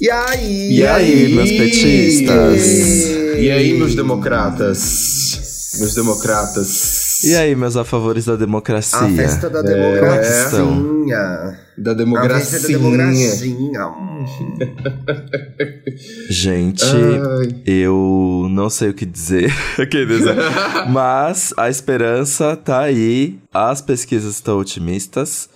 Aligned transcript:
E 0.00 0.10
aí? 0.10 0.76
E 0.78 0.86
aí, 0.86 1.34
meus 1.34 1.50
petistas? 1.50 3.08
E 3.38 3.50
aí, 3.50 3.76
meus 3.76 3.94
democratas? 3.94 5.74
Meus 5.78 5.94
democratas. 5.94 7.24
E 7.24 7.34
aí, 7.34 7.54
meus 7.56 7.76
a 7.76 7.84
favores 7.84 8.24
da 8.24 8.36
democracia? 8.36 8.98
A 9.00 9.08
festa 9.10 9.50
da 9.50 9.58
É, 9.58 9.62
democracia. 9.62 10.58
Da 11.76 11.90
A 11.90 11.94
democracia. 11.94 12.58
festa 12.58 12.60
da 12.60 12.68
democracia. 12.78 13.30
Gente, 16.30 16.84
Ai. 16.84 17.54
eu 17.66 18.46
não 18.50 18.70
sei 18.70 18.90
o 18.90 18.94
que 18.94 19.04
dizer, 19.06 19.52
mas 20.90 21.52
a 21.56 21.68
esperança 21.68 22.56
tá 22.56 22.80
aí, 22.82 23.38
as 23.52 23.80
pesquisas 23.80 24.34
estão 24.34 24.58
otimistas 24.58 25.48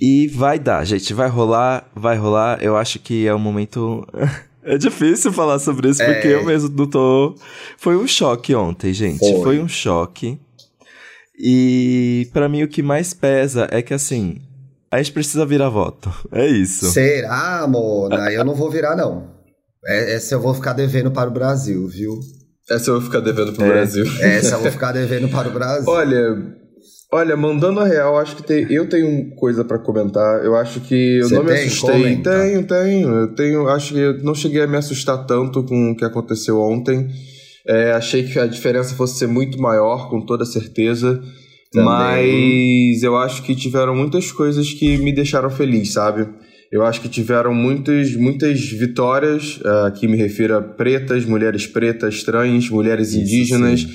e 0.00 0.28
vai 0.28 0.58
dar, 0.58 0.84
gente, 0.84 1.12
vai 1.14 1.28
rolar, 1.28 1.90
vai 1.94 2.16
rolar. 2.16 2.62
Eu 2.62 2.76
acho 2.76 2.98
que 2.98 3.26
é 3.26 3.34
um 3.34 3.38
momento. 3.38 4.06
É 4.64 4.78
difícil 4.78 5.32
falar 5.32 5.58
sobre 5.58 5.88
isso 5.90 5.98
porque 6.04 6.28
É. 6.28 6.34
eu 6.36 6.44
mesmo 6.44 6.68
não 6.68 6.86
tô. 6.86 7.34
Foi 7.76 7.96
um 7.96 8.06
choque 8.06 8.54
ontem, 8.54 8.92
gente. 8.92 9.18
Foi. 9.18 9.42
Foi, 9.42 9.58
um 9.58 9.66
choque. 9.66 10.38
E 11.38 12.28
pra 12.32 12.48
mim 12.48 12.62
o 12.62 12.68
que 12.68 12.80
mais 12.80 13.12
pesa 13.12 13.66
é 13.72 13.82
que 13.82 13.92
assim, 13.92 14.36
a 14.88 14.98
gente 14.98 15.10
precisa 15.12 15.44
virar 15.44 15.68
voto. 15.68 16.12
É 16.30 16.46
isso. 16.46 16.86
Será, 16.92 17.66
Mona? 17.68 18.30
Eu 18.30 18.44
não 18.44 18.54
vou 18.54 18.70
virar, 18.70 18.94
não. 18.94 19.30
É- 19.84 20.14
Essa 20.14 20.36
eu 20.36 20.40
vou 20.40 20.54
ficar 20.54 20.74
devendo 20.74 21.10
para 21.10 21.28
o 21.28 21.32
Brasil, 21.32 21.86
viu? 21.88 22.20
Essa 22.70 22.90
eu 22.90 22.94
vou 23.00 23.02
ficar 23.02 23.18
devendo 23.18 23.52
pro 23.52 23.64
É. 23.64 23.68
Brasil. 23.68 24.04
Essa 24.20 24.54
eu 24.54 24.60
vou 24.60 24.70
ficar 24.70 24.92
devendo 24.92 25.28
para 25.28 25.48
o 25.48 25.50
Brasil. 25.58 25.88
Olha, 25.90 26.56
olha, 27.12 27.36
mandando 27.36 27.80
a 27.80 27.84
real, 27.84 28.18
acho 28.18 28.36
que 28.36 28.42
tem, 28.42 28.66
eu 28.72 28.88
tenho 28.88 29.30
coisa 29.36 29.62
pra 29.62 29.78
comentar. 29.78 30.42
Eu 30.44 30.56
acho 30.56 30.80
que 30.80 31.18
eu 31.18 31.28
Você 31.28 31.34
não 31.34 31.44
me 31.44 31.52
assustei. 31.52 31.92
Comenta. 31.92 32.30
Tenho, 32.30 32.66
tenho. 32.66 33.08
Eu 33.08 33.34
tenho, 33.34 33.68
acho 33.68 33.92
que 33.92 34.00
eu 34.00 34.24
não 34.24 34.34
cheguei 34.34 34.62
a 34.62 34.66
me 34.66 34.76
assustar 34.76 35.26
tanto 35.26 35.62
com 35.62 35.90
o 35.90 35.96
que 35.96 36.04
aconteceu 36.04 36.60
ontem. 36.60 37.08
É, 37.68 37.92
achei 37.92 38.24
que 38.24 38.38
a 38.38 38.46
diferença 38.46 38.94
fosse 38.94 39.18
ser 39.18 39.28
muito 39.28 39.60
maior, 39.60 40.08
com 40.08 40.24
toda 40.24 40.44
certeza. 40.44 41.22
Também. 41.70 41.86
Mas 42.94 43.02
eu 43.02 43.16
acho 43.16 43.42
que 43.42 43.54
tiveram 43.54 43.94
muitas 43.94 44.32
coisas 44.32 44.72
que 44.72 44.96
me 44.98 45.12
deixaram 45.12 45.50
feliz, 45.50 45.92
sabe? 45.92 46.26
Eu 46.70 46.82
acho 46.84 47.02
que 47.02 47.08
tiveram 47.08 47.54
muitas, 47.54 48.16
muitas 48.16 48.60
vitórias, 48.60 49.60
ah, 49.64 49.92
que 49.94 50.08
me 50.08 50.16
refiro 50.16 50.56
a 50.56 50.62
pretas, 50.62 51.24
mulheres 51.26 51.66
pretas, 51.66 52.22
trans, 52.22 52.70
mulheres 52.70 53.10
Isso, 53.10 53.20
indígenas, 53.20 53.86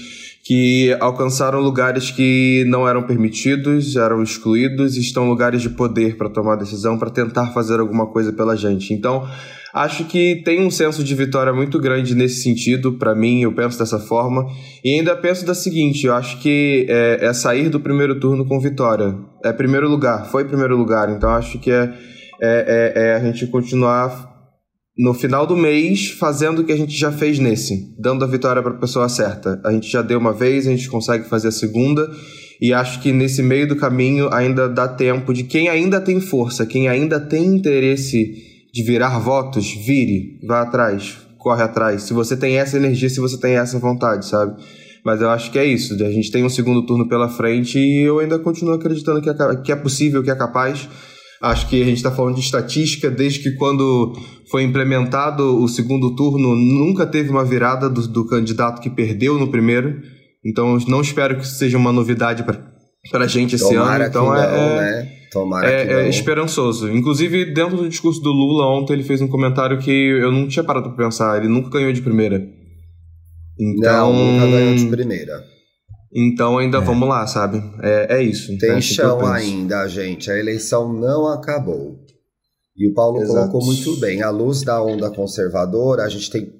que 0.47 0.95
alcançaram 1.01 1.59
lugares 1.59 2.09
que 2.09 2.63
não 2.69 2.87
eram 2.87 3.03
permitidos, 3.03 3.97
eram 3.97 4.23
excluídos 4.23 4.95
e 4.95 5.01
estão 5.01 5.25
em 5.25 5.29
lugares 5.29 5.61
de 5.61 5.69
poder 5.69 6.15
para 6.15 6.29
tomar 6.29 6.55
decisão, 6.55 6.97
para 6.97 7.09
tentar 7.09 7.47
fazer 7.47 7.81
alguma 7.81 8.05
coisa 8.07 8.31
pela 8.31 8.55
gente. 8.55 8.93
Então, 8.93 9.27
acho 9.73 10.05
que 10.05 10.41
tem 10.45 10.65
um 10.65 10.71
senso 10.71 11.03
de 11.03 11.13
vitória 11.13 11.51
muito 11.51 11.77
grande 11.81 12.15
nesse 12.15 12.43
sentido, 12.43 12.93
para 12.93 13.13
mim, 13.13 13.41
eu 13.41 13.51
penso 13.53 13.77
dessa 13.77 13.99
forma. 13.99 14.45
E 14.85 14.93
ainda 14.93 15.17
penso 15.17 15.45
da 15.45 15.53
seguinte: 15.53 16.07
eu 16.07 16.15
acho 16.15 16.39
que 16.39 16.85
é, 16.87 17.25
é 17.25 17.33
sair 17.33 17.67
do 17.67 17.81
primeiro 17.81 18.17
turno 18.17 18.45
com 18.45 18.57
vitória. 18.57 19.17
É 19.43 19.51
primeiro 19.51 19.89
lugar, 19.89 20.27
foi 20.31 20.45
primeiro 20.45 20.77
lugar, 20.77 21.09
então 21.09 21.29
acho 21.29 21.59
que 21.59 21.69
é, 21.69 21.93
é, 22.41 22.93
é- 22.95 23.07
é 23.09 23.13
a 23.15 23.19
gente 23.19 23.47
continuar 23.47 24.36
no 24.97 25.13
final 25.13 25.45
do 25.45 25.55
mês 25.55 26.09
fazendo 26.09 26.59
o 26.59 26.63
que 26.63 26.71
a 26.71 26.77
gente 26.77 26.97
já 26.97 27.11
fez 27.11 27.37
nesse, 27.37 27.93
dando 27.99 28.25
a 28.25 28.27
vitória 28.27 28.61
para 28.63 28.71
a 28.71 28.79
pessoa 28.79 29.07
certa. 29.07 29.61
A 29.63 29.71
gente 29.71 29.91
já 29.91 30.01
deu 30.01 30.17
uma 30.17 30.33
vez, 30.33 30.65
a 30.65 30.71
gente 30.71 30.89
consegue 30.89 31.29
fazer 31.29 31.49
a 31.49 31.51
segunda. 31.51 32.09
E 32.59 32.73
acho 32.73 32.99
que 33.01 33.11
nesse 33.11 33.43
meio 33.43 33.67
do 33.67 33.75
caminho 33.75 34.33
ainda 34.33 34.67
dá 34.67 34.87
tempo 34.87 35.31
de 35.31 35.43
quem 35.43 35.69
ainda 35.69 36.01
tem 36.01 36.19
força, 36.19 36.65
quem 36.65 36.87
ainda 36.87 37.19
tem 37.19 37.45
interesse 37.45 38.33
de 38.73 38.83
virar 38.83 39.19
votos, 39.19 39.71
vire, 39.85 40.39
vá 40.43 40.61
atrás, 40.61 41.17
corre 41.37 41.61
atrás. 41.61 42.03
Se 42.03 42.13
você 42.13 42.35
tem 42.35 42.57
essa 42.57 42.77
energia, 42.77 43.09
se 43.09 43.19
você 43.19 43.39
tem 43.39 43.57
essa 43.57 43.77
vontade, 43.77 44.25
sabe? 44.25 44.59
Mas 45.05 45.21
eu 45.21 45.29
acho 45.29 45.51
que 45.51 45.59
é 45.59 45.65
isso. 45.65 45.93
A 46.03 46.11
gente 46.11 46.31
tem 46.31 46.43
um 46.43 46.49
segundo 46.49 46.83
turno 46.85 47.07
pela 47.07 47.29
frente 47.29 47.77
e 47.77 48.01
eu 48.01 48.19
ainda 48.19 48.39
continuo 48.39 48.73
acreditando 48.73 49.21
que 49.21 49.29
é, 49.29 49.33
que 49.63 49.71
é 49.71 49.75
possível, 49.75 50.23
que 50.23 50.31
é 50.31 50.35
capaz. 50.35 50.89
Acho 51.41 51.69
que 51.69 51.81
a 51.81 51.85
gente 51.85 51.97
está 51.97 52.11
falando 52.11 52.35
de 52.35 52.41
estatística 52.41 53.11
desde 53.11 53.39
que 53.39 53.51
quando 53.51 54.13
foi 54.49 54.63
implementado 54.63 55.61
o 55.61 55.67
segundo 55.67 56.15
turno, 56.15 56.55
nunca 56.55 57.05
teve 57.05 57.29
uma 57.29 57.45
virada 57.45 57.89
do, 57.89 58.07
do 58.07 58.25
candidato 58.25 58.81
que 58.81 58.89
perdeu 58.89 59.37
no 59.37 59.49
primeiro. 59.49 60.01
Então 60.43 60.77
não 60.87 61.01
espero 61.01 61.35
que 61.35 61.43
isso 61.43 61.55
seja 61.55 61.77
uma 61.77 61.91
novidade 61.91 62.43
para 62.43 63.23
a 63.23 63.27
gente 63.27 63.55
esse 63.55 63.69
Tomara 63.69 64.05
ano. 64.05 64.09
Então 64.09 64.25
que 64.25 64.29
não, 64.29 64.35
é, 64.35 64.79
né? 64.79 65.11
Tomara 65.31 65.69
é, 65.69 65.85
que 65.85 65.93
é 65.93 66.09
esperançoso. 66.09 66.89
Inclusive, 66.89 67.53
dentro 67.53 67.77
do 67.77 67.89
discurso 67.89 68.21
do 68.21 68.31
Lula 68.31 68.65
ontem, 68.65 68.93
ele 68.93 69.03
fez 69.03 69.21
um 69.21 69.27
comentário 69.27 69.77
que 69.77 69.91
eu 69.91 70.31
não 70.31 70.47
tinha 70.47 70.63
parado 70.63 70.89
para 70.89 71.05
pensar. 71.05 71.37
Ele 71.37 71.49
nunca 71.49 71.69
ganhou 71.69 71.91
de 71.91 72.01
primeira. 72.01 72.47
Então, 73.59 74.13
Não, 74.13 74.33
nunca 74.33 74.47
ganhou 74.47 74.75
de 74.75 74.85
primeira. 74.85 75.56
Então 76.17 76.57
ainda 76.57 76.79
vamos 76.81 77.07
lá, 77.07 77.27
sabe? 77.27 77.61
É, 77.81 78.17
é 78.17 78.23
isso. 78.23 78.51
É 78.53 78.57
Tem 78.57 78.71
assim 78.71 78.95
que 78.95 79.01
eu 79.01 79.05
chão 79.19 79.25
ainda, 79.27 79.87
gente. 79.87 80.31
A 80.31 80.37
eleição 80.37 80.91
não 80.91 81.27
acabou. 81.27 81.99
E 82.75 82.89
o 82.89 82.93
Paulo 82.93 83.21
Exato. 83.21 83.51
colocou 83.51 83.65
muito 83.65 83.99
bem. 83.99 84.21
À 84.21 84.29
luz 84.29 84.63
da 84.63 84.83
onda 84.83 85.09
conservadora, 85.11 86.03
a 86.03 86.09
gente 86.09 86.29
tem 86.31 86.51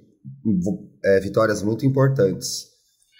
é, 1.04 1.20
vitórias 1.20 1.62
muito 1.64 1.86
importantes 1.86 2.66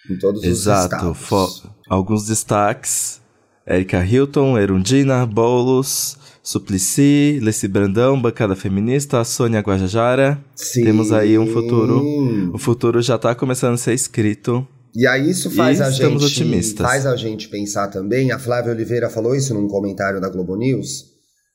em 0.10 0.18
todos 0.18 0.42
os 0.42 0.48
Exato. 0.48 0.96
estados. 0.96 1.18
Fo- 1.18 1.70
alguns 1.90 2.26
destaques: 2.28 3.22
Erika 3.66 4.04
Hilton, 4.06 4.58
Erundina, 4.58 5.26
Boulos, 5.26 6.18
Suplicy, 6.44 7.40
Leci 7.42 7.68
Brandão, 7.68 8.20
Bancada 8.20 8.56
Feminista, 8.56 9.24
Sônia 9.24 9.60
Guajajara. 9.62 10.40
Sim. 10.56 10.84
Temos 10.84 11.12
aí 11.12 11.38
um 11.38 11.48
futuro. 11.48 12.52
O 12.54 12.58
futuro 12.58 13.02
já 13.02 13.18
tá 13.18 13.36
começando 13.36 13.74
a 13.74 13.78
ser 13.78 13.94
escrito. 13.94 14.68
E 14.98 15.06
aí 15.06 15.30
isso 15.30 15.52
faz 15.52 15.78
E 15.78 15.84
a 15.84 15.92
gente 15.92 16.26
otimistas. 16.26 16.84
faz 16.84 17.06
a 17.06 17.16
gente 17.16 17.48
pensar 17.50 17.88
também. 17.88 18.32
A 18.32 18.40
Flávia 18.40 18.72
Oliveira 18.72 19.12
falou 19.12 19.36
isso 19.36 19.54
num 19.54 19.68
comentário 19.68 20.20
da 20.20 20.28
Globo 20.28 20.56
News, 20.56 21.06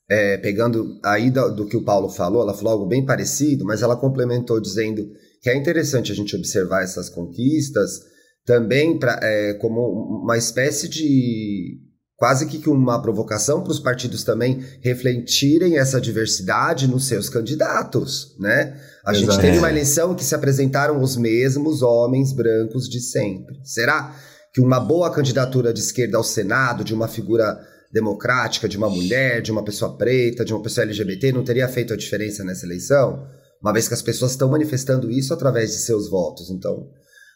é, 0.09 0.37
pegando 0.37 0.97
aí 1.03 1.29
do, 1.29 1.53
do 1.53 1.65
que 1.65 1.75
o 1.75 1.83
Paulo 1.83 2.07
falou. 2.07 2.41
Ela 2.41 2.53
falou 2.53 2.71
algo 2.71 2.85
bem 2.87 3.05
parecido, 3.05 3.65
mas 3.65 3.81
ela 3.81 3.97
complementou 3.97 4.61
dizendo 4.61 5.05
que 5.41 5.49
é 5.49 5.57
interessante 5.57 6.09
a 6.09 6.15
gente 6.15 6.33
observar 6.37 6.83
essas 6.83 7.09
conquistas 7.09 7.99
também 8.45 8.97
pra, 8.97 9.19
é, 9.21 9.55
como 9.55 10.21
uma 10.23 10.37
espécie 10.37 10.87
de 10.87 11.81
quase 12.23 12.45
que 12.45 12.69
uma 12.69 13.01
provocação 13.01 13.61
para 13.61 13.73
os 13.73 13.81
partidos 13.81 14.23
também 14.23 14.63
refletirem 14.79 15.77
essa 15.77 15.99
diversidade 15.99 16.87
nos 16.87 17.05
seus 17.05 17.27
candidatos, 17.27 18.33
né? 18.39 18.79
A 19.05 19.11
gente 19.11 19.25
Exato. 19.25 19.41
teve 19.41 19.57
É. 19.57 19.59
uma 19.59 19.69
eleição 19.69 20.15
que 20.15 20.23
se 20.23 20.33
apresentaram 20.33 21.01
os 21.01 21.17
mesmos 21.17 21.81
homens 21.81 22.31
brancos 22.31 22.87
de 22.87 23.01
sempre. 23.01 23.59
Será 23.61 24.15
que 24.53 24.61
uma 24.61 24.79
boa 24.79 25.11
candidatura 25.11 25.73
de 25.73 25.81
esquerda 25.81 26.15
ao 26.15 26.23
Senado, 26.23 26.81
de 26.85 26.93
uma 26.93 27.09
figura 27.09 27.59
democrática, 27.91 28.69
de 28.69 28.77
uma 28.77 28.89
mulher, 28.89 29.41
de 29.41 29.51
uma 29.51 29.61
pessoa 29.65 29.97
preta, 29.97 30.45
de 30.45 30.53
uma 30.53 30.63
pessoa 30.63 30.85
LGBT, 30.85 31.33
não 31.33 31.43
teria 31.43 31.67
feito 31.67 31.93
a 31.93 31.97
diferença 31.97 32.41
nessa 32.45 32.65
eleição? 32.65 33.27
Uma 33.61 33.73
vez 33.73 33.89
que 33.89 33.95
as 33.95 34.01
pessoas 34.01 34.31
estão 34.31 34.47
manifestando 34.47 35.11
isso 35.11 35.33
através 35.33 35.71
de 35.71 35.79
seus 35.79 36.09
votos. 36.09 36.49
Então, 36.49 36.87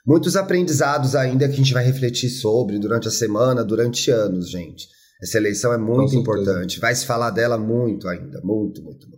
muitos 0.07 0.37
aprendizados 0.37 1.15
ainda 1.15 1.47
que 1.47 1.53
a 1.53 1.57
gente 1.57 1.73
vai 1.73 1.83
refletir 1.83 2.29
sobre 2.29 2.79
durante 2.79 3.09
a 3.09 3.11
semana, 3.11 3.63
durante 3.63 4.09
anos, 4.09 4.49
gente. 4.49 4.87
Essa 5.21 5.37
eleição 5.37 5.73
é 5.73 5.77
muito 5.77 6.15
importante. 6.15 6.79
Vai 6.79 6.95
se 6.95 7.05
falar 7.05 7.31
dela 7.31 7.57
muito 7.57 8.07
ainda. 8.07 8.39
Muito, 8.43 8.81
muito, 8.81 9.09
muito. 9.09 9.17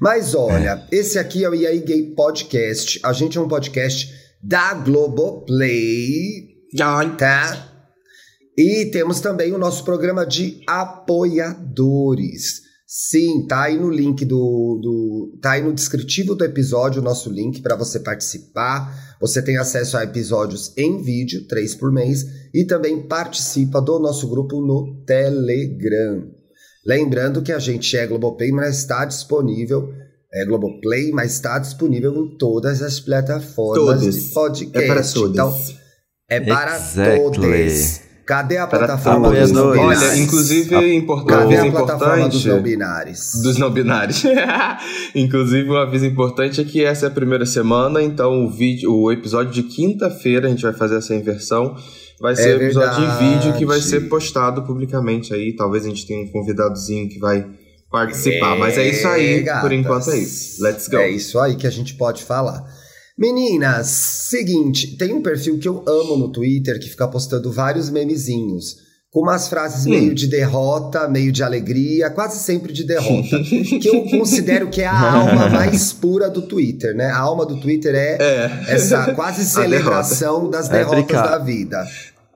Mas 0.00 0.34
olha, 0.34 0.86
esse 0.92 1.18
aqui 1.18 1.44
é 1.44 1.48
o 1.48 1.52
aí 1.52 1.80
Gay 1.80 2.14
Podcast. 2.14 3.00
A 3.02 3.12
gente 3.12 3.36
é 3.36 3.40
um 3.40 3.48
podcast 3.48 4.08
da 4.42 4.74
Globoplay, 4.74 6.20
tá? 7.18 7.70
E 8.56 8.86
temos 8.92 9.20
também 9.20 9.52
o 9.52 9.58
nosso 9.58 9.84
programa 9.84 10.24
de 10.24 10.60
apoiadores. 10.66 12.63
Sim, 12.96 13.44
tá 13.48 13.64
aí 13.64 13.76
no 13.76 13.90
link 13.90 14.24
do, 14.24 14.78
do 14.80 15.38
tá 15.42 15.52
aí 15.52 15.62
no 15.62 15.72
descritivo 15.72 16.32
do 16.36 16.44
episódio 16.44 17.02
o 17.02 17.04
nosso 17.04 17.28
link 17.28 17.60
para 17.60 17.74
você 17.74 17.98
participar. 17.98 19.16
Você 19.20 19.42
tem 19.42 19.56
acesso 19.56 19.96
a 19.96 20.04
episódios 20.04 20.72
em 20.76 21.02
vídeo, 21.02 21.44
três 21.48 21.74
por 21.74 21.90
mês, 21.90 22.24
e 22.54 22.64
também 22.64 23.08
participa 23.08 23.80
do 23.80 23.98
nosso 23.98 24.28
grupo 24.28 24.60
no 24.60 25.02
Telegram. 25.04 26.30
Lembrando 26.86 27.42
que 27.42 27.50
a 27.50 27.58
gente 27.58 27.96
é 27.96 28.06
Globoplay, 28.06 28.52
mas 28.52 28.78
está 28.78 29.04
disponível 29.04 29.92
é 30.32 30.44
Globoplay, 30.44 31.10
mas 31.10 31.32
está 31.32 31.58
disponível 31.58 32.14
em 32.14 32.36
todas 32.36 32.80
as 32.80 33.00
plataformas 33.00 34.00
Todas. 34.00 34.14
de 34.14 34.34
podcast. 34.34 34.78
é 34.78 34.86
para 34.86 35.02
todos. 35.02 35.32
Então, 35.32 35.64
é 36.28 36.40
para 36.40 36.76
Exactly. 36.76 37.18
todos. 37.18 38.03
Cadê 38.26 38.56
a 38.56 38.66
plataforma 38.66 39.30
dos 39.30 39.50
não 39.52 39.72
binários? 39.72 40.02
Olha, 40.02 40.16
inclusive, 40.18 40.74
A- 40.74 40.94
import- 40.94 41.24
um 41.24 41.26
Cadê 41.26 41.56
aviso 41.58 41.76
a 41.76 41.80
plataforma 41.84 42.28
dos 42.28 42.44
não 42.46 42.52
importante. 42.54 42.62
binários? 42.62 43.32
Dos 43.42 43.58
não 43.58 43.70
binários. 43.70 44.22
Inclusive, 45.14 45.68
um 45.70 45.76
aviso 45.76 46.06
importante 46.06 46.60
é 46.60 46.64
que 46.64 46.82
essa 46.84 47.06
é 47.06 47.08
a 47.08 47.12
primeira 47.12 47.44
semana, 47.46 48.02
então 48.02 48.44
o 48.46 48.50
vídeo, 48.50 48.92
o 48.94 49.12
episódio 49.12 49.52
de 49.52 49.62
quinta-feira, 49.64 50.46
a 50.46 50.50
gente 50.50 50.62
vai 50.62 50.72
fazer 50.72 50.96
essa 50.96 51.14
inversão. 51.14 51.76
Vai 52.20 52.34
ser 52.36 52.50
É 52.50 52.56
o 52.56 52.62
episódio 52.62 53.00
verdade. 53.00 53.24
em 53.24 53.34
vídeo 53.34 53.52
que 53.58 53.66
vai 53.66 53.80
ser 53.80 54.02
postado 54.08 54.62
publicamente 54.62 55.34
aí. 55.34 55.54
Talvez 55.54 55.84
a 55.84 55.88
gente 55.88 56.06
tenha 56.06 56.24
um 56.24 56.28
convidadozinho 56.28 57.08
que 57.08 57.18
vai 57.18 57.44
participar. 57.90 58.56
É, 58.56 58.58
Mas 58.58 58.78
é 58.78 58.88
isso 58.88 59.06
aí, 59.06 59.42
gatas. 59.42 59.60
por 59.62 59.72
enquanto 59.72 60.10
é 60.10 60.18
isso. 60.18 60.62
Let's 60.62 60.88
go. 60.88 60.96
É 60.96 61.10
isso 61.10 61.38
aí 61.38 61.56
que 61.56 61.66
a 61.66 61.70
gente 61.70 61.94
pode 61.94 62.24
falar. 62.24 62.64
Meninas, 63.16 63.86
seguinte, 63.86 64.96
tem 64.96 65.12
um 65.12 65.22
perfil 65.22 65.58
que 65.58 65.68
eu 65.68 65.84
amo 65.86 66.16
no 66.16 66.32
Twitter 66.32 66.80
que 66.80 66.88
fica 66.88 67.06
postando 67.06 67.52
vários 67.52 67.88
memezinhos 67.88 68.84
com 69.14 69.20
umas 69.20 69.46
frases 69.46 69.86
meio 69.86 70.12
de 70.12 70.26
derrota, 70.26 71.06
meio 71.06 71.30
de 71.30 71.44
alegria, 71.44 72.10
quase 72.10 72.40
sempre 72.40 72.72
de 72.72 72.82
derrota. 72.82 73.40
que 73.80 73.86
eu 73.86 74.04
considero 74.10 74.68
que 74.68 74.82
é 74.82 74.88
a 74.88 74.98
alma 75.14 75.48
mais 75.48 75.92
pura 75.92 76.28
do 76.28 76.42
Twitter, 76.42 76.96
né? 76.96 77.06
A 77.06 77.18
alma 77.18 77.46
do 77.46 77.60
Twitter 77.60 77.94
é, 77.94 78.16
é. 78.20 78.64
essa 78.74 79.14
quase 79.14 79.44
celebração 79.44 80.50
das 80.50 80.68
é 80.68 80.78
derrotas 80.78 81.16
é 81.16 81.22
da 81.22 81.38
vida. 81.38 81.86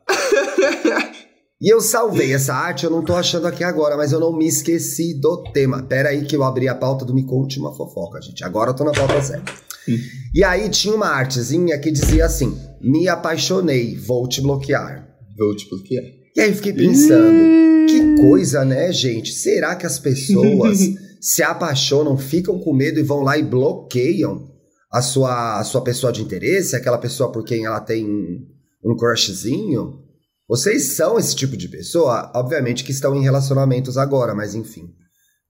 E 1.61 1.75
eu 1.75 1.81
salvei 1.81 2.33
essa 2.33 2.55
arte, 2.55 2.85
eu 2.85 2.91
não 2.91 3.05
tô 3.05 3.17
achando 3.17 3.49
aqui 3.49 3.65
agora, 3.65 3.97
mas 3.97 4.13
eu 4.13 4.21
não 4.21 4.33
me 4.33 4.47
esqueci 4.47 5.13
do 5.13 5.43
tema. 5.53 5.83
Pera 5.83 6.11
aí 6.11 6.25
que 6.25 6.37
eu 6.37 6.45
abri 6.45 6.69
a 6.69 6.75
pauta 6.77 7.05
do 7.05 7.13
Me 7.13 7.25
Conte 7.25 7.59
Uma 7.59 7.75
Fofoca, 7.75 8.23
gente. 8.23 8.45
Agora 8.45 8.71
eu 8.71 8.75
tô 8.75 8.85
na 8.85 8.93
pauta 8.93 9.21
certa. 9.21 9.53
E 10.35 10.45
aí 10.45 10.69
tinha 10.69 10.95
uma 10.95 11.09
artezinha 11.09 11.79
que 11.79 11.91
dizia 11.91 12.27
assim, 12.27 12.59
me 12.81 13.09
apaixonei, 13.09 13.97
vou 13.97 14.29
te 14.29 14.41
bloquear. 14.41 15.09
Vou 15.37 15.55
te 15.57 15.69
bloquear. 15.69 16.05
E 16.37 16.41
aí 16.41 16.51
eu 16.51 16.57
fiquei 16.57 16.73
pensando, 16.73 17.87
que 17.89 18.21
coisa, 18.21 18.65
né, 18.65 18.93
gente? 18.93 19.33
Será 19.33 19.75
que 19.75 19.87
as 19.87 19.99
pessoas 19.99 20.79
se 21.21 21.43
apaixonam, 21.43 22.17
ficam 22.17 22.59
com 22.59 22.73
medo 22.73 23.01
e 23.01 23.03
vão 23.03 23.23
lá 23.23 23.37
e 23.37 23.43
bloqueiam 23.43 24.49
a 24.91 25.03
sua, 25.03 25.59
a 25.59 25.65
sua 25.65 25.83
pessoa 25.83 26.13
de 26.13 26.23
interesse, 26.23 26.77
aquela 26.77 26.99
pessoa 26.99 27.33
por 27.33 27.45
quem 27.45 27.65
ela 27.65 27.81
tem 27.81 28.07
um 28.85 28.97
crushzinho? 28.97 30.05
Vocês 30.49 30.93
são 30.93 31.19
esse 31.19 31.35
tipo 31.35 31.57
de 31.57 31.69
pessoa? 31.69 32.33
Obviamente 32.35 32.85
que 32.85 32.93
estão 32.93 33.15
em 33.15 33.23
relacionamentos 33.23 33.99
agora, 33.99 34.35
mas 34.35 34.55
enfim. 34.55 34.89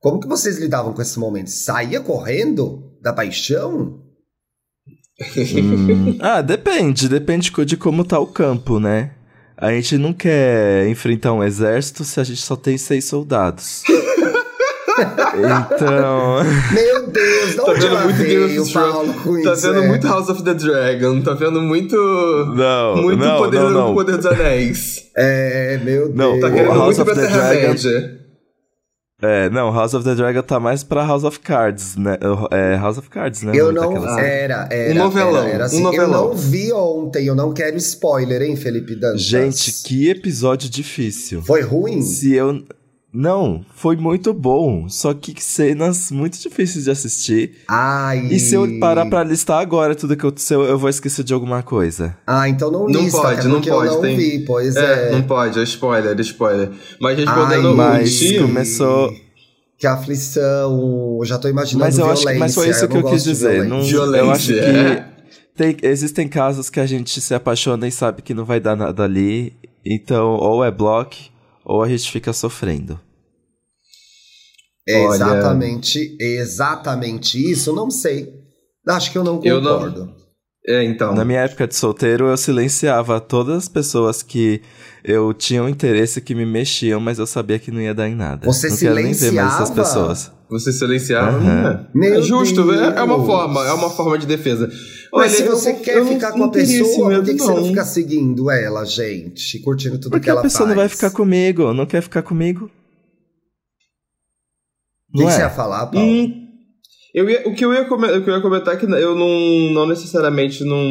Como 0.00 0.20
que 0.20 0.28
vocês 0.28 0.58
lidavam 0.58 0.92
com 0.92 1.02
esse 1.02 1.18
momento? 1.18 1.50
Saía 1.50 2.00
correndo 2.00 2.96
da 3.02 3.12
paixão? 3.12 4.07
Hum, 5.20 6.16
ah, 6.20 6.40
depende. 6.40 7.08
Depende 7.08 7.50
de 7.64 7.76
como 7.76 8.04
tá 8.04 8.18
o 8.20 8.26
campo, 8.26 8.78
né? 8.78 9.10
A 9.56 9.72
gente 9.72 9.98
não 9.98 10.12
quer 10.12 10.88
enfrentar 10.88 11.32
um 11.32 11.42
exército 11.42 12.04
se 12.04 12.20
a 12.20 12.24
gente 12.24 12.40
só 12.40 12.54
tem 12.54 12.78
seis 12.78 13.04
soldados. 13.06 13.82
então. 14.98 16.36
Meu 16.72 17.08
Deus, 17.08 17.56
não 17.56 17.64
tá 17.64 17.72
vendo 17.72 17.98
muito 18.04 18.16
veio 18.16 18.62
o 18.62 18.72
Paulo 18.72 19.14
com 19.14 19.42
Tá 19.42 19.52
isso, 19.52 19.62
vendo 19.72 19.84
é. 19.84 19.88
muito 19.88 20.06
House 20.06 20.28
of 20.28 20.42
the 20.44 20.54
Dragon, 20.54 21.20
tá 21.22 21.34
vendo 21.34 21.60
muito. 21.60 21.96
Não, 22.54 22.96
muito 23.02 23.18
não, 23.18 23.38
poder, 23.38 23.60
não, 23.60 23.70
não. 23.70 23.94
poder 23.94 24.16
dos 24.16 24.26
anéis. 24.26 25.04
É, 25.16 25.80
meu 25.84 26.06
Deus. 26.08 26.14
Não, 26.14 26.38
Tá 26.40 26.50
querendo 26.50 26.74
House 26.74 26.96
muito 26.96 27.02
of 27.02 27.12
pra 27.12 27.14
Terra-média. 27.28 28.17
É, 29.20 29.50
não, 29.50 29.72
House 29.72 29.94
of 29.94 30.04
the 30.04 30.14
Dragon 30.14 30.42
tá 30.42 30.60
mais 30.60 30.84
pra 30.84 31.04
House 31.04 31.24
of 31.24 31.40
Cards, 31.40 31.96
né? 31.96 32.16
É, 32.52 32.76
House 32.76 32.98
of 32.98 33.10
Cards, 33.10 33.42
né? 33.42 33.52
Eu 33.52 33.72
Não 33.72 33.92
daquela- 33.92 34.20
Era, 34.20 34.68
era. 34.70 34.92
Um 34.94 35.04
novelão, 35.04 35.42
Era, 35.42 35.50
era 35.54 35.64
assim, 35.64 35.80
um 35.80 35.82
novelão. 35.82 36.06
Eu 36.22 36.28
não 36.28 36.34
vi 36.36 36.72
ontem, 36.72 37.26
eu 37.26 37.34
não 37.34 37.52
quero 37.52 37.76
spoiler, 37.78 38.42
hein, 38.42 38.54
Felipe 38.54 38.94
Dantas? 38.94 39.22
Gente, 39.22 39.72
que 39.82 40.08
episódio 40.08 40.70
difícil. 40.70 41.42
Foi 41.42 41.62
ruim? 41.62 42.00
Se 42.00 42.32
eu. 42.32 42.62
Não, 43.20 43.64
foi 43.74 43.96
muito 43.96 44.32
bom. 44.32 44.88
Só 44.88 45.12
que 45.12 45.34
cenas 45.42 46.08
muito 46.12 46.38
difíceis 46.38 46.84
de 46.84 46.90
assistir. 46.92 47.56
Ai. 47.66 48.28
E 48.30 48.38
se 48.38 48.54
eu 48.54 48.78
parar 48.78 49.06
pra 49.06 49.24
listar 49.24 49.58
agora 49.60 49.92
tudo 49.96 50.14
que 50.16 50.24
aconteceu, 50.24 50.62
eu 50.62 50.78
vou 50.78 50.88
esquecer 50.88 51.24
de 51.24 51.34
alguma 51.34 51.60
coisa. 51.60 52.16
Ah, 52.24 52.48
então 52.48 52.70
não 52.70 52.86
Não 52.86 53.00
lista, 53.02 53.20
pode, 53.20 53.40
é 53.40 53.44
não 53.50 53.60
pode, 53.60 53.68
eu 53.88 53.94
não 53.94 54.00
tem- 54.02 54.16
vi, 54.16 54.44
pois 54.44 54.76
É, 54.76 55.08
é. 55.08 55.12
não 55.12 55.22
pode, 55.22 55.58
é 55.58 55.62
spoiler, 55.64 56.16
é 56.16 56.20
spoiler. 56.20 56.70
Mas 57.00 57.18
respondendo 57.18 57.66
Ai, 57.68 57.72
o 57.72 57.76
mas 57.76 58.18
Tim, 58.20 58.38
começou. 58.38 59.12
Que 59.76 59.86
aflição, 59.88 61.16
eu 61.18 61.24
já 61.24 61.38
tô 61.38 61.48
imaginando 61.48 61.84
Mas 61.86 61.98
eu 61.98 62.04
acho 62.08 62.22
violência. 62.22 62.32
que 62.34 62.38
mas 62.38 62.54
foi 62.54 62.68
isso 62.70 62.84
eu 62.84 62.88
que 62.88 62.94
não 62.94 63.00
eu 63.02 63.08
quis 63.10 63.24
dizer. 63.24 63.64
violência. 63.64 63.68
Não, 63.76 63.82
Violência, 63.82 64.20
eu 64.24 64.30
acho 64.30 64.52
é. 64.52 64.94
que 64.96 65.04
tem- 65.56 65.76
existem 65.82 66.28
casos 66.28 66.70
que 66.70 66.78
a 66.78 66.86
gente 66.86 67.20
se 67.20 67.34
apaixona 67.34 67.88
e 67.88 67.90
sabe 67.90 68.22
que 68.22 68.32
não 68.32 68.44
vai 68.44 68.60
dar 68.60 68.76
nada 68.76 69.02
ali. 69.02 69.54
Então, 69.84 70.34
ou 70.34 70.64
é 70.64 70.70
bloco, 70.70 71.16
ou 71.64 71.82
a 71.82 71.88
gente 71.88 72.10
fica 72.12 72.32
sofrendo. 72.32 72.98
É 74.88 75.00
Olha- 75.06 75.16
exatamente, 75.16 76.16
exatamente 76.18 77.38
isso, 77.50 77.74
não 77.74 77.90
sei. 77.90 78.32
Acho 78.88 79.12
que 79.12 79.18
eu 79.18 79.24
não 79.24 79.40
Eu 79.44 79.60
não- 79.60 79.74
concordo. 79.74 80.18
É, 80.66 80.82
então. 80.84 81.14
Na 81.14 81.24
minha 81.24 81.40
época 81.40 81.66
de 81.66 81.74
solteiro, 81.74 82.26
eu 82.26 82.36
silenciava 82.36 83.20
todas 83.20 83.56
as 83.56 83.68
pessoas 83.68 84.22
que 84.22 84.60
eu 85.02 85.32
tinha 85.32 85.62
um 85.62 85.68
interesse 85.68 86.20
que 86.20 86.34
me 86.34 86.44
mexiam, 86.44 87.00
mas 87.00 87.18
eu 87.18 87.26
sabia 87.26 87.58
que 87.58 87.70
não 87.70 87.80
ia 87.80 87.94
dar 87.94 88.08
em 88.08 88.14
nada. 88.14 88.46
Você 88.46 88.68
não 88.68 88.76
quero 88.76 88.94
nem 88.96 89.12
ver 89.12 89.32
mais 89.32 89.54
essas 89.54 89.68
silenciava? 89.68 89.74
pessoas. 89.74 90.32
Você 90.50 90.72
silenciar. 90.72 91.28
Aham. 91.34 91.86
É, 91.94 91.98
Meu 91.98 92.14
é 92.18 92.22
justo, 92.22 92.70
é, 92.72 92.98
é 92.98 93.02
uma 93.02 93.16
Deus. 93.16 93.26
forma, 93.26 93.66
é 93.66 93.72
uma 93.72 93.90
forma 93.90 94.18
de 94.18 94.26
defesa. 94.26 94.66
Mas 94.68 94.78
Olha, 95.12 95.28
se 95.30 95.42
eu 95.42 95.50
você 95.56 95.72
não- 95.72 95.80
quer 95.80 95.96
eu 95.98 96.06
ficar 96.06 96.32
com 96.32 96.44
a 96.44 96.50
pessoa, 96.50 97.10
por 97.10 97.24
que, 97.24 97.34
que 97.34 97.40
você 97.40 97.52
não 97.54 97.64
fica 97.64 97.84
seguindo 97.84 98.50
ela, 98.50 98.84
gente? 98.84 99.58
Curtindo 99.60 99.98
tudo 99.98 100.10
Porque 100.10 100.24
que 100.24 100.30
ela 100.30 100.40
a 100.40 100.42
pessoa 100.42 100.66
faz? 100.66 100.68
não 100.70 100.76
vai 100.76 100.88
ficar 100.88 101.10
comigo, 101.10 101.72
não 101.72 101.86
quer 101.86 102.02
ficar 102.02 102.22
comigo. 102.22 102.70
O 105.14 105.18
que, 105.18 105.24
você 105.24 105.40
é? 105.40 105.44
ia 105.44 105.50
falar, 105.50 105.86
Paulo? 105.86 106.06
Hum, 106.06 106.34
eu 107.14 107.28
ia, 107.30 107.48
o, 107.48 107.54
que 107.54 107.64
eu 107.64 107.72
ia 107.72 107.84
come- 107.86 108.10
o 108.12 108.22
que 108.22 108.30
eu 108.30 108.34
ia 108.34 108.40
comentar 108.42 108.74
é 108.74 108.76
que 108.76 108.84
eu 108.86 109.14
não, 109.16 109.72
não 109.72 109.86
necessariamente 109.86 110.62
não, 110.64 110.82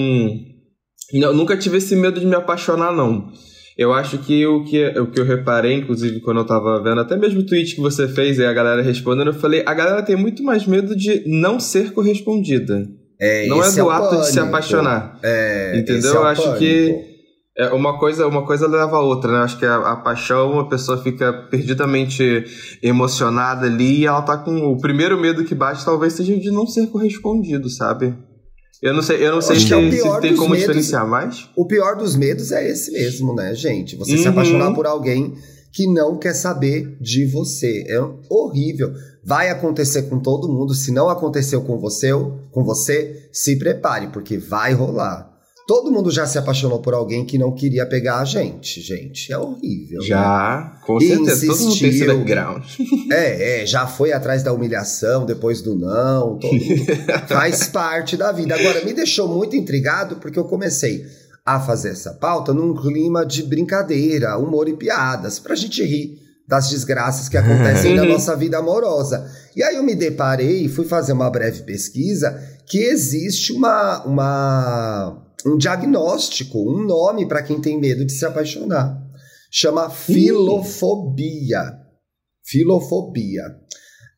não- 1.14 1.34
Nunca 1.34 1.56
tive 1.58 1.78
esse 1.78 1.96
medo 1.96 2.20
de 2.20 2.26
me 2.26 2.36
apaixonar, 2.36 2.92
não. 2.92 3.30
Eu 3.78 3.94
acho 3.94 4.18
que 4.18 4.46
o 4.48 4.64
que, 4.64 4.88
o 5.00 5.12
que 5.12 5.20
eu 5.20 5.26
reparei, 5.26 5.76
inclusive, 5.76 6.20
quando 6.22 6.38
eu 6.40 6.46
tava 6.48 6.82
vendo, 6.82 7.00
até 7.00 7.16
mesmo 7.16 7.42
o 7.42 7.46
tweet 7.46 7.76
que 7.76 7.82
você 7.82 8.08
fez 8.08 8.40
e 8.40 8.46
a 8.46 8.52
galera 8.52 8.82
respondendo, 8.82 9.28
eu 9.28 9.34
falei, 9.36 9.64
a 9.68 9.74
galera 9.74 10.02
tem 10.02 10.16
muito 10.16 10.42
mais 10.44 10.66
medo 10.66 10.96
de 10.96 11.24
não 11.28 11.60
ser 11.60 11.92
correspondida. 11.94 12.84
É, 13.22 13.46
não 13.48 13.64
é 13.64 13.72
do 13.72 13.86
o 13.86 13.90
ato 13.92 14.16
de 14.18 14.26
se 14.28 14.34
pânico. 14.34 14.48
apaixonar. 14.48 15.20
É, 15.24 15.78
Entendeu? 15.78 15.98
esse 16.00 16.08
é 16.08 16.12
o 16.12 16.16
Eu 16.16 16.24
acho 16.26 16.42
pânico. 16.42 16.60
que- 16.60 17.17
É, 17.60 17.70
uma 17.70 17.98
coisa, 17.98 18.28
uma 18.28 18.46
coisa 18.46 18.68
leva 18.68 18.98
a 18.98 19.02
outra, 19.02 19.32
né? 19.32 19.40
Acho 19.40 19.58
que 19.58 19.66
a, 19.66 19.78
a 19.78 19.96
paixão, 19.96 20.60
a 20.60 20.70
pessoa 20.70 21.02
fica 21.02 21.34
perdidamente 21.50 22.46
emocionada 22.84 23.66
ali 23.66 24.02
e 24.02 24.06
ela 24.06 24.22
tá 24.22 24.38
com. 24.38 24.72
O 24.72 24.78
primeiro 24.78 25.20
medo 25.20 25.44
que 25.44 25.56
bate 25.56 25.84
talvez 25.84 26.14
seja 26.14 26.38
de 26.38 26.52
não 26.52 26.68
ser 26.68 26.88
correspondido, 26.88 27.70
sabe? 27.70 28.16
Eu 28.82 28.94
não 28.94 29.02
sei, 29.02 29.26
eu 29.26 29.32
não 29.34 29.42
sei 29.42 29.56
se, 29.60 29.74
é 29.74 29.92
se 29.92 30.22
tem 30.22 30.36
como 30.36 30.52
medos. 30.52 30.60
diferenciar 30.68 31.08
mais. 31.08 31.50
O 31.56 31.66
pior 31.66 31.96
dos 31.96 32.16
medos 32.16 32.52
é 32.52 32.70
esse 32.70 32.92
mesmo, 32.92 33.34
né, 33.34 33.56
gente? 33.56 33.96
Você 33.96 34.16
se 34.18 34.26
Uhum. 34.26 34.30
apaixonar 34.30 34.74
por 34.76 34.86
alguém 34.86 35.34
que 35.74 35.88
não 35.88 36.18
quer 36.18 36.34
saber 36.34 36.96
de 37.02 37.26
você. 37.26 37.86
É 37.88 38.00
horrível. 38.30 38.94
Vai 39.26 39.50
acontecer 39.50 40.04
com 40.04 40.20
todo 40.20 40.48
mundo. 40.48 40.76
Se 40.76 40.92
não 40.92 41.10
aconteceu 41.10 41.64
com 41.64 41.80
você, 41.80 42.12
com 42.52 42.64
você, 42.64 43.30
se 43.34 43.58
prepare, 43.58 44.10
porque 44.10 44.38
vai 44.38 44.74
rolar. 44.74 45.28
Todo 45.68 45.92
mundo 45.92 46.10
já 46.10 46.26
se 46.26 46.38
apaixonou 46.38 46.80
por 46.80 46.94
alguém 46.94 47.26
que 47.26 47.38
não 47.38 47.52
queria 47.54 47.86
pegar 47.86 48.20
a 48.20 48.26
gente, 48.26 48.80
gente. 48.80 49.34
É 49.34 49.38
horrível. 49.38 50.00
né? 50.00 50.08
Já, 50.08 50.80
com 50.86 50.98
E 50.98 51.08
certeza. 51.10 51.46
Todo 51.46 51.60
mundo 51.60 51.78
tem 51.78 51.90
esse 51.90 51.98
insistiu. 51.98 52.08
background. 52.08 52.64
É, 53.12 53.64
é, 53.64 53.66
já 53.66 53.86
foi 53.86 54.14
atrás 54.14 54.42
da 54.42 54.54
humilhação, 54.54 55.26
depois 55.26 55.62
do 55.62 55.76
não, 55.76 56.40
todo 56.40 56.54
mundo. 56.54 56.86
faz 57.28 57.66
parte 57.68 58.16
da 58.16 58.32
vida. 58.32 58.56
Agora, 58.56 58.86
me 58.86 58.94
deixou 58.94 59.28
muito 59.28 59.58
intrigado 59.58 60.16
porque 60.16 60.40
eu 60.40 60.46
comecei 60.46 61.06
a 61.46 61.60
fazer 61.60 61.90
essa 61.90 62.14
pauta 62.14 62.54
num 62.54 62.74
clima 62.74 63.26
de 63.26 63.44
brincadeira, 63.44 64.38
humor 64.38 64.70
e 64.70 64.74
piadas, 64.78 65.38
pra 65.38 65.54
gente 65.56 65.84
rir 65.84 66.18
das 66.48 66.70
desgraças 66.70 67.28
que 67.28 67.36
acontecem 67.36 67.94
na 67.94 68.06
nossa 68.06 68.34
vida 68.38 68.58
amorosa. 68.58 69.30
E 69.54 69.62
aí 69.62 69.76
eu 69.76 69.84
me 69.84 69.96
deparei 69.96 70.64
e 70.64 70.70
fui 70.70 70.86
fazer 70.86 71.12
uma 71.12 71.30
breve 71.30 71.64
pesquisa 71.64 72.42
que 72.66 72.78
existe 72.80 73.52
uma, 73.52 74.02
uma 74.06 75.27
um 75.46 75.58
diagnóstico, 75.58 76.60
um 76.60 76.86
nome 76.86 77.28
para 77.28 77.44
quem 77.44 77.60
tem 77.62 77.80
medo 77.80 78.06
de 78.06 78.12
se 78.12 78.26
apaixonar. 78.26 78.98
Chama 79.52 79.90
filofobia. 79.90 81.74
Filofobia. 82.46 83.44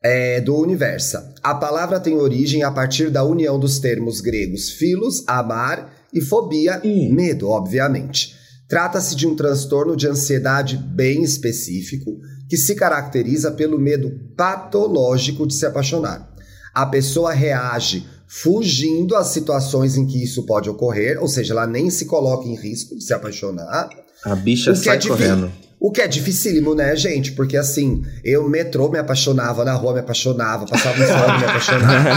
É, 0.02 0.40
do 0.40 0.56
Universa. 0.56 1.34
A 1.44 1.54
palavra 1.54 2.00
tem 2.00 2.16
origem 2.16 2.64
a 2.64 2.72
partir 2.72 3.10
da 3.10 3.24
união 3.24 3.60
dos 3.60 3.80
termos 3.80 4.22
gregos 4.22 4.72
filos, 4.72 5.24
amar, 5.28 5.94
e 6.14 6.22
fobia, 6.22 6.82
Hum. 6.84 7.14
medo, 7.14 7.50
obviamente. 7.50 8.36
Trata-se 8.68 9.16
de 9.16 9.28
um 9.28 9.36
transtorno 9.36 9.96
de 9.96 10.08
ansiedade 10.08 10.78
bem 10.78 11.24
específico 11.24 12.18
que 12.48 12.56
se 12.56 12.76
caracteriza 12.76 13.52
pelo 13.52 13.80
medo 13.80 14.12
patológico 14.38 15.46
de 15.46 15.54
se 15.54 15.66
apaixonar. 15.66 16.30
A 16.74 16.86
pessoa 16.86 17.34
reage 17.34 18.08
fugindo 18.30 19.16
às 19.16 19.30
situações 19.30 19.98
em 19.98 20.06
que 20.06 20.24
isso 20.24 20.46
pode 20.46 20.70
ocorrer, 20.70 21.20
ou 21.20 21.28
seja, 21.28 21.54
ela 21.54 21.66
nem 21.66 21.90
se 21.90 22.06
coloca 22.06 22.48
em 22.48 22.56
risco 22.56 22.96
de 22.96 23.04
se 23.04 23.12
apaixonar. 23.12 23.90
A 24.24 24.36
bicha 24.36 24.72
é 24.72 24.76
sai 24.76 25.00
difícil. 25.00 25.18
correndo. 25.18 25.52
O 25.80 25.92
que 25.92 26.02
é 26.02 26.08
dificílimo, 26.08 26.76
né, 26.76 26.96
gente? 26.96 27.32
Porque 27.32 27.58
assim, 27.58 28.04
eu 28.24 28.48
metrô 28.48 28.90
me 28.90 29.00
apaixonava, 29.00 29.64
na 29.66 29.74
rua 29.74 29.94
me 29.94 30.00
apaixonava, 30.02 30.68
passava 30.68 30.98
no 30.98 31.08
sol 31.08 31.40
me 31.40 31.46
apaixonava. 31.46 32.10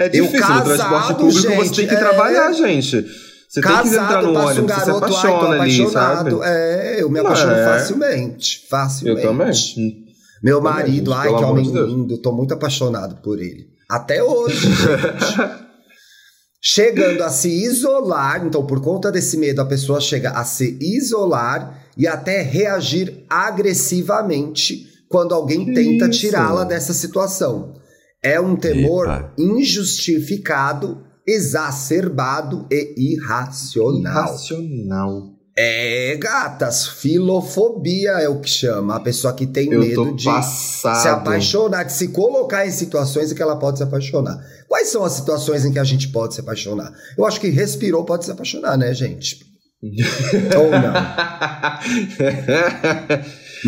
É 0.02 0.06
Eu 0.06 0.24
difícil, 0.24 0.54
no 0.54 0.64
transporte 0.64 0.78
casado, 0.78 1.16
público 1.18 1.40
você 1.40 1.48
gente, 1.48 1.76
tem 1.76 1.86
que 1.86 1.94
é. 1.94 1.98
trabalhar, 1.98 2.52
gente. 2.52 3.06
Você 3.48 3.60
tem 3.60 3.70
que 3.82 3.88
entrar 3.88 4.08
Casado, 4.08 4.26
no 4.26 4.32
passa 4.32 4.46
um 4.46 4.64
ônibus, 4.64 4.74
você 4.74 4.80
se 4.80 4.86
garoto, 4.86 5.04
ai, 5.04 5.10
apaixona 5.12 5.62
ali, 5.62 5.90
sabe? 5.90 6.30
É, 6.42 6.96
eu 7.02 7.10
me 7.10 7.20
apaixono 7.20 7.52
é. 7.52 7.64
facilmente, 7.64 8.62
Eu 8.62 8.68
facilmente. 8.70 9.74
também. 9.74 10.06
Meu 10.42 10.60
marido, 10.60 11.12
ai, 11.12 11.28
que 11.28 11.44
homem 11.44 11.70
de 11.70 11.78
lindo, 11.78 12.18
tô 12.18 12.32
muito 12.32 12.54
apaixonado 12.54 13.16
por 13.22 13.38
ele. 13.38 13.70
Até 13.92 14.22
hoje, 14.22 14.68
gente. 14.68 15.62
Chegando 16.64 17.22
a 17.22 17.28
se 17.28 17.50
isolar, 17.50 18.46
então 18.46 18.64
por 18.64 18.80
conta 18.80 19.12
desse 19.12 19.36
medo, 19.36 19.60
a 19.60 19.66
pessoa 19.66 20.00
chega 20.00 20.30
a 20.30 20.44
se 20.44 20.78
isolar 20.80 21.84
e 21.94 22.06
até 22.06 22.40
reagir 22.40 23.26
agressivamente 23.28 24.86
quando 25.10 25.34
alguém 25.34 25.74
tenta 25.74 26.08
tirá-la 26.08 26.64
dessa 26.64 26.94
situação. 26.94 27.74
É 28.22 28.40
um 28.40 28.56
temor 28.56 29.08
Eita. 29.08 29.32
injustificado, 29.36 31.04
exacerbado 31.26 32.66
e 32.70 33.12
irracional. 33.12 34.24
Irracional. 34.24 35.31
É, 35.54 36.16
gatas, 36.16 36.86
filofobia 36.86 38.12
é 38.12 38.28
o 38.28 38.40
que 38.40 38.48
chama. 38.48 38.96
A 38.96 39.00
pessoa 39.00 39.34
que 39.34 39.46
tem 39.46 39.70
Eu 39.70 39.80
medo 39.80 40.16
de 40.16 40.24
passado. 40.24 41.02
se 41.02 41.08
apaixonar, 41.08 41.84
de 41.84 41.92
se 41.92 42.08
colocar 42.08 42.66
em 42.66 42.70
situações 42.70 43.30
em 43.30 43.34
que 43.34 43.42
ela 43.42 43.56
pode 43.56 43.76
se 43.76 43.84
apaixonar. 43.84 44.42
Quais 44.66 44.88
são 44.88 45.04
as 45.04 45.12
situações 45.12 45.66
em 45.66 45.72
que 45.72 45.78
a 45.78 45.84
gente 45.84 46.08
pode 46.08 46.34
se 46.34 46.40
apaixonar? 46.40 46.90
Eu 47.18 47.26
acho 47.26 47.38
que 47.38 47.50
respirou 47.50 48.04
pode 48.04 48.24
se 48.24 48.30
apaixonar, 48.30 48.78
né, 48.78 48.94
gente? 48.94 49.44
Ou 50.56 50.70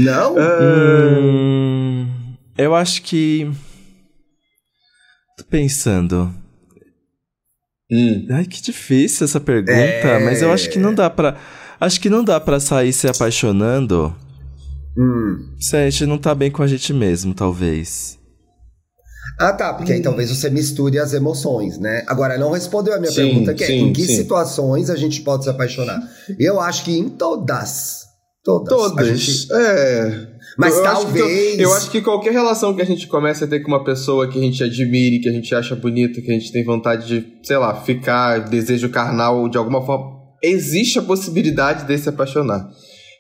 não? 0.05 0.35
não? 0.35 0.37
Hum, 0.39 2.09
eu 2.57 2.75
acho 2.75 3.03
que. 3.03 3.51
Tô 5.37 5.45
pensando. 5.45 6.33
Hum. 7.91 8.27
Ai, 8.31 8.47
que 8.47 8.63
difícil 8.63 9.25
essa 9.25 9.41
pergunta, 9.41 9.73
é... 9.73 10.25
mas 10.25 10.41
eu 10.41 10.51
acho 10.51 10.71
que 10.71 10.79
não 10.79 10.95
dá 10.95 11.11
pra. 11.11 11.37
Acho 11.81 12.01
que 12.01 12.11
não 12.11 12.25
dá 12.25 12.41
para 12.41 12.61
sair 12.61 12.93
se 12.93 13.09
apaixonando 13.09 14.15
hum. 14.97 15.55
se 15.59 15.77
a 15.77 15.91
gente 15.91 16.07
não 16.07 16.19
tá 16.19 16.35
bem 16.35 16.51
com 16.51 16.63
a 16.63 16.67
gente 16.67 16.93
mesmo, 16.93 17.35
talvez. 17.35 18.19
Ah, 19.39 19.53
tá, 19.53 19.75
porque 19.75 19.93
aí 19.93 20.01
talvez 20.01 20.31
você 20.31 20.49
misture 20.49 20.99
as 20.99 21.13
emoções, 21.13 21.79
né? 21.79 22.05
Agora, 22.07 22.39
não 22.39 22.53
respondeu 22.53 22.95
a 22.95 22.99
minha 22.99 23.11
sim, 23.11 23.17
pergunta, 23.17 23.55
que 23.55 23.65
é 23.65 23.67
sim, 23.67 23.89
em 23.89 23.93
que 23.93 24.05
sim. 24.05 24.17
situações 24.17 24.91
a 24.91 24.97
gente 24.97 25.23
pode 25.23 25.45
se 25.45 25.51
apaixonar? 25.51 26.01
Eu 26.39 26.61
acho 26.61 26.85
que 26.85 26.97
em 26.97 27.09
todas. 27.09 28.05
Todas. 28.45 28.69
Todas. 28.69 29.19
Gente... 29.19 29.53
É. 29.53 30.35
Mas 30.57 30.77
eu 30.77 30.83
talvez. 30.85 31.25
Acho 31.25 31.57
que, 31.57 31.63
eu 31.63 31.75
acho 31.75 31.91
que 31.91 32.01
qualquer 32.01 32.33
relação 32.33 32.75
que 32.77 32.83
a 32.83 32.87
gente 32.87 33.09
comece 33.09 33.43
a 33.43 33.47
ter 33.47 33.61
com 33.61 33.69
uma 33.69 33.83
pessoa 33.83 34.29
que 34.29 34.39
a 34.39 34.43
gente 34.43 34.63
admire, 34.63 35.19
que 35.19 35.29
a 35.29 35.33
gente 35.33 35.53
acha 35.53 35.75
bonita, 35.75 36.21
que 36.21 36.31
a 36.31 36.35
gente 36.35 36.53
tem 36.53 36.65
vontade 36.65 37.07
de, 37.09 37.27
sei 37.43 37.57
lá, 37.57 37.75
ficar, 37.75 38.39
desejo 38.49 38.89
carnal 38.89 39.49
de 39.49 39.59
alguma 39.59 39.85
forma, 39.85 40.24
existe 40.51 40.99
a 40.99 41.03
possibilidade 41.03 41.85
de 41.85 41.99
se 41.99 42.09
apaixonar. 42.09 42.71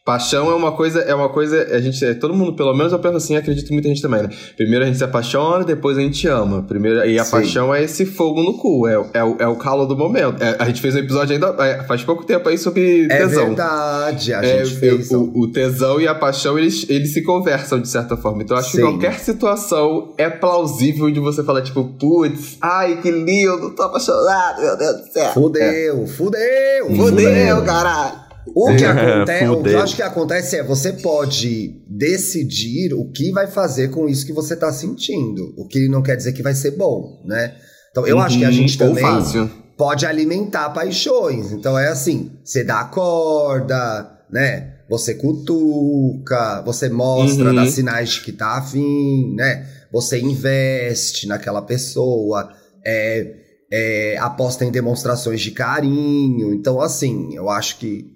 Paixão 0.04 0.50
é 0.50 0.54
uma 0.54 0.72
coisa, 0.72 1.00
é 1.00 1.14
uma 1.14 1.30
coisa, 1.30 1.62
a 1.74 1.80
gente, 1.80 2.14
todo 2.16 2.34
mundo, 2.34 2.54
pelo 2.54 2.74
menos 2.74 2.92
eu 2.92 2.98
penso 2.98 3.16
assim, 3.16 3.36
acredito 3.36 3.66
que 3.66 3.72
muita 3.72 3.88
gente 3.88 4.02
também, 4.02 4.22
né? 4.22 4.28
Primeiro 4.54 4.84
a 4.84 4.86
gente 4.86 4.98
se 4.98 5.04
apaixona, 5.04 5.64
depois 5.64 5.96
a 5.96 6.02
gente 6.02 6.28
ama. 6.28 6.62
Primeiro, 6.62 7.02
e 7.06 7.18
a 7.18 7.24
Sim. 7.24 7.30
paixão 7.30 7.74
é 7.74 7.82
esse 7.82 8.04
fogo 8.04 8.42
no 8.42 8.58
cu, 8.58 8.86
é, 8.86 9.02
é, 9.14 9.24
o- 9.24 9.36
é 9.38 9.48
o 9.48 9.56
calo 9.56 9.86
do 9.86 9.96
momento. 9.96 10.42
É, 10.42 10.56
a 10.58 10.66
gente 10.66 10.82
fez 10.82 10.94
um 10.94 10.98
episódio 10.98 11.32
ainda 11.32 11.56
é, 11.64 11.82
faz 11.84 12.04
pouco 12.04 12.22
tempo 12.22 12.46
aí 12.50 12.58
sobre 12.58 13.06
É 13.06 13.16
tesão. 13.16 13.46
verdade, 13.46 14.34
a 14.34 14.44
É, 14.44 14.62
gente 14.62 14.78
fez. 14.78 15.10
o, 15.10 15.32
o 15.34 15.50
tesão 15.50 15.98
e 15.98 16.06
a 16.06 16.14
paixão, 16.14 16.58
eles, 16.58 16.84
eles 16.90 17.14
se 17.14 17.22
conversam 17.22 17.80
de 17.80 17.88
certa 17.88 18.14
forma. 18.14 18.42
Então, 18.42 18.58
eu 18.58 18.60
acho 18.60 18.72
que 18.72 18.76
Sim. 18.76 18.82
qualquer 18.82 19.18
situação 19.20 20.12
é 20.18 20.28
plausível 20.28 21.10
de 21.10 21.18
você 21.18 21.42
falar, 21.42 21.62
tipo, 21.62 21.82
putz, 21.98 22.58
ai, 22.60 23.00
que 23.00 23.10
lindo, 23.10 23.70
tô 23.74 23.82
apaixonado, 23.84 24.60
meu 24.60 24.76
Deus 24.76 24.96
do 25.00 25.12
céu. 25.14 25.32
Fudeu, 25.32 26.06
fudeu, 26.08 26.94
Fudeu, 26.94 27.62
caralho. 27.64 28.22
O 28.54 28.74
que 28.76 28.84
É, 28.84 28.88
acontece, 28.88 29.44
o 29.44 29.50
que 29.50 29.56
fudeu. 29.56 29.72
eu 29.72 29.80
acho 29.80 29.96
que 29.96 30.02
acontece 30.02 30.56
é 30.56 30.62
você 30.62 30.92
pode 30.92 31.80
decidir 31.88 32.92
o 32.94 33.10
que 33.10 33.30
vai 33.32 33.46
fazer 33.46 33.88
com 33.90 34.08
isso 34.08 34.26
que 34.26 34.32
você 34.32 34.54
tá 34.56 34.72
sentindo. 34.72 35.54
O 35.56 35.66
que 35.66 35.88
não 35.88 36.02
quer 36.02 36.16
dizer 36.16 36.32
que 36.32 36.42
vai 36.42 36.54
ser 36.54 36.72
bom, 36.72 37.22
né? 37.24 37.54
Então 37.90 38.06
eu 38.06 38.18
acho 38.18 38.38
que 38.38 38.44
a 38.44 38.50
gente 38.50 38.80
Ou 38.82 38.88
também 38.88 39.02
fácil. 39.04 39.50
pode 39.78 40.04
alimentar 40.04 40.70
paixões. 40.70 41.52
Então 41.52 41.78
é 41.78 41.88
assim, 41.88 42.32
você 42.44 42.64
dá 42.64 42.80
a 42.80 42.84
corda, 42.84 44.10
né? 44.30 44.72
Você 44.90 45.14
cutuca, 45.14 46.62
você 46.62 46.88
mostra, 46.88 47.48
Uhum. 47.50 47.54
dá 47.54 47.66
sinais 47.66 48.10
de 48.10 48.20
que 48.20 48.32
tá 48.32 48.58
afim, 48.58 49.34
né? 49.34 49.66
Você 49.92 50.18
investe 50.20 51.26
naquela 51.26 51.62
pessoa, 51.62 52.50
é, 52.84 53.36
é, 53.72 54.18
aposta 54.18 54.64
em 54.64 54.70
demonstrações 54.70 55.40
de 55.40 55.52
carinho. 55.52 56.52
Então, 56.52 56.80
assim, 56.80 57.34
eu 57.34 57.48
acho 57.48 57.78
que. 57.78 58.12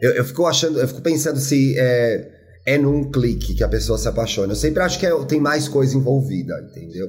Eu, 0.00 0.12
eu 0.12 0.24
fico 0.24 0.46
achando, 0.46 0.78
eu 0.80 0.86
fico 0.88 1.00
pensando 1.02 1.38
se 1.38 1.74
é, 1.78 2.28
é 2.66 2.78
num 2.78 3.10
clique 3.10 3.54
que 3.54 3.64
a 3.64 3.68
pessoa 3.68 3.98
se 3.98 4.06
apaixona. 4.08 4.52
Eu 4.52 4.56
sempre 4.56 4.82
acho 4.82 4.98
que 4.98 5.06
é- 5.06 5.24
tem 5.24 5.40
mais 5.40 5.68
coisa 5.68 5.96
envolvida, 5.96 6.54
entendeu? 6.70 7.06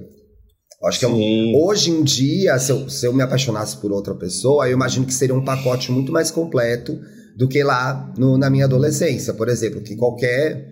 Eu 0.81 0.87
acho 0.87 0.99
que 0.99 1.05
é 1.05 1.07
um. 1.09 1.55
Hoje 1.65 1.91
em 1.91 2.03
dia, 2.03 2.57
se 2.57 2.71
eu, 2.71 2.89
se 2.89 3.05
eu 3.05 3.13
me 3.13 3.21
apaixonasse 3.21 3.77
por 3.77 3.91
outra 3.91 4.15
pessoa, 4.15 4.67
eu 4.67 4.73
imagino 4.73 5.05
que 5.05 5.13
seria 5.13 5.35
um 5.35 5.43
pacote 5.43 5.91
muito 5.91 6.11
mais 6.11 6.31
completo 6.31 6.97
do 7.37 7.47
que 7.47 7.61
lá 7.63 8.13
no- 8.17 8.37
na 8.37 8.49
minha 8.49 8.65
adolescência, 8.65 9.33
por 9.33 9.49
exemplo, 9.49 9.81
que 9.81 9.95
qualquer 9.95 10.65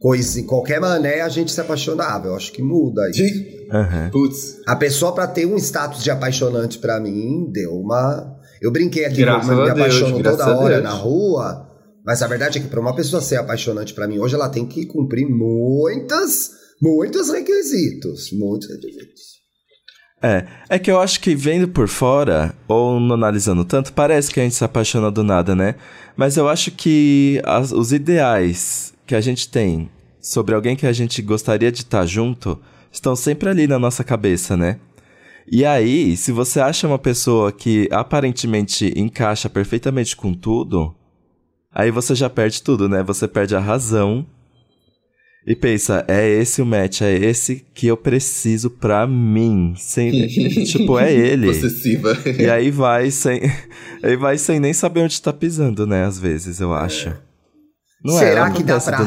coisa, 0.00 0.42
qualquer 0.44 0.80
mané 0.80 1.20
a 1.20 1.28
gente 1.28 1.52
se 1.52 1.60
apaixonava. 1.60 2.28
Eu 2.28 2.34
acho 2.34 2.52
que 2.52 2.62
muda 2.62 3.08
isso. 3.10 3.22
Putz. 4.10 4.58
A 4.66 4.76
pessoa, 4.76 5.14
pra 5.14 5.26
ter 5.26 5.46
um 5.46 5.56
status 5.56 6.02
de 6.02 6.10
apaixonante 6.10 6.78
pra 6.78 6.98
mim, 7.00 7.50
deu 7.52 7.72
uma. 7.74 8.33
Eu 8.64 8.72
brinquei 8.72 9.04
aqui 9.04 9.16
Graças 9.16 9.48
eu 9.50 9.56
me 9.56 9.64
Deus, 9.64 9.70
apaixono 9.78 10.18
graças 10.18 10.38
toda 10.40 10.50
a 10.52 10.58
hora 10.58 10.74
Deus. 10.80 10.84
na 10.84 10.90
rua. 10.90 11.68
Mas 12.04 12.22
a 12.22 12.26
verdade 12.26 12.58
é 12.58 12.60
que 12.62 12.68
pra 12.68 12.80
uma 12.80 12.94
pessoa 12.94 13.20
ser 13.22 13.36
apaixonante 13.36 13.92
pra 13.94 14.08
mim 14.08 14.18
hoje, 14.18 14.34
ela 14.34 14.48
tem 14.48 14.66
que 14.66 14.86
cumprir 14.86 15.26
muitas, 15.28 16.50
muitos 16.80 17.30
requisitos. 17.30 18.30
Muitos 18.32 18.68
requisitos. 18.68 19.34
É, 20.22 20.46
é 20.70 20.78
que 20.78 20.90
eu 20.90 20.98
acho 21.00 21.20
que 21.20 21.34
vendo 21.34 21.68
por 21.68 21.86
fora, 21.88 22.54
ou 22.66 22.98
não 22.98 23.14
analisando 23.14 23.64
tanto, 23.64 23.92
parece 23.92 24.30
que 24.30 24.40
a 24.40 24.42
gente 24.42 24.54
se 24.54 24.64
apaixona 24.64 25.10
do 25.10 25.22
nada, 25.22 25.54
né? 25.54 25.74
Mas 26.16 26.36
eu 26.38 26.48
acho 26.48 26.70
que 26.70 27.42
as- 27.44 27.72
os 27.72 27.92
ideais 27.92 28.94
que 29.06 29.14
a 29.14 29.20
gente 29.20 29.48
tem 29.50 29.90
sobre 30.20 30.54
alguém 30.54 30.76
que 30.76 30.86
a 30.86 30.92
gente 30.92 31.20
gostaria 31.20 31.70
de 31.70 31.80
estar 31.82 32.06
junto 32.06 32.58
estão 32.90 33.14
sempre 33.14 33.50
ali 33.50 33.66
na 33.66 33.78
nossa 33.78 34.02
cabeça, 34.02 34.56
né? 34.56 34.78
E 35.50 35.64
aí, 35.64 36.16
se 36.16 36.32
você 36.32 36.60
acha 36.60 36.86
uma 36.86 36.98
pessoa 36.98 37.52
que 37.52 37.88
aparentemente 37.90 38.92
encaixa 38.96 39.48
perfeitamente 39.48 40.16
com 40.16 40.32
tudo, 40.32 40.94
aí 41.72 41.90
você 41.90 42.14
já 42.14 42.30
perde 42.30 42.62
tudo, 42.62 42.88
né? 42.88 43.02
Você 43.02 43.28
perde 43.28 43.54
a 43.54 43.60
razão 43.60 44.26
e 45.46 45.54
pensa, 45.54 46.02
é 46.08 46.26
esse 46.26 46.62
o 46.62 46.66
match, 46.66 47.02
é 47.02 47.12
esse 47.12 47.66
que 47.74 47.86
eu 47.86 47.98
preciso 47.98 48.70
pra 48.70 49.06
mim. 49.06 49.74
Sem, 49.76 50.26
tipo, 50.64 50.98
é 50.98 51.12
ele. 51.12 51.48
Possessiva. 51.48 52.16
E 52.38 52.48
aí 52.48 52.70
vai 52.70 53.10
sem. 53.10 53.42
Aí 54.02 54.16
vai 54.16 54.36
sem 54.36 54.60
nem 54.60 54.74
saber 54.74 55.00
onde 55.00 55.20
tá 55.20 55.32
pisando, 55.32 55.86
né? 55.86 56.04
Às 56.04 56.18
vezes, 56.18 56.60
eu 56.60 56.74
acho. 56.74 57.10
Não 58.04 58.16
é, 58.16 58.18
Será 58.18 58.50
não 58.50 58.54
que 58.54 58.62
dá 58.62 58.78
pra 58.78 58.98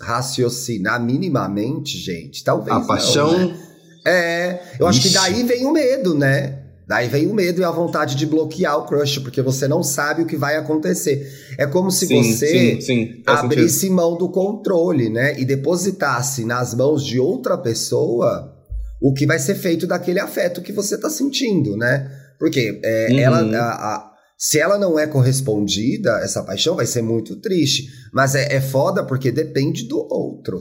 raciocinar 0.00 0.98
minimamente, 1.04 1.98
gente? 1.98 2.42
Talvez. 2.42 2.74
A 2.74 2.80
não, 2.80 2.86
paixão. 2.86 3.38
né? 3.38 3.67
É, 4.06 4.60
eu 4.78 4.86
acho 4.86 5.00
que 5.02 5.10
daí 5.10 5.42
vem 5.42 5.66
o 5.66 5.72
medo, 5.72 6.14
né? 6.14 6.64
Daí 6.86 7.06
vem 7.06 7.26
o 7.26 7.34
medo 7.34 7.60
e 7.60 7.64
a 7.64 7.70
vontade 7.70 8.14
de 8.14 8.24
bloquear 8.24 8.78
o 8.78 8.86
crush, 8.86 9.18
porque 9.18 9.42
você 9.42 9.68
não 9.68 9.82
sabe 9.82 10.22
o 10.22 10.26
que 10.26 10.36
vai 10.38 10.56
acontecer. 10.56 11.30
É 11.58 11.66
como 11.66 11.90
se 11.90 12.06
sim, 12.06 12.22
você 12.34 12.46
sim, 12.46 12.80
sim. 12.80 13.22
Faz 13.26 13.40
sentido. 13.40 13.58
abrisse 13.60 13.90
mão 13.90 14.16
do 14.16 14.30
controle, 14.30 15.10
né? 15.10 15.38
E 15.38 15.44
depositasse 15.44 16.44
nas 16.46 16.72
mãos 16.74 17.04
de 17.04 17.18
outra 17.20 17.58
pessoa 17.58 18.54
o 19.02 19.12
que 19.12 19.26
vai 19.26 19.38
ser 19.38 19.54
feito 19.54 19.86
daquele 19.86 20.18
afeto 20.18 20.62
que 20.62 20.72
você 20.72 20.96
tá 20.98 21.10
sentindo, 21.10 21.76
né? 21.76 22.10
Porque 22.38 22.80
é, 22.82 23.08
Uhum. 23.10 23.18
ela. 23.18 23.58
a- 23.58 23.94
a- 23.96 24.08
se 24.40 24.58
ela 24.58 24.78
não 24.78 24.96
é 24.98 25.04
correspondida, 25.06 26.20
essa 26.22 26.42
paixão 26.44 26.76
vai 26.76 26.86
ser 26.86 27.02
muito 27.02 27.36
triste. 27.36 27.88
Mas 28.14 28.34
é, 28.34 28.54
é 28.54 28.60
foda 28.60 29.04
porque 29.04 29.30
depende 29.32 29.86
do 29.88 29.98
outro, 30.10 30.60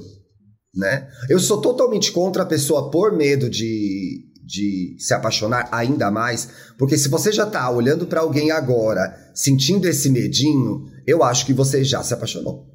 né? 0.78 1.08
Eu 1.30 1.40
sou 1.40 1.60
totalmente 1.60 2.12
contra 2.12 2.44
a 2.44 2.46
pessoa 2.46 2.90
por 2.92 3.12
medo 3.16 3.50
de, 3.50 4.24
de 4.46 4.96
se 5.00 5.14
apaixonar 5.14 5.68
ainda 5.72 6.10
mais, 6.12 6.50
porque 6.78 6.98
se 6.98 7.10
você 7.10 7.32
já 7.32 7.46
tá 7.46 7.70
olhando 7.70 8.06
pra 8.06 8.22
alguém 8.22 8.52
agora, 8.52 9.14
sentindo 9.34 9.88
esse 9.88 10.10
medinho, 10.10 10.86
eu 11.06 11.24
acho 11.24 11.46
que 11.46 11.54
você 11.54 11.84
já 11.84 12.04
se 12.04 12.14
apaixonou. 12.14 12.66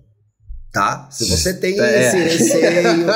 Tá? 0.73 1.07
Se 1.11 1.27
você 1.29 1.53
tem 1.53 1.79
É. 1.79 2.01
esse 2.09 2.17
receio, 2.17 3.07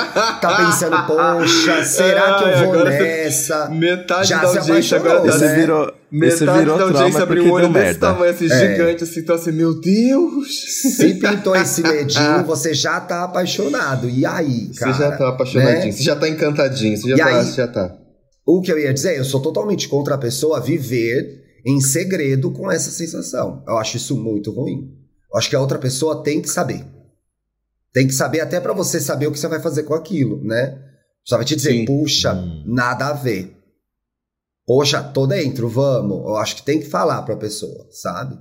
tá 0.43 0.57
pensando, 0.67 0.95
poxa, 1.09 1.85
será 1.87 2.35
que 2.35 2.45
eu 2.45 2.59
vou 2.59 2.73
agora 2.75 2.91
nessa? 2.91 3.71
Metade 3.71 4.29
Já 4.29 4.43
da 4.43 4.49
se 4.49 4.59
audiência 4.59 4.99
agora 4.99 5.15
apaixonou, 5.21 5.39
tá 5.41 5.47
Esse 5.47 5.55
né? 5.55 5.61
virou, 5.61 5.93
esse 6.13 6.41
Metade 6.41 6.59
virou 6.61 6.79
da 6.79 6.85
audiência 6.85 7.23
abriu 7.23 7.45
o 7.47 7.51
olho 7.53 7.67
desse 7.69 7.79
merda. 7.79 8.01
tamanho, 8.13 8.31
assim, 8.33 8.47
É. 8.47 8.49
gigante, 8.73 9.05
assim, 9.05 9.21
então 9.21 9.35
assim, 9.35 9.53
meu 9.53 9.81
Deus! 9.81 10.47
Se 10.97 11.15
pintou 11.15 11.57
esse 11.57 11.83
medinho, 11.83 12.45
você 12.45 12.73
já 12.75 13.01
tá 13.01 13.25
apaixonado. 13.25 14.09
E 14.09 14.25
aí, 14.25 14.71
cara? 14.77 14.93
você 14.95 14.99
já 15.03 15.17
tá 15.17 15.29
apaixonadinho, 15.29 15.85
né? 15.87 15.93
você 15.93 16.03
já 16.03 16.17
tá 16.17 16.29
encantadinho, 16.29 16.97
você 16.97 17.09
já, 17.11 17.15
E 17.17 17.19
tá, 17.19 17.27
aí- 17.27 17.45
você 17.45 17.53
já 17.57 17.69
tá. 17.69 17.97
O 18.47 18.61
que 18.63 18.71
eu 18.71 18.79
ia 18.79 18.95
dizer, 18.95 19.19
eu 19.19 19.25
sou 19.25 19.41
totalmente 19.43 19.89
contra 19.89 20.15
a 20.15 20.19
pessoa 20.19 20.61
viver 20.61 21.43
em 21.67 21.81
segredo 21.81 22.53
com 22.53 22.71
essa 22.71 22.91
sensação. 22.93 23.65
Eu 23.67 23.77
acho 23.77 23.97
isso 23.97 24.17
muito 24.17 24.53
ruim. 24.53 24.89
Eu 25.33 25.37
acho 25.39 25.51
que 25.51 25.57
a 25.57 25.61
outra 25.61 25.79
pessoa 25.79 26.23
tem 26.23 26.41
que 26.41 26.49
saber. 26.49 26.85
Tem 27.93 28.07
que 28.07 28.13
saber 28.15 28.41
até 28.41 28.61
para 28.61 28.73
você 28.73 29.01
saber 29.01 29.27
o 29.27 29.33
que 29.33 29.39
você 29.41 29.49
vai 29.49 29.59
fazer 29.61 29.83
com 29.83 29.95
aquilo, 29.95 30.41
né? 30.45 30.79
Só 31.25 31.37
vai 31.37 31.45
te 31.45 31.57
dizer, 31.57 31.73
Sim. 31.73 31.85
puxa, 31.87 32.33
Hum. 32.35 32.63
nada 32.67 33.07
a 33.09 33.13
ver. 33.15 33.56
Poxa, 34.67 35.03
tô 35.03 35.27
dentro, 35.27 35.69
vamos. 35.69 36.27
Eu 36.27 36.37
acho 36.37 36.57
que 36.57 36.63
tem 36.63 36.81
que 36.81 36.89
falar 36.89 37.23
pra 37.23 37.37
pessoa, 37.37 37.87
sabe? 37.91 38.37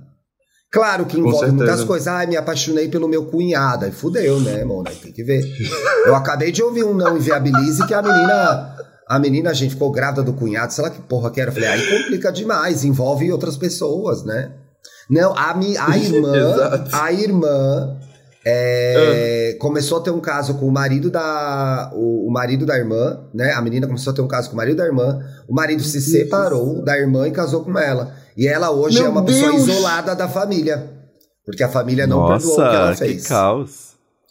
Claro 0.72 1.06
que 1.06 1.18
envolve 1.18 1.52
muitas 1.52 1.84
coisas. 1.84 2.08
Ai, 2.08 2.26
me 2.26 2.36
apaixonei 2.36 2.88
pelo 2.88 3.08
meu 3.08 3.26
cunhado. 3.26 3.84
Aí 3.84 3.92
fudeu, 3.92 4.40
né, 4.40 4.64
mano? 4.64 4.84
Aí 4.86 4.96
tem 4.96 5.12
que 5.12 5.22
ver. 5.22 5.42
Eu 6.04 6.14
acabei 6.14 6.50
de 6.50 6.62
ouvir 6.62 6.84
um 6.84 6.92
não 6.92 7.16
inviabilize 7.16 7.86
que 7.86 7.94
a 7.94 8.02
menina. 8.02 8.76
A 9.08 9.20
menina, 9.20 9.50
a 9.50 9.54
gente 9.54 9.70
ficou 9.70 9.92
grávida 9.92 10.24
do 10.24 10.32
cunhado, 10.32 10.72
sei 10.72 10.82
lá 10.82 10.90
que 10.90 11.00
porra 11.00 11.30
que 11.30 11.40
era. 11.40 11.50
Eu 11.50 11.54
falei, 11.54 11.68
aí 11.68 11.98
complica 12.02 12.32
demais, 12.32 12.84
envolve 12.84 13.30
outras 13.30 13.56
pessoas, 13.56 14.24
né? 14.24 14.52
Não, 15.08 15.32
a, 15.36 15.54
mi, 15.54 15.76
a 15.78 15.94
irmã. 15.96 16.32
A 16.92 17.12
irmã 17.12 17.96
é, 18.44 19.56
começou 19.58 19.98
a 19.98 20.00
ter 20.02 20.10
um 20.10 20.20
caso 20.20 20.54
com 20.54 20.66
o 20.66 20.72
marido 20.72 21.10
da. 21.10 21.90
O, 21.94 22.28
o 22.28 22.32
marido 22.32 22.66
da 22.66 22.76
irmã, 22.76 23.20
né? 23.32 23.52
A 23.52 23.62
menina 23.62 23.86
começou 23.86 24.12
a 24.12 24.16
ter 24.16 24.22
um 24.22 24.28
caso 24.28 24.48
com 24.48 24.54
o 24.54 24.56
marido 24.56 24.76
da 24.76 24.84
irmã. 24.84 25.20
O 25.48 25.54
marido 25.54 25.82
se 25.82 26.00
separou 26.00 26.82
da 26.84 26.98
irmã 26.98 27.26
e 27.28 27.30
casou 27.30 27.62
com 27.64 27.78
ela. 27.78 28.14
E 28.36 28.46
ela 28.46 28.70
hoje 28.70 28.98
Meu 28.98 29.06
é 29.06 29.08
uma 29.10 29.24
pessoa 29.24 29.52
Deus! 29.52 29.68
isolada 29.68 30.14
da 30.14 30.28
família. 30.28 30.90
Porque 31.44 31.62
a 31.62 31.68
família 31.68 32.06
não 32.06 32.26
perdoou 32.26 32.52
o 32.52 32.56
que 32.56 32.60
ela 32.62 32.88
Nossa, 32.90 33.04
que 33.06 33.12
fez. 33.12 33.26
caos. 33.26 33.86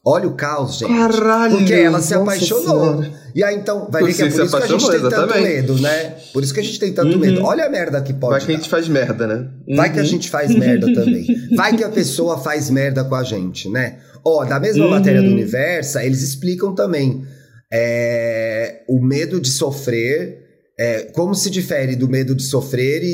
Olha 0.08 0.28
o 0.28 0.36
caos, 0.36 0.78
gente. 0.78 0.94
Caralho! 0.96 1.58
Porque 1.58 1.74
ela 1.74 2.00
se 2.00 2.14
nossa 2.14 2.22
apaixonou. 2.24 2.64
senhora. 3.02 3.12
E 3.34 3.44
aí 3.44 3.56
então, 3.56 3.88
vai 3.90 4.04
ver 4.04 4.14
que 4.14 4.22
é 4.22 4.30
por 4.30 4.44
isso 4.44 4.56
que 4.58 4.64
a 4.64 4.68
gente 4.68 4.90
tem 4.92 5.00
tanto 5.02 5.16
exatamente. 5.16 5.44
medo, 5.44 5.82
né? 5.82 6.16
Por 6.32 6.44
isso 6.44 6.54
que 6.54 6.60
a 6.60 6.64
gente 6.64 6.80
tem 6.80 6.94
tanto 6.94 7.14
Uhum. 7.14 7.20
medo. 7.20 7.44
Olha 7.44 7.66
a 7.66 7.70
merda 7.70 8.00
que 8.02 8.14
pode 8.14 8.32
Vai 8.32 8.40
que 8.42 8.46
a 8.46 8.56
dar. 8.56 8.62
gente 8.62 8.70
faz 8.70 8.88
merda, 8.88 9.26
né? 9.26 9.48
Vai 9.76 9.92
que 9.92 9.98
a 9.98 10.02
Uhum. 10.04 10.08
gente 10.08 10.30
faz 10.30 10.54
merda 10.54 10.94
também. 10.94 11.26
Vai 11.56 11.76
que 11.76 11.84
a 11.84 11.90
pessoa 11.90 12.38
faz 12.38 12.70
merda 12.70 13.04
com 13.04 13.16
a 13.16 13.24
gente, 13.24 13.68
né? 13.70 13.98
Ó, 14.24 14.46
da 14.46 14.60
mesma 14.60 14.86
Uhum. 14.86 14.92
matéria 14.92 15.22
do 15.24 15.30
Universo, 15.30 15.98
eles 15.98 16.22
explicam 16.22 16.76
também 16.76 17.26
é, 17.74 18.84
o 18.88 19.02
medo 19.04 19.42
de 19.42 19.50
sofrer, 19.50 20.45
é, 20.78 21.04
como 21.14 21.34
se 21.34 21.50
difere 21.50 21.96
do 21.96 22.08
medo 22.10 22.36
de 22.36 22.44
sofrer 22.44 23.02
e, 23.04 23.06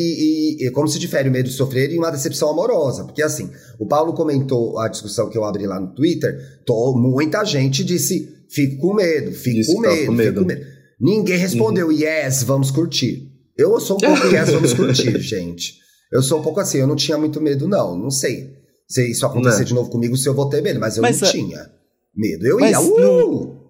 e- 0.63 0.68
e 0.68 0.72
como 0.72 0.88
se 0.88 0.98
difere 0.98 1.30
o 1.30 1.32
medo 1.32 1.48
de 1.50 1.56
sofrer 1.56 1.91
e 1.91 1.98
uma 1.98 2.10
decepção 2.12 2.50
amorosa. 2.50 3.03
Porque 3.03 3.22
assim, 3.22 3.50
o 3.80 3.86
Paulo 3.86 4.13
comentou 4.13 4.80
a 4.80 4.88
discussão 4.88 5.30
que 5.30 5.38
eu 5.38 5.44
abri 5.44 5.68
lá 5.68 5.80
no 5.80 5.94
Twitter, 5.94 6.36
tô, 6.65 6.96
muita 6.98 7.44
gente 7.46 7.84
disse, 7.84 8.27
fico 8.50 8.77
com 8.82 8.94
medo, 8.96 9.32
fico 9.32 9.74
com 9.74 9.80
medo, 9.82 9.94
com 9.94 10.00
fico 10.01 10.12
medo. 10.13 10.41
com 10.41 10.48
medo. 10.48 10.65
Ninguém 11.00 11.38
respondeu, 11.38 11.91
yes, 11.91 12.44
vamos 12.44 12.72
curtir. 12.72 13.27
Eu 13.58 13.80
sou 13.80 13.98
um 13.98 14.00
pouco 14.00 14.27
yes, 14.27 14.50
vamos 14.50 14.74
curtir, 14.74 15.18
gente. 15.22 15.75
Eu 16.12 16.22
sou 16.24 16.39
um 16.39 16.44
pouco 16.44 16.60
assim, 16.60 16.80
eu 16.80 16.88
não 16.88 16.96
tinha 16.96 17.18
muito 17.18 17.39
medo, 17.39 17.68
não. 17.68 17.98
Não 17.98 18.10
sei 18.10 18.50
se 18.88 19.10
isso 19.12 19.25
acontecer 19.25 19.60
Não. 19.60 19.65
de 19.65 19.74
novo 19.74 19.89
comigo, 19.89 20.18
se 20.18 20.27
eu 20.27 20.34
vou 20.34 20.50
ter 20.50 20.62
medo, 20.62 20.80
mas 20.80 20.98
eu 20.98 21.01
Mas, 21.01 21.22
não 21.22 21.27
é- 21.27 21.32
tinha 21.32 21.70
medo. 22.15 22.46
Eu 22.46 22.60
Mas 22.60 22.72
ia, 22.72 22.77
não- 22.82 22.89
uh! 22.89 23.62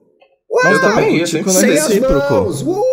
Uau! 0.50 0.64
Mas 0.64 0.74
Eu 0.76 0.82
também 0.82 1.24
tipo, 1.24 1.46
não 1.46 1.58
é 1.58 1.60
sem 1.62 1.72
as 1.78 1.88
recíproco. 1.88 2.34
mãos, 2.34 2.62
uh! 2.64 2.91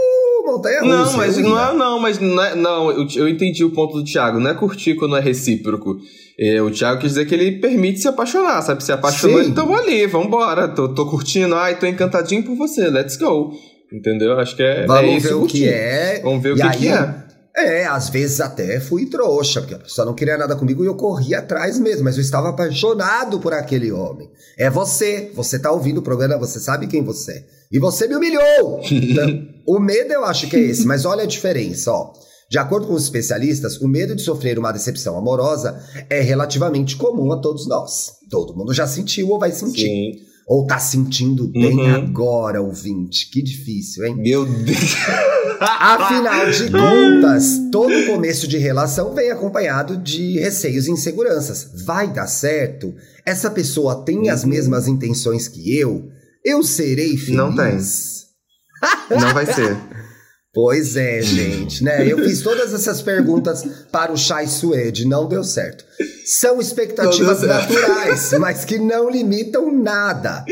Montanha 0.59 0.81
Não, 0.83 1.13
mas 1.17 1.39
eu 1.39 1.49
não 1.49 1.61
é, 1.61 1.75
não, 1.75 2.01
mas 2.01 2.19
não, 2.19 2.43
é, 2.43 2.55
não 2.55 2.91
eu, 2.91 3.07
eu 3.17 3.29
entendi 3.29 3.65
o 3.65 3.71
ponto 3.71 3.99
do 3.99 4.05
Thiago. 4.05 4.39
Não 4.39 4.51
é 4.51 4.55
curtir 4.55 4.95
quando 4.95 5.17
é 5.17 5.21
recíproco. 5.21 5.99
É, 6.39 6.61
o 6.63 6.71
Thiago 6.71 7.01
quis 7.01 7.11
dizer 7.11 7.27
que 7.27 7.35
ele 7.35 7.53
permite 7.53 8.01
se 8.01 8.09
apaixonar, 8.09 8.63
sabe? 8.63 8.85
Se 8.85 8.93
apaixonou, 8.93 9.43
Sim. 9.43 9.51
então 9.51 9.67
vamos 9.67 9.83
ali, 9.83 10.07
vambora. 10.07 10.69
Tô, 10.69 10.89
tô 10.89 11.07
curtindo, 11.07 11.55
ai, 11.55 11.79
tô 11.79 11.87
encantadinho 11.87 12.43
por 12.43 12.55
você, 12.55 12.89
let's 12.89 13.17
go. 13.17 13.53
Entendeu? 13.93 14.39
Acho 14.39 14.55
que 14.55 14.63
é, 14.63 14.83
é 14.83 14.87
Vamos 14.87 15.17
isso 15.17 15.29
ver 15.29 15.35
o 15.35 15.47
que 15.47 15.69
é. 15.69 16.21
Vamos 16.23 16.43
ver 16.43 16.53
o 16.53 16.57
E 16.57 16.61
que, 16.61 16.67
aí, 16.67 16.77
que 16.79 16.89
é. 16.89 17.15
É, 17.59 17.87
às 17.87 18.09
vezes 18.09 18.41
até 18.41 18.79
fui 18.79 19.07
trouxa, 19.07 19.61
porque 19.61 19.75
a 19.75 19.79
pessoa 19.79 20.05
não 20.05 20.15
queria 20.15 20.39
nada 20.39 20.55
comigo 20.55 20.85
e 20.85 20.87
eu 20.87 20.95
corria 20.95 21.41
atrás 21.41 21.79
mesmo, 21.79 22.05
mas 22.05 22.17
eu 22.17 22.23
estava 22.23 22.51
apaixonado 22.51 23.41
por 23.41 23.53
aquele 23.53 23.91
homem. 23.91 24.31
É 24.57 24.71
você, 24.71 25.33
você 25.35 25.59
tá 25.59 25.73
ouvindo 25.73 25.99
o 25.99 26.03
programa, 26.03 26.39
você 26.39 26.61
sabe 26.61 26.87
quem 26.87 27.03
você 27.03 27.33
é. 27.33 27.45
E 27.71 27.79
você 27.79 28.07
me 28.07 28.17
humilhou! 28.17 28.81
Então, 28.91 29.47
o 29.67 29.79
medo 29.79 30.13
eu 30.13 30.25
acho 30.25 30.49
que 30.49 30.57
é 30.57 30.61
esse, 30.61 30.87
mas 30.87 31.05
olha 31.05 31.25
a 31.25 31.27
diferença, 31.27 31.93
ó. 31.93 32.13
De 32.51 32.59
acordo 32.59 32.87
com 32.87 32.95
os 32.95 33.03
especialistas, 33.03 33.79
o 33.79 33.87
medo 33.87 34.17
de 34.17 34.23
sofrer 34.23 34.59
uma 34.59 34.73
decepção 34.73 35.19
amorosa 35.19 35.83
é 36.09 36.21
relativamente 36.21 36.97
comum 36.97 37.31
a 37.31 37.41
todos 37.41 37.67
nós. 37.67 38.13
Todo 38.31 38.57
mundo 38.57 38.73
já 38.73 38.87
sentiu 38.87 39.29
ou 39.29 39.39
vai 39.39 39.53
sentir. 39.53 39.87
Sim. 39.87 40.13
Ou 40.49 40.67
tá 40.67 40.79
sentindo 40.79 41.47
bem 41.49 41.77
Uhum. 41.79 41.95
agora, 41.95 42.63
ouvinte. 42.63 43.29
Que 43.31 43.43
difícil, 43.43 44.07
hein? 44.07 44.17
Meu 44.17 44.47
Deus. 44.47 44.97
Afinal 45.61 46.51
de 46.51 46.71
contas, 46.71 47.61
todo 47.71 48.07
começo 48.07 48.49
de 48.49 48.57
relação 48.57 49.15
vem 49.15 49.31
acompanhado 49.31 49.97
de 49.99 50.39
receios 50.39 50.87
e 50.87 50.91
inseguranças. 50.91 51.69
Vai 51.85 52.11
dar 52.11 52.27
certo? 52.29 52.95
Essa 53.27 53.51
pessoa 53.51 54.05
tem 54.05 54.31
as 54.31 54.43
mesmas 54.45 54.89
intenções 54.89 55.49
que 55.49 55.77
eu? 55.77 56.09
Eu 56.45 56.63
serei 56.63 57.17
feliz? 57.17 57.37
Não 57.37 57.55
tem. 57.55 57.77
Não 59.11 59.35
vai 59.35 59.45
ser. 59.47 59.77
Pois 60.53 60.97
é, 60.97 61.21
gente, 61.21 61.85
né? 61.85 62.11
Eu 62.11 62.19
fiz 62.25 62.41
todas 62.41 62.73
essas 62.73 63.03
perguntas 63.03 63.63
para 63.93 64.13
o 64.13 64.17
Chai 64.17 64.47
Suede, 64.47 65.07
não 65.07 65.29
deu 65.29 65.45
certo. 65.45 65.85
São 66.25 66.59
expectativas 66.61 67.41
certo. 67.41 67.73
naturais, 67.73 68.33
mas 68.41 68.65
que 68.65 68.79
não 68.79 69.11
limitam 69.11 69.71
nada. 69.71 70.45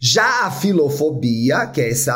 Já 0.00 0.46
a 0.46 0.50
filofobia, 0.50 1.66
que 1.66 1.80
é 1.80 1.90
esse 1.90 2.10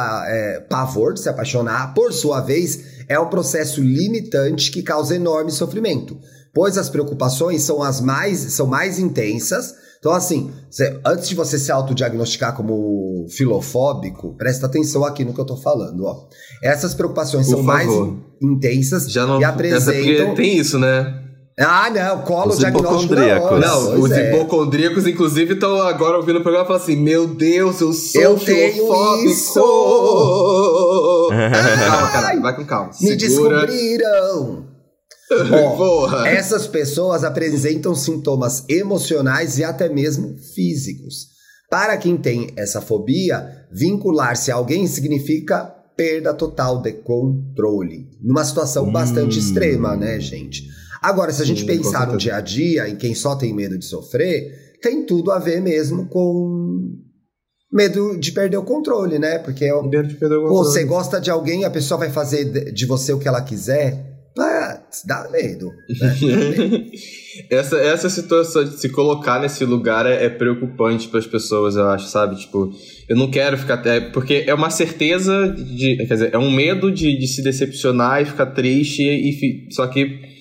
pavor 0.70 1.12
de 1.12 1.20
se 1.20 1.28
apaixonar, 1.28 1.92
por 1.92 2.12
sua 2.12 2.40
vez, 2.40 3.04
é 3.08 3.18
um 3.18 3.28
processo 3.28 3.82
limitante 3.82 4.70
que 4.70 4.82
causa 4.82 5.14
enorme 5.16 5.50
sofrimento, 5.50 6.18
pois 6.54 6.78
as 6.78 6.88
preocupações 6.88 7.62
são 7.62 7.82
as 7.82 8.00
mais, 8.00 8.38
são 8.38 8.66
mais 8.66 8.98
intensas. 8.98 9.74
Então, 10.04 10.12
assim, 10.12 10.50
cê- 10.70 11.00
antes 11.02 11.26
de 11.30 11.34
você 11.34 11.58
se 11.58 11.72
autodiagnosticar 11.72 12.54
como 12.54 13.24
filofóbico, 13.30 14.34
presta 14.36 14.66
atenção 14.66 15.02
aqui 15.02 15.24
no 15.24 15.32
que 15.32 15.40
eu 15.40 15.46
tô 15.46 15.56
falando, 15.56 16.04
ó. 16.04 16.26
Essas 16.62 16.92
preocupações 16.92 17.46
Por 17.46 17.52
são 17.54 17.62
mais 17.62 17.86
favor. 17.88 18.14
intensas 18.42 19.10
Já 19.10 19.26
não. 19.26 19.40
e 19.40 19.44
apresentam. 19.44 20.34
tem 20.34 20.58
isso, 20.58 20.78
né? 20.78 21.22
Ah, 21.58 21.88
não, 21.88 22.18
colo 22.18 22.50
Os 22.50 22.58
diagnóstico 22.58 23.14
hipocondríacos. 23.14 23.48
da 23.48 23.54
hora, 23.78 23.94
Não, 23.94 24.00
os 24.02 24.10
é. 24.10 24.28
hipocondríacos, 24.34 25.06
inclusive, 25.06 25.54
estão 25.54 25.80
agora 25.80 26.18
ouvindo 26.18 26.40
o 26.40 26.42
programa 26.42 26.64
e 26.64 26.68
falam 26.68 26.82
assim: 26.82 26.96
Meu 26.96 27.26
Deus, 27.26 27.80
eu 27.80 27.92
sou 27.94 28.20
Eu 28.20 28.38
tenho 28.38 28.74
filofóbico. 28.74 29.28
isso. 29.30 29.54
calma, 31.88 32.08
cara, 32.10 32.40
vai 32.40 32.56
com 32.56 32.64
calma. 32.66 32.90
Me 33.00 33.18
Segura. 33.18 33.66
descobriram! 33.66 34.73
Porra. 35.28 36.28
essas 36.28 36.66
pessoas 36.66 37.24
apresentam 37.24 37.94
sintomas 37.94 38.64
emocionais 38.68 39.58
e 39.58 39.64
até 39.64 39.88
mesmo 39.88 40.36
físicos. 40.54 41.28
Para 41.70 41.96
quem 41.96 42.16
tem 42.16 42.52
essa 42.56 42.80
fobia, 42.80 43.66
vincular-se 43.72 44.50
a 44.52 44.54
alguém 44.56 44.86
significa 44.86 45.64
perda 45.96 46.34
total 46.34 46.82
de 46.82 46.92
controle. 46.92 48.08
Numa 48.22 48.44
situação 48.44 48.86
Hum. 48.88 48.92
bastante 48.92 49.38
extrema, 49.38 49.96
né, 49.96 50.20
gente? 50.20 50.64
Agora, 51.00 51.32
se 51.32 51.42
a 51.42 51.44
gente 51.44 51.60
Sim, 51.60 51.66
pensar 51.66 52.06
no 52.06 52.16
dia 52.16 52.36
a 52.36 52.40
dia, 52.40 52.88
em 52.88 52.96
quem 52.96 53.14
só 53.14 53.36
tem 53.36 53.54
medo 53.54 53.78
de 53.78 53.84
sofrer, 53.84 54.78
tem 54.82 55.04
tudo 55.06 55.30
a 55.30 55.38
ver 55.38 55.60
mesmo 55.60 56.06
com 56.08 56.90
medo 57.72 58.18
de 58.18 58.32
perder 58.32 58.56
o 58.56 58.64
controle, 58.64 59.18
né? 59.18 59.38
Porque 59.38 59.64
é 59.64 59.74
o- 59.74 59.82
controle. 59.82 60.16
você 60.48 60.84
gosta 60.84 61.20
de 61.20 61.30
alguém, 61.30 61.64
a 61.64 61.70
pessoa 61.70 61.98
vai 61.98 62.10
fazer 62.10 62.72
de 62.72 62.86
você 62.86 63.12
o 63.12 63.18
que 63.18 63.28
ela 63.28 63.42
quiser. 63.42 64.13
Dá 65.06 65.28
medo. 65.30 65.70
né? 66.00 66.84
essa, 67.50 67.76
essa 67.78 68.08
situação 68.08 68.64
de 68.64 68.78
se 68.80 68.88
colocar 68.88 69.40
nesse 69.40 69.64
lugar 69.64 70.06
é, 70.06 70.24
é 70.24 70.28
preocupante 70.28 71.08
para 71.08 71.18
as 71.18 71.26
pessoas, 71.26 71.76
eu 71.76 71.88
acho, 71.88 72.08
sabe? 72.08 72.36
Tipo, 72.36 72.70
eu 73.08 73.16
não 73.16 73.30
quero 73.30 73.56
ficar. 73.58 73.84
É, 73.86 74.00
porque 74.00 74.44
é 74.46 74.54
uma 74.54 74.70
certeza 74.70 75.48
de. 75.48 75.96
Quer 76.06 76.14
dizer, 76.14 76.34
é 76.34 76.38
um 76.38 76.50
medo 76.50 76.90
de, 76.92 77.18
de 77.18 77.26
se 77.26 77.42
decepcionar 77.42 78.22
e 78.22 78.26
ficar 78.26 78.46
triste, 78.46 79.02
e, 79.02 79.32
fi- 79.32 79.68
só 79.74 79.86
que. 79.86 80.32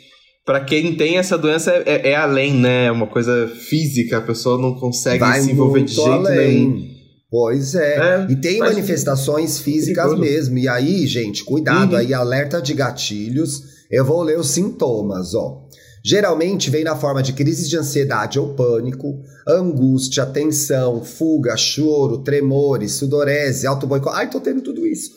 Pra 0.46 0.60
quem 0.60 0.94
tem 0.96 1.18
essa 1.18 1.38
doença 1.38 1.72
é, 1.72 1.84
é- 1.86 2.10
é 2.10 2.16
além, 2.16 2.54
né? 2.54 2.88
É 2.88 2.92
uma 2.92 3.08
coisa 3.08 3.48
física, 3.48 4.18
a 4.18 4.22
pessoa 4.22 4.62
não 4.62 4.76
consegue 4.76 5.20
vai 5.20 5.40
se 5.40 5.52
envolver 5.52 5.84
de 5.84 5.94
jeito 5.94 6.10
além. 6.10 6.50
nenhum. 6.68 6.94
Pois 7.32 7.74
é. 7.74 7.96
É, 7.98 8.28
e 8.30 8.36
tem 8.36 8.60
manifestações 8.60 9.58
físicas 9.60 10.04
perigoso. 10.10 10.22
mesmo. 10.22 10.58
E 10.60 10.68
aí, 10.68 11.08
gente, 11.08 11.44
cuidado 11.46 11.94
Uhum. 11.94 11.98
aí, 11.98 12.14
alerta 12.14 12.62
de 12.62 12.74
gatilhos. 12.74 13.73
Eu 13.94 14.04
vou 14.04 14.24
ler 14.24 14.40
os 14.40 14.50
sintomas, 14.50 15.36
ó. 15.36 15.62
Geralmente 16.04 16.72
vem 16.72 16.84
na 16.84 16.96
forma 16.96 17.22
de 17.22 17.32
crises 17.32 17.70
de 17.70 17.78
ansiedade 17.78 18.40
ou 18.40 18.56
pânico, 18.56 19.22
angústia, 19.48 20.26
tensão, 20.26 21.04
fuga, 21.04 21.56
choro, 21.56 22.24
tremores, 22.24 22.94
sudorese, 22.94 23.68
autoboicote. 23.68 24.18
Ai, 24.18 24.30
tô 24.32 24.42
tendo 24.42 24.62
tudo 24.62 24.88
isso. 24.88 25.12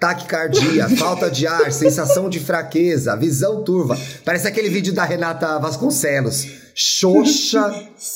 Taquicardia, 0.00 0.88
falta 0.96 1.30
de 1.30 1.46
ar, 1.46 1.70
sensação 1.70 2.30
de 2.30 2.40
fraqueza, 2.40 3.14
visão 3.16 3.62
turva. 3.62 3.98
Parece 4.24 4.48
aquele 4.48 4.70
vídeo 4.70 4.94
da 4.94 5.04
Renata 5.04 5.58
Vasconcelos. 5.58 6.61
Xoxa, 6.74 7.70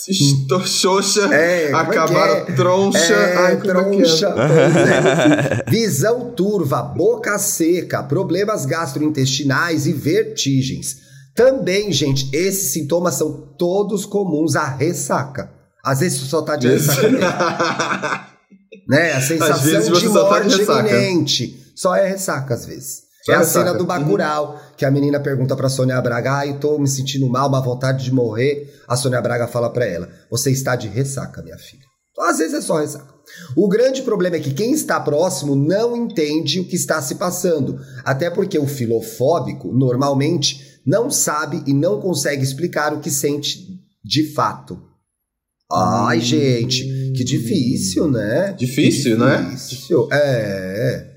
Estou 0.08 0.66
xoxa, 0.66 1.28
É, 1.34 1.70
é 1.70 1.74
acabaram 1.74 2.36
é? 2.36 2.44
troncha. 2.52 2.98
É, 2.98 3.36
ai, 3.36 3.52
é 3.52 3.56
é? 3.56 3.60
troncha. 3.60 4.28
é. 4.28 5.64
Visão 5.70 6.30
turva, 6.30 6.82
boca 6.82 7.38
seca, 7.38 8.02
problemas 8.02 8.64
gastrointestinais 8.64 9.86
e 9.86 9.92
vertigens. 9.92 10.96
Também, 11.34 11.92
gente, 11.92 12.34
esses 12.34 12.72
sintomas 12.72 13.14
são 13.14 13.54
todos 13.58 14.06
comuns 14.06 14.56
à 14.56 14.64
ressaca. 14.64 15.50
Às 15.84 16.00
vezes 16.00 16.20
você 16.20 16.26
só 16.26 16.42
tá 16.42 16.56
de 16.56 16.68
ressaca. 16.68 18.26
né? 18.88 19.12
A 19.12 19.20
sensação 19.20 19.92
de 19.92 20.02
tá 20.02 20.08
morte 20.08 20.64
tá 20.64 20.80
iminente. 20.80 21.72
Só 21.76 21.94
é 21.94 22.08
ressaca 22.08 22.54
às 22.54 22.64
vezes. 22.64 23.05
É 23.28 23.34
a 23.34 23.44
cena 23.44 23.74
do 23.74 23.84
Bacurau, 23.84 24.60
que 24.76 24.84
a 24.84 24.90
menina 24.90 25.18
pergunta 25.18 25.56
pra 25.56 25.68
Sônia 25.68 26.00
Braga, 26.00 26.32
ai, 26.32 26.50
ah, 26.50 26.58
tô 26.58 26.78
me 26.78 26.88
sentindo 26.88 27.28
mal, 27.28 27.48
uma 27.48 27.60
vontade 27.60 28.04
de 28.04 28.12
morrer. 28.12 28.72
A 28.86 28.96
Sônia 28.96 29.20
Braga 29.20 29.48
fala 29.48 29.70
pra 29.70 29.84
ela, 29.84 30.08
você 30.30 30.50
está 30.50 30.76
de 30.76 30.88
ressaca, 30.88 31.42
minha 31.42 31.58
filha. 31.58 31.82
Então, 32.12 32.24
às 32.24 32.38
vezes 32.38 32.54
é 32.54 32.60
só 32.60 32.78
ressaca. 32.78 33.14
O 33.56 33.68
grande 33.68 34.02
problema 34.02 34.36
é 34.36 34.40
que 34.40 34.54
quem 34.54 34.72
está 34.72 35.00
próximo 35.00 35.56
não 35.56 35.96
entende 35.96 36.60
o 36.60 36.64
que 36.64 36.76
está 36.76 37.02
se 37.02 37.16
passando. 37.16 37.78
Até 38.04 38.30
porque 38.30 38.58
o 38.58 38.66
filofóbico, 38.66 39.72
normalmente, 39.72 40.80
não 40.86 41.10
sabe 41.10 41.62
e 41.66 41.74
não 41.74 42.00
consegue 42.00 42.42
explicar 42.42 42.94
o 42.94 43.00
que 43.00 43.10
sente 43.10 43.66
de 44.04 44.32
fato. 44.32 44.80
Ai, 45.70 46.20
gente, 46.20 46.84
que 47.16 47.24
difícil, 47.24 48.08
né? 48.08 48.52
Difícil, 48.52 49.18
né? 49.18 49.50
Difícil. 49.50 50.08
É. 50.12 51.15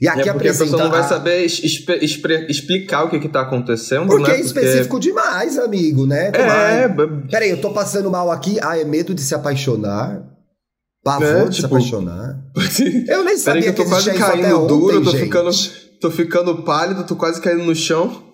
E 0.00 0.06
aqui 0.06 0.28
é 0.28 0.32
porque 0.32 0.48
a 0.48 0.52
pessoa 0.52 0.84
não 0.84 0.90
vai 0.90 1.02
saber 1.02 1.44
explicar 1.44 3.04
o 3.04 3.10
que 3.10 3.16
está 3.16 3.40
acontecendo, 3.40 4.06
porque 4.06 4.30
né? 4.30 4.36
É 4.36 4.40
específico 4.40 4.90
porque... 4.90 5.08
demais, 5.08 5.58
amigo, 5.58 6.06
né? 6.06 6.28
É. 6.28 6.88
Peraí, 7.28 7.50
eu 7.50 7.60
tô 7.60 7.70
passando 7.70 8.10
mal 8.10 8.30
aqui. 8.30 8.58
Ah, 8.62 8.78
é 8.78 8.84
medo 8.84 9.12
de 9.12 9.20
se 9.20 9.34
apaixonar? 9.34 10.22
Pavor 11.02 11.26
é, 11.26 11.44
de 11.44 11.56
tipo... 11.56 11.60
se 11.60 11.66
apaixonar? 11.66 12.38
eu 13.08 13.24
nem 13.24 13.36
sabia 13.36 13.60
Peraí 13.60 13.62
que 13.62 13.68
eu 13.68 13.84
tô 13.84 13.90
quase 13.90 14.12
caindo 14.14 14.66
duro, 14.66 15.02
tô 15.02 15.12
ficando, 15.12 15.50
tô 16.00 16.10
ficando 16.10 16.62
pálido, 16.62 17.04
tô 17.04 17.16
quase 17.16 17.40
caindo 17.40 17.64
no 17.64 17.74
chão. 17.74 18.27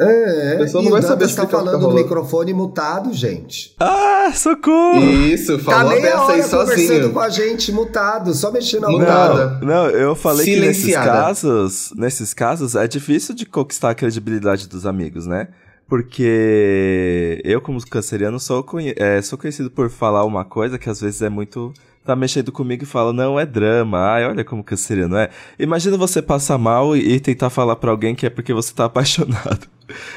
É, 0.00 0.54
a 0.54 0.58
pessoa 0.58 0.82
não 0.82 0.90
vai 0.90 1.02
saber 1.02 1.28
se 1.28 1.36
tá 1.36 1.46
falando 1.46 1.78
no 1.78 1.92
microfone 1.92 2.54
mutado, 2.54 3.12
gente. 3.12 3.74
Ah, 3.78 4.32
socorro! 4.34 4.98
Isso, 5.04 5.58
falou 5.58 5.92
tá 5.92 6.00
dessa 6.00 6.32
aí 6.32 6.42
sozinho. 6.42 6.88
conversando 6.88 7.12
com 7.12 7.20
a 7.20 7.28
gente 7.28 7.70
mutado, 7.70 8.32
só 8.32 8.50
mexendo 8.50 8.86
a 8.86 8.90
Mutada. 8.90 9.58
Não, 9.60 9.66
não, 9.66 9.90
eu 9.90 10.14
falei 10.14 10.46
que 10.46 10.58
nesses 10.58 10.94
casos, 10.94 11.92
nesses 11.94 12.32
casos 12.32 12.74
é 12.74 12.88
difícil 12.88 13.34
de 13.34 13.44
conquistar 13.44 13.90
a 13.90 13.94
credibilidade 13.94 14.66
dos 14.66 14.86
amigos, 14.86 15.26
né? 15.26 15.48
Porque 15.86 17.42
eu, 17.44 17.60
como 17.60 17.84
canceriano, 17.84 18.40
sou, 18.40 18.62
conhe 18.62 18.94
é, 18.96 19.20
sou 19.20 19.36
conhecido 19.36 19.70
por 19.70 19.90
falar 19.90 20.24
uma 20.24 20.44
coisa 20.44 20.78
que 20.78 20.88
às 20.88 21.00
vezes 21.00 21.20
é 21.20 21.28
muito 21.28 21.74
tá 22.04 22.16
mexendo 22.16 22.50
comigo 22.50 22.82
e 22.82 22.86
fala, 22.86 23.12
não, 23.12 23.38
é 23.38 23.46
drama. 23.46 23.98
Ai, 23.98 24.24
olha 24.24 24.44
como 24.44 24.64
canceriano 24.64 25.16
é. 25.16 25.30
Imagina 25.58 25.96
você 25.96 26.20
passar 26.22 26.58
mal 26.58 26.96
e, 26.96 27.14
e 27.14 27.20
tentar 27.20 27.50
falar 27.50 27.76
para 27.76 27.90
alguém 27.90 28.14
que 28.14 28.26
é 28.26 28.30
porque 28.30 28.52
você 28.52 28.72
tá 28.74 28.86
apaixonado. 28.86 29.66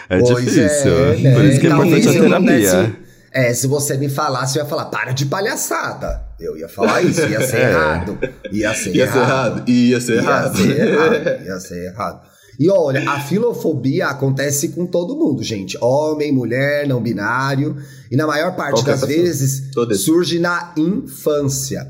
É 0.10 0.20
pois 0.20 0.46
difícil. 0.46 0.94
É, 0.94 1.16
né? 1.18 1.34
Por 1.34 1.46
isso 1.46 1.60
que 1.60 1.68
é 1.68 1.70
importante 1.70 2.10
a 2.10 2.12
terapia. 2.12 2.96
É, 3.32 3.52
se 3.52 3.66
você 3.66 3.98
me 3.98 4.10
falasse, 4.10 4.60
eu 4.60 4.64
ia 4.64 4.70
falar, 4.70 4.86
para 4.86 5.12
de 5.12 5.26
palhaçada. 5.26 6.24
Eu 6.40 6.56
ia 6.56 6.70
falar 6.70 7.02
isso, 7.02 7.22
ia 7.28 7.42
ser 7.42 7.58
é. 7.62 7.70
errado. 7.72 8.20
Ia 8.52 8.74
ser 8.76 8.96
ia 8.96 9.04
errado. 9.04 9.16
Ser 9.16 9.28
errado. 9.32 9.70
Ia 9.70 10.02
ser 10.02 10.14
errado. 10.18 10.60
Ia 10.60 10.66
ser 10.66 10.88
errado. 10.88 11.46
Ia 11.46 11.60
ser 11.60 11.86
errado. 11.86 12.33
E 12.60 12.70
olha, 12.70 13.10
a 13.10 13.20
filofobia 13.20 14.08
acontece 14.08 14.70
com 14.70 14.86
todo 14.86 15.16
mundo, 15.16 15.42
gente. 15.42 15.78
Homem, 15.82 16.32
mulher, 16.32 16.88
não 16.88 17.02
binário. 17.02 17.76
E 18.12 18.16
na 18.16 18.28
maior 18.28 18.56
parte 18.56 18.84
das 18.84 19.02
vezes 19.02 19.72
surge 20.04 20.40
na 20.40 20.74
infância. 20.78 21.86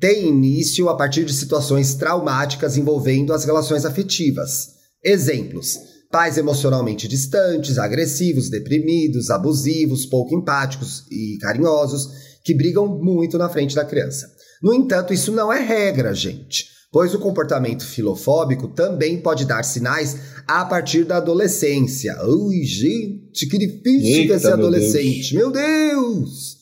Tem 0.00 0.28
início 0.28 0.88
a 0.88 0.96
partir 0.96 1.24
de 1.24 1.32
situações 1.32 1.94
traumáticas 1.94 2.76
envolvendo 2.76 3.32
as 3.32 3.44
relações 3.44 3.84
afetivas. 3.84 4.68
Exemplos: 5.02 5.78
pais 6.10 6.38
emocionalmente 6.38 7.08
distantes, 7.08 7.78
agressivos, 7.78 8.48
deprimidos, 8.48 9.30
abusivos, 9.30 10.06
pouco 10.06 10.34
empáticos 10.34 11.04
e 11.10 11.38
carinhosos, 11.40 12.08
que 12.44 12.54
brigam 12.54 12.86
muito 12.86 13.36
na 13.38 13.48
frente 13.48 13.74
da 13.74 13.84
criança. 13.84 14.30
No 14.62 14.72
entanto, 14.72 15.12
isso 15.12 15.32
não 15.32 15.52
é 15.52 15.60
regra, 15.60 16.14
gente 16.14 16.73
pois 16.94 17.12
o 17.12 17.18
comportamento 17.18 17.84
filofóbico 17.84 18.68
também 18.68 19.20
pode 19.20 19.44
dar 19.44 19.64
sinais 19.64 20.16
a 20.46 20.64
partir 20.64 21.02
da 21.02 21.16
adolescência. 21.16 22.16
Ui, 22.24 22.62
gente, 22.62 23.48
que 23.48 23.58
difícil 23.58 24.22
Eita, 24.22 24.38
ser 24.38 24.52
adolescente. 24.52 25.34
Meu 25.34 25.50
Deus! 25.50 26.56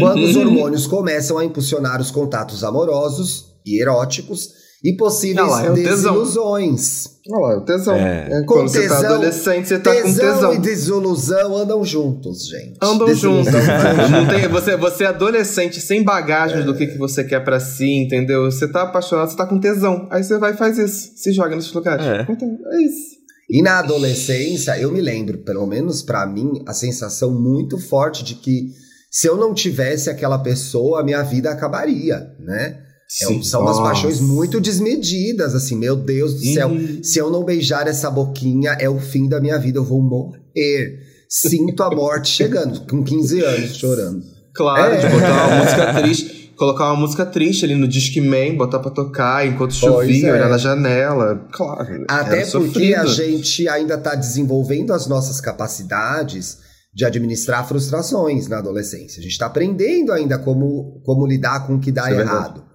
Quando 0.00 0.24
os 0.24 0.36
hormônios 0.36 0.86
começam 0.86 1.36
a 1.36 1.44
impulsionar 1.44 2.00
os 2.00 2.10
contatos 2.10 2.64
amorosos 2.64 3.58
e 3.66 3.78
eróticos 3.78 4.63
e 4.84 4.94
possíveis 4.94 5.48
lá, 5.48 5.64
é 5.64 5.70
desilusões. 5.72 7.14
Olha 7.30 7.46
lá, 7.46 7.52
é 7.54 7.56
o 7.56 7.60
tesão. 7.62 7.94
É. 7.94 8.28
É, 8.30 8.42
quando 8.44 8.70
tesão, 8.70 8.96
você 8.96 9.02
tá 9.02 9.14
adolescente, 9.14 9.68
você 9.68 9.78
tá 9.78 9.90
tesão 9.90 10.04
com 10.04 10.34
tesão. 10.34 10.54
e 10.54 10.58
desilusão 10.58 11.56
andam 11.56 11.82
juntos, 11.82 12.46
gente. 12.46 12.76
Andam 12.82 13.14
juntos. 13.14 13.50
não 14.12 14.28
tem, 14.28 14.46
você, 14.46 14.76
você 14.76 15.04
é 15.04 15.06
adolescente 15.06 15.80
sem 15.80 16.02
bagagens 16.02 16.60
é. 16.60 16.64
do 16.64 16.74
que, 16.74 16.86
que 16.86 16.98
você 16.98 17.24
quer 17.24 17.42
para 17.42 17.58
si, 17.58 18.04
entendeu? 18.04 18.44
Você 18.44 18.68
tá 18.68 18.82
apaixonado, 18.82 19.30
você 19.30 19.36
tá 19.38 19.46
com 19.46 19.58
tesão. 19.58 20.06
Aí 20.10 20.22
você 20.22 20.36
vai 20.36 20.52
e 20.52 20.56
faz 20.56 20.76
isso. 20.76 21.12
Se 21.16 21.32
joga 21.32 21.56
nesses 21.56 21.72
lugares. 21.72 22.04
É, 22.04 22.26
então, 22.28 22.46
é 22.46 22.82
isso. 22.82 23.14
E 23.48 23.62
na 23.62 23.78
adolescência, 23.78 24.78
eu 24.78 24.92
me 24.92 25.00
lembro, 25.00 25.38
pelo 25.38 25.66
menos 25.66 26.02
para 26.02 26.26
mim, 26.26 26.62
a 26.66 26.74
sensação 26.74 27.30
muito 27.30 27.78
forte 27.78 28.22
de 28.22 28.34
que 28.34 28.68
se 29.10 29.26
eu 29.26 29.36
não 29.38 29.54
tivesse 29.54 30.10
aquela 30.10 30.38
pessoa, 30.38 31.00
a 31.00 31.04
minha 31.04 31.22
vida 31.22 31.50
acabaria, 31.50 32.34
né? 32.38 32.83
É 33.22 33.26
Sim, 33.26 33.42
são 33.42 33.62
umas 33.62 33.78
paixões 33.78 34.20
muito 34.20 34.60
desmedidas, 34.60 35.54
assim, 35.54 35.76
meu 35.76 35.94
Deus 35.94 36.34
do 36.34 36.52
céu. 36.52 36.70
Se 37.02 37.18
eu 37.18 37.30
não 37.30 37.44
beijar 37.44 37.86
essa 37.86 38.10
boquinha, 38.10 38.72
é 38.80 38.88
o 38.88 38.98
fim 38.98 39.28
da 39.28 39.40
minha 39.40 39.58
vida, 39.58 39.78
eu 39.78 39.84
vou 39.84 40.02
morrer. 40.02 41.00
Sinto 41.28 41.82
a 41.82 41.94
morte 41.94 42.30
chegando, 42.30 42.80
com 42.88 43.04
15 43.04 43.40
anos, 43.40 43.76
chorando. 43.76 44.22
Claro, 44.54 44.94
é. 44.94 44.98
de 44.98 45.08
botar 45.08 45.46
uma 45.46 45.56
música 45.56 46.02
triste, 46.02 46.52
colocar 46.56 46.84
uma 46.92 47.00
música 47.00 47.26
triste 47.26 47.64
ali 47.64 47.74
no 47.74 47.88
Discman, 47.88 48.56
botar 48.56 48.78
pra 48.78 48.90
tocar 48.90 49.46
enquanto 49.46 49.74
chovia, 49.74 50.28
é. 50.28 50.32
olhar 50.32 50.48
na 50.48 50.58
janela. 50.58 51.46
Claro. 51.52 52.04
Até 52.08 52.46
porque 52.46 52.46
sofrido. 52.46 53.00
a 53.00 53.06
gente 53.06 53.68
ainda 53.68 53.98
tá 53.98 54.14
desenvolvendo 54.14 54.92
as 54.92 55.06
nossas 55.06 55.40
capacidades 55.40 56.58
de 56.94 57.04
administrar 57.04 57.66
frustrações 57.66 58.46
na 58.46 58.58
adolescência. 58.58 59.18
A 59.18 59.22
gente 59.22 59.32
está 59.32 59.46
aprendendo 59.46 60.12
ainda 60.12 60.38
como, 60.38 61.00
como 61.04 61.26
lidar 61.26 61.66
com 61.66 61.74
o 61.74 61.80
que 61.80 61.90
dá 61.90 62.08
Isso 62.08 62.20
é 62.20 62.22
errado. 62.22 62.64
É 62.70 62.73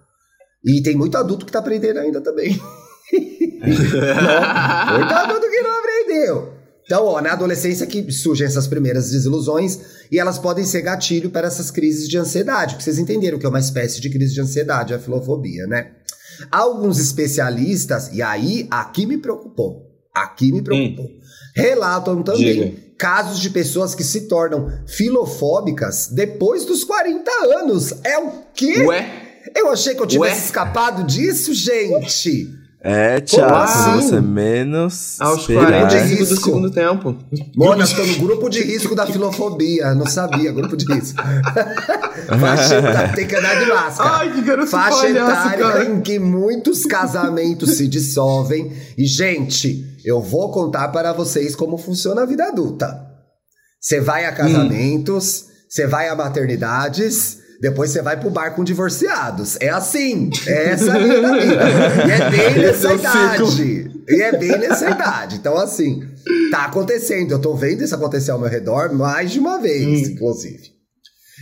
e 0.64 0.82
tem 0.82 0.96
muito 0.96 1.18
adulto 1.18 1.46
que 1.46 1.52
tá 1.52 1.60
aprendendo 1.60 2.00
ainda 2.00 2.22
também. 2.22 2.60
não, 3.12 3.20
muito 4.98 5.14
adulto 5.14 5.50
que 5.50 5.62
não 5.62 5.80
aprendeu. 5.80 6.60
Então, 6.90 7.06
ó, 7.06 7.22
na 7.22 7.34
adolescência 7.34 7.86
que 7.86 8.12
surgem 8.12 8.48
essas 8.48 8.68
primeiras 8.68 9.12
desilusões 9.12 9.80
e 10.12 10.18
elas 10.18 10.40
podem 10.40 10.66
ser 10.66 10.82
gatilho 10.82 11.30
para 11.30 11.48
essas 11.48 11.70
crises 11.70 12.10
de 12.10 12.18
ansiedade, 12.18 12.74
porque 12.74 12.84
vocês 12.84 12.98
entenderam 12.98 13.38
que 13.38 13.46
é 13.46 13.50
uma 13.50 13.60
espécie 13.60 14.02
de 14.02 14.10
crise 14.10 14.34
de 14.34 14.42
ansiedade, 14.42 14.94
a 14.94 15.00
filofobia, 15.00 15.68
né? 15.68 15.92
Alguns 16.52 17.00
especialistas, 17.00 18.10
e 18.12 18.24
aí 18.24 18.68
aqui 18.72 19.06
me 19.06 19.20
preocupou, 19.20 19.86
aqui 20.12 20.52
me 20.52 20.64
preocupou, 20.64 21.06
hum. 21.06 21.20
relatam 21.56 22.24
também 22.24 22.72
Diga. 22.72 22.78
casos 22.98 23.40
de 23.40 23.52
pessoas 23.52 23.94
que 23.94 24.04
se 24.04 24.22
tornam 24.22 24.72
filofóbicas 24.88 26.08
depois 26.08 26.66
dos 26.66 26.84
40 26.84 27.30
anos. 27.60 27.94
É 28.04 28.18
o 28.18 28.32
quê? 28.56 28.82
Ué? 28.82 29.29
Eu 29.56 29.72
achei 29.72 29.96
que 29.96 30.02
eu 30.02 30.08
tivesse 30.08 30.40
Ué? 30.40 30.46
escapado 30.46 31.04
disso, 31.04 31.54
gente. 31.54 32.60
É, 32.82 33.20
Thiago, 33.20 33.56
assim? 33.56 33.92
você 33.96 34.22
menos. 34.22 35.20
Aos 35.20 35.46
45 35.46 36.26
do 36.26 36.38
segundo 36.38 36.72
tempo. 36.72 37.18
Mona, 37.56 37.84
estou 37.84 38.08
no 38.08 38.16
grupo 38.20 38.50
de 38.50 38.62
risco 38.62 38.96
da 38.96 39.06
filofobia. 39.06 39.94
Não 39.94 40.06
sabia, 40.06 40.52
grupo 40.54 40.78
de 40.78 40.86
risco. 40.86 41.22
Faixa 42.40 42.80
etária, 42.80 43.14
tem 43.14 43.28
que 43.28 43.36
andar 43.36 43.60
de 43.60 43.66
máscara. 43.66 44.10
Ai, 44.18 44.34
que 44.34 44.42
garoto 44.42 44.72
Faixa 44.72 45.02
palhaço, 45.02 45.32
etária 45.32 45.66
cara. 45.66 45.86
em 45.86 46.02
que 46.02 46.20
muitos 46.20 46.86
casamentos 46.86 47.72
se 47.72 47.88
dissolvem. 47.88 48.72
E, 48.98 49.06
gente, 49.06 49.98
eu 50.06 50.22
vou 50.22 50.50
contar 50.50 50.88
para 50.90 51.12
vocês 51.12 51.56
como 51.56 51.78
funciona 51.78 52.22
a 52.22 52.26
vida 52.26 52.46
adulta. 52.46 53.08
Você 53.82 54.00
vai 54.00 54.26
a 54.26 54.32
casamentos, 54.32 55.46
você 55.70 55.86
hum. 55.86 55.90
vai 55.90 56.08
a 56.08 56.16
maternidades 56.16 57.39
depois 57.62 57.92
você 57.92 58.02
vai 58.02 58.18
pro 58.18 58.30
bar 58.30 58.52
com 58.52 58.64
divorciados. 58.64 59.58
É 59.60 59.70
assim. 59.70 60.30
É 60.48 60.70
essa 60.70 60.94
a 60.94 60.98
linha 60.98 61.22
da 61.22 61.38
vida. 61.38 62.08
E 62.08 62.12
é 62.12 62.30
bem 62.30 62.58
nessa 62.60 62.92
é 62.92 62.96
idade. 62.96 63.92
E 64.08 64.22
é 64.22 64.38
bem 64.38 64.58
nessa 64.58 64.90
idade. 64.90 65.36
Então, 65.36 65.58
assim, 65.58 66.02
tá 66.52 66.66
acontecendo. 66.66 67.32
Eu 67.32 67.40
tô 67.40 67.56
vendo 67.56 67.84
isso 67.84 67.94
acontecer 67.94 68.32
ao 68.32 68.40
meu 68.40 68.50
redor 68.50 68.94
mais 68.94 69.32
de 69.32 69.40
uma 69.40 69.60
vez, 69.60 70.08
hum. 70.08 70.12
inclusive. 70.14 70.72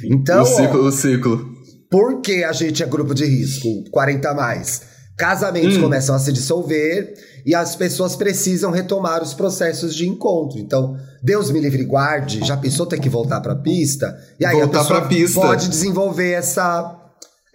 Então. 0.06 0.42
O 0.42 0.46
ciclo, 0.46 0.84
ó, 0.84 0.88
o 0.88 0.92
ciclo. 0.92 1.58
Por 1.90 2.22
que 2.22 2.44
a 2.44 2.52
gente 2.52 2.84
é 2.84 2.86
grupo 2.86 3.14
de 3.14 3.26
risco? 3.26 3.68
40 3.92 4.34
mais. 4.34 4.82
Casamentos 5.18 5.78
hum. 5.78 5.82
começam 5.82 6.16
a 6.16 6.20
se 6.20 6.32
dissolver 6.32 7.16
e 7.44 7.56
as 7.56 7.76
pessoas 7.76 8.16
precisam 8.16 8.70
retomar 8.70 9.24
os 9.24 9.34
processos 9.34 9.96
de 9.96 10.08
encontro. 10.08 10.60
Então, 10.60 10.96
Deus 11.24 11.50
me 11.50 11.60
livre 11.60 11.84
guarde, 11.84 12.46
já 12.46 12.56
pensou 12.56 12.86
ter 12.86 13.00
que 13.00 13.10
voltar 13.10 13.42
para 13.42 13.54
a 13.54 13.56
pista? 13.56 14.16
E 14.40 14.46
aí 14.46 14.56
voltar 14.56 14.82
a 14.82 14.82
pessoa 14.84 15.02
pista. 15.08 15.42
pode 15.42 15.70
desenvolver 15.70 16.34
essa 16.34 16.97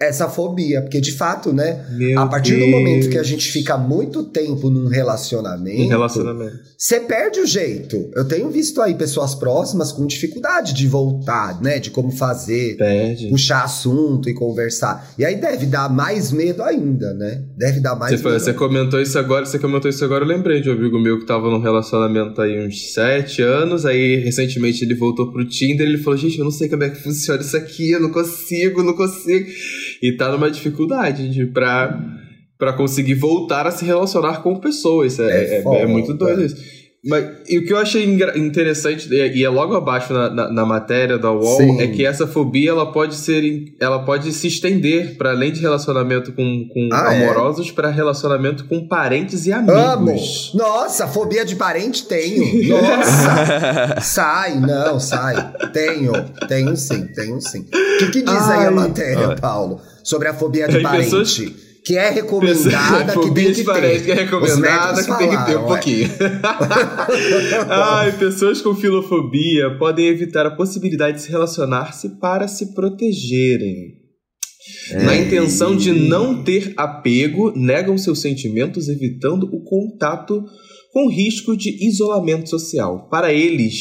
essa 0.09 0.29
fobia, 0.29 0.83
porque 0.83 1.01
de 1.01 1.13
fato, 1.13 1.53
né, 1.53 1.85
Meu 1.97 2.21
a 2.21 2.27
partir 2.27 2.57
Deus. 2.57 2.65
do 2.65 2.71
momento 2.71 3.09
que 3.09 3.19
a 3.19 3.23
gente 3.23 3.51
fica 3.51 3.77
muito 3.79 4.25
tempo 4.25 4.71
num 4.71 4.89
relacionamento, 4.89 5.83
Um 5.83 5.89
relacionamento. 5.89 6.57
você 6.77 7.01
perde 7.01 7.41
o 7.41 7.47
jeito. 7.47 8.11
Eu 8.15 8.25
tenho 8.27 8.51
visto 8.51 8.81
aí 8.81 8.95
pessoas 8.95 9.35
próximas 9.35 9.93
com 9.93 10.07
dificuldade 10.07 10.73
de 10.75 10.87
voltar, 10.87 11.61
né, 11.63 11.79
de 11.79 11.91
como 11.91 12.11
fazer, 12.11 12.77
Perde. 12.77 13.29
puxar 13.29 13.65
assunto 13.65 14.29
e 14.29 14.35
conversar. 14.35 15.13
E 15.19 15.25
aí 15.25 15.37
deve 15.37 15.67
dar 15.67 15.89
mais 15.93 16.33
medo 16.33 16.63
ainda, 16.63 17.13
né? 17.15 17.43
Deve 17.57 17.81
dar 17.81 17.95
mais 17.97 18.13
Você, 18.13 18.19
foi- 18.23 18.33
medo. 18.33 18.45
você 18.45 18.53
comentou 18.55 19.01
isso 19.01 19.19
agora, 19.19 19.45
você 19.45 19.59
comentou 19.59 19.89
isso 19.91 20.05
agora, 20.05 20.25
eu 20.25 20.29
lembrei 20.29 20.61
de 20.61 20.71
um 20.71 20.73
amigo 20.73 20.99
meu 20.99 21.19
que 21.19 21.27
tava 21.27 21.49
num 21.51 21.61
relacionamento 21.61 22.41
aí 22.41 22.67
uns 22.67 22.93
sete 22.93 23.43
anos, 23.43 23.85
aí 23.87 24.17
recentemente 24.17 24.85
ele 24.85 24.95
voltou 24.95 25.31
pro 25.33 25.47
Tinder 25.49 25.87
e 25.87 25.91
ele 25.91 25.99
falou, 26.03 26.19
gente, 26.19 26.39
eu 26.39 26.45
não 26.45 26.51
sei 26.53 26.69
como 26.69 26.83
é 26.85 26.91
que 26.91 27.03
funciona 27.03 27.41
isso 27.41 27.57
aqui, 27.57 27.91
eu 27.91 28.01
não 28.01 28.11
consigo, 28.11 28.83
não 28.83 28.95
consigo. 28.95 29.47
E 30.03 30.17
tá 30.17 30.31
numa 30.33 30.51
dificuldade 30.51 31.29
de, 31.31 31.47
pra, 31.47 31.97
pra 32.59 32.73
conseguir 32.73 33.15
voltar 33.15 33.67
a 33.67 33.71
se 33.71 33.85
relacionar 33.85 34.43
com 34.43 34.57
pessoas. 34.59 35.19
É, 35.19 35.25
É 35.31 35.63
é- 35.65 35.83
é 35.83 35.87
muito 35.87 36.13
doido 36.15 36.45
isso. 36.45 36.57
Mas, 37.05 37.25
e 37.49 37.59
o 37.59 37.67
que 37.67 37.73
eu 37.73 37.79
achei 37.79 38.05
interessante, 38.37 39.13
e 39.13 39.39
e 39.39 39.45
é 39.45 39.49
logo 39.49 39.75
abaixo 39.75 40.13
na, 40.13 40.31
na, 40.31 40.53
na 40.53 40.65
matéria 40.65 41.19
da 41.19 41.33
UOL, 41.33 41.57
Sim. 41.57 41.81
é 41.81 41.89
que 41.89 42.07
essa 42.07 42.29
fobia 42.29 42.71
ela 42.71 42.93
pode 42.93 43.17
ser, 43.17 43.43
ela 43.81 44.05
pode 44.05 44.33
se 44.33 44.47
estender 44.47 45.17
para 45.17 45.31
além 45.33 45.51
de 45.51 45.61
relacionamento 45.61 46.31
com, 46.33 46.69
com 46.73 46.89
Ah, 46.93 47.13
é? 47.13 47.25
amorosos, 47.25 47.73
para 47.73 47.91
relacionamento 47.91 48.67
com 48.67 48.87
parentes 48.87 49.47
e 49.47 49.53
Amo! 49.53 49.73
amigos. 49.73 50.53
Nossa, 50.55 51.09
fobia 51.09 51.45
de 51.45 51.57
parente 51.57 52.07
tenho. 52.07 52.69
Nossa! 52.69 53.99
sai, 54.01 54.61
não, 54.61 55.01
sai. 55.01 55.35
Tenho, 55.73 56.13
tenho 56.47 56.77
sim, 56.77 57.09
tenho 57.09 57.41
sim. 57.41 57.63
O 57.63 57.99
que, 57.99 58.11
que 58.13 58.23
diz 58.23 58.49
aí 58.49 58.61
Ai. 58.61 58.67
a 58.67 58.71
matéria, 58.71 59.29
Ai. 59.31 59.37
Paulo? 59.41 59.81
Sobre 60.05 60.29
a 60.29 60.35
fobia 60.35 60.69
de 60.69 60.81
parente? 60.81 61.05
pessoas- 61.05 61.39
Que 61.85 61.97
é 61.97 62.11
recomendada, 62.11 63.13
que 63.13 63.35
tem 63.35 63.53
que 63.53 63.65
ter. 63.65 64.05
que 64.05 64.11
é 64.13 64.15
recomendada, 64.15 65.03
que 65.03 65.19
tem 65.19 65.31
que 65.31 65.47
ter 65.47 65.57
um 65.57 65.65
é. 65.65 65.67
pouquinho. 65.67 66.09
Ai, 67.69 68.13
pessoas 68.19 68.61
com 68.61 68.75
filofobia 68.75 69.77
podem 69.79 70.07
evitar 70.07 70.47
a 70.47 70.51
possibilidade 70.53 71.17
de 71.17 71.25
se 71.25 71.31
relacionar-se 71.31 72.21
para 72.21 72.47
se 72.47 72.73
protegerem. 72.75 74.01
Na 75.05 75.17
intenção 75.17 75.77
de 75.77 75.91
não 75.93 76.45
ter 76.45 76.73
apego, 76.77 77.53
negam 77.57 77.99
seus 77.99 78.21
sentimentos, 78.21 78.89
evitando 78.89 79.45
o 79.53 79.65
contato 79.65 80.45
com 80.93 81.09
risco 81.11 81.57
de 81.57 81.85
isolamento 81.85 82.49
social. 82.49 83.09
Para 83.09 83.33
eles, 83.33 83.75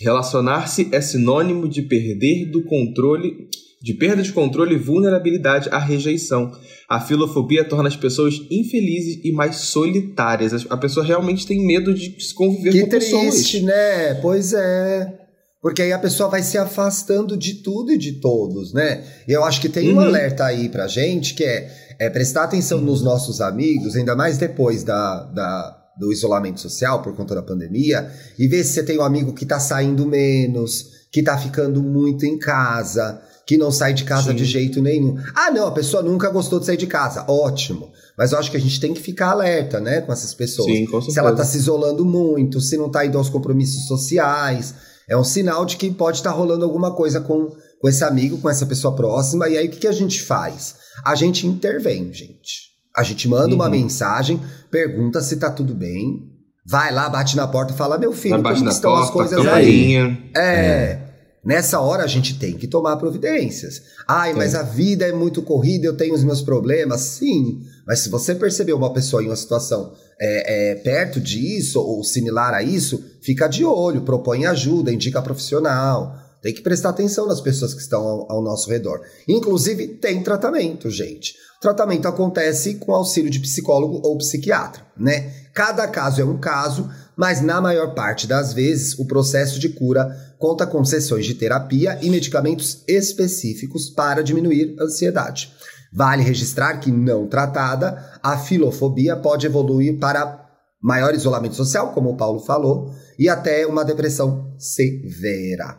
relacionar-se 0.00 0.88
é 0.92 1.00
sinônimo 1.00 1.68
de 1.68 1.82
perder 1.82 2.50
do 2.52 2.62
controle, 2.64 3.48
de 3.82 3.94
perda 3.94 4.22
de 4.22 4.32
controle 4.32 4.74
e 4.74 4.78
vulnerabilidade 4.78 5.68
à 5.70 5.78
rejeição. 5.78 6.50
A 6.88 7.00
filofobia 7.00 7.64
torna 7.64 7.88
as 7.88 7.96
pessoas 7.96 8.34
infelizes 8.50 9.20
e 9.24 9.32
mais 9.32 9.56
solitárias. 9.56 10.66
A 10.68 10.76
pessoa 10.76 11.04
realmente 11.06 11.46
tem 11.46 11.64
medo 11.66 11.94
de 11.94 12.16
se 12.22 12.34
conviver 12.34 12.72
Que 12.72 12.80
com 12.82 12.88
triste, 12.88 13.12
pessoas. 13.12 13.62
né? 13.62 14.14
Pois 14.14 14.52
é. 14.52 15.14
Porque 15.60 15.82
aí 15.82 15.92
a 15.92 15.98
pessoa 15.98 16.28
vai 16.28 16.42
se 16.42 16.56
afastando 16.56 17.36
de 17.36 17.54
tudo 17.62 17.92
e 17.92 17.98
de 17.98 18.20
todos, 18.20 18.72
né? 18.72 19.04
E 19.28 19.32
eu 19.32 19.42
acho 19.44 19.60
que 19.60 19.68
tem 19.68 19.90
um 19.92 19.94
Uhum. 19.96 20.00
alerta 20.00 20.44
aí 20.44 20.68
pra 20.68 20.86
gente 20.86 21.34
que 21.34 21.42
é, 21.44 21.68
é 21.98 22.08
prestar 22.08 22.44
atenção 22.44 22.80
nos 22.80 23.02
nossos 23.02 23.40
amigos, 23.40 23.96
ainda 23.96 24.14
mais 24.14 24.38
depois 24.38 24.84
da, 24.84 25.24
da- 25.24 25.76
do 25.98 26.12
isolamento 26.12 26.60
social 26.60 27.02
por 27.02 27.14
conta 27.16 27.34
da 27.34 27.42
pandemia, 27.42 28.08
e 28.38 28.46
ver 28.46 28.62
se 28.62 28.74
você 28.74 28.84
tem 28.84 28.98
um 28.98 29.02
amigo 29.02 29.32
que 29.34 29.44
tá 29.44 29.58
saindo 29.58 30.06
menos, 30.06 30.84
que 31.10 31.24
tá 31.24 31.36
ficando 31.36 31.82
muito 31.82 32.24
em 32.24 32.38
casa, 32.38 33.20
que 33.48 33.56
não 33.56 33.72
sai 33.72 33.94
de 33.94 34.04
casa 34.04 34.30
Sim. 34.30 34.36
de 34.36 34.44
jeito 34.44 34.82
nenhum. 34.82 35.16
Ah, 35.34 35.50
não, 35.50 35.68
a 35.68 35.72
pessoa 35.72 36.02
nunca 36.02 36.28
gostou 36.28 36.60
de 36.60 36.66
sair 36.66 36.76
de 36.76 36.86
casa. 36.86 37.24
Ótimo. 37.26 37.90
Mas 38.16 38.32
eu 38.32 38.38
acho 38.38 38.50
que 38.50 38.58
a 38.58 38.60
gente 38.60 38.78
tem 38.78 38.92
que 38.92 39.00
ficar 39.00 39.30
alerta, 39.30 39.80
né, 39.80 40.02
com 40.02 40.12
essas 40.12 40.34
pessoas 40.34 40.70
Sim, 40.70 40.84
com 40.84 41.00
se 41.00 41.18
ela 41.18 41.30
está 41.30 41.42
certeza. 41.44 41.52
se 41.52 41.58
isolando 41.58 42.04
muito, 42.04 42.60
se 42.60 42.76
não 42.76 42.88
está 42.88 43.06
indo 43.06 43.16
aos 43.16 43.30
compromissos 43.30 43.86
sociais, 43.86 44.74
é 45.08 45.16
um 45.16 45.24
sinal 45.24 45.64
de 45.64 45.78
que 45.78 45.90
pode 45.90 46.18
estar 46.18 46.30
rolando 46.30 46.62
alguma 46.62 46.94
coisa 46.94 47.22
com, 47.22 47.50
com 47.80 47.88
esse 47.88 48.04
amigo, 48.04 48.36
com 48.36 48.50
essa 48.50 48.66
pessoa 48.66 48.94
próxima. 48.94 49.48
E 49.48 49.56
aí 49.56 49.66
o 49.66 49.70
que, 49.70 49.78
que 49.78 49.88
a 49.88 49.92
gente 49.92 50.20
faz? 50.20 50.74
A 51.02 51.14
gente 51.14 51.46
intervém, 51.46 52.12
gente. 52.12 52.68
A 52.94 53.02
gente 53.02 53.26
manda 53.28 53.54
uma 53.54 53.64
Uhum. 53.64 53.70
mensagem, 53.70 54.38
pergunta 54.70 55.22
se 55.22 55.36
tá 55.36 55.50
tudo 55.50 55.74
bem, 55.74 56.20
vai 56.66 56.92
lá, 56.92 57.08
bate 57.08 57.34
na 57.34 57.48
porta 57.48 57.72
e 57.72 57.76
fala: 57.78 57.96
meu 57.96 58.12
filho, 58.12 58.42
como 58.42 58.68
estão 58.68 58.94
as 58.94 59.10
porta, 59.10 59.12
coisas 59.36 59.38
aí? 59.38 59.94
campainha. 59.94 60.18
É. 60.36 61.07
Nessa 61.48 61.80
hora 61.80 62.04
a 62.04 62.06
gente 62.06 62.38
tem 62.38 62.58
que 62.58 62.66
tomar 62.66 62.98
providências. 62.98 63.80
Ai, 64.06 64.34
mas 64.34 64.54
a 64.54 64.62
vida 64.62 65.06
é 65.06 65.12
muito 65.12 65.40
corrida, 65.40 65.86
eu 65.86 65.96
tenho 65.96 66.14
os 66.14 66.22
meus 66.22 66.42
problemas. 66.42 67.00
Sim, 67.00 67.62
mas 67.86 68.00
se 68.00 68.10
você 68.10 68.34
perceber 68.34 68.74
uma 68.74 68.92
pessoa 68.92 69.22
em 69.22 69.28
uma 69.28 69.34
situação 69.34 69.94
é, 70.20 70.72
é, 70.72 70.74
perto 70.74 71.18
disso 71.18 71.80
ou 71.80 72.04
similar 72.04 72.52
a 72.52 72.62
isso, 72.62 73.02
fica 73.22 73.48
de 73.48 73.64
olho, 73.64 74.02
propõe 74.02 74.44
ajuda, 74.44 74.92
indica 74.92 75.22
profissional. 75.22 76.14
Tem 76.42 76.52
que 76.52 76.60
prestar 76.60 76.90
atenção 76.90 77.26
nas 77.26 77.40
pessoas 77.40 77.72
que 77.72 77.80
estão 77.80 78.02
ao, 78.06 78.30
ao 78.30 78.42
nosso 78.42 78.68
redor. 78.68 79.00
Inclusive, 79.26 79.88
tem 79.88 80.22
tratamento, 80.22 80.90
gente. 80.90 81.32
O 81.56 81.60
tratamento 81.62 82.06
acontece 82.06 82.74
com 82.74 82.92
auxílio 82.94 83.30
de 83.30 83.40
psicólogo 83.40 84.02
ou 84.04 84.18
psiquiatra, 84.18 84.86
né? 84.98 85.32
Cada 85.54 85.88
caso 85.88 86.20
é 86.20 86.24
um 86.24 86.38
caso, 86.38 86.90
mas 87.18 87.40
na 87.40 87.60
maior 87.60 87.94
parte 87.94 88.28
das 88.28 88.52
vezes 88.52 88.96
o 88.96 89.04
processo 89.04 89.58
de 89.58 89.70
cura 89.70 90.16
conta 90.38 90.64
com 90.64 90.84
sessões 90.84 91.26
de 91.26 91.34
terapia 91.34 91.98
e 92.00 92.08
medicamentos 92.08 92.84
específicos 92.86 93.90
para 93.90 94.22
diminuir 94.22 94.76
a 94.78 94.84
ansiedade. 94.84 95.52
Vale 95.92 96.22
registrar 96.22 96.78
que, 96.78 96.92
não 96.92 97.26
tratada, 97.26 98.20
a 98.22 98.38
filofobia 98.38 99.16
pode 99.16 99.46
evoluir 99.46 99.98
para 99.98 100.46
maior 100.80 101.12
isolamento 101.12 101.56
social, 101.56 101.92
como 101.92 102.10
o 102.10 102.16
Paulo 102.16 102.38
falou, 102.38 102.94
e 103.18 103.28
até 103.28 103.66
uma 103.66 103.84
depressão 103.84 104.54
severa. 104.56 105.76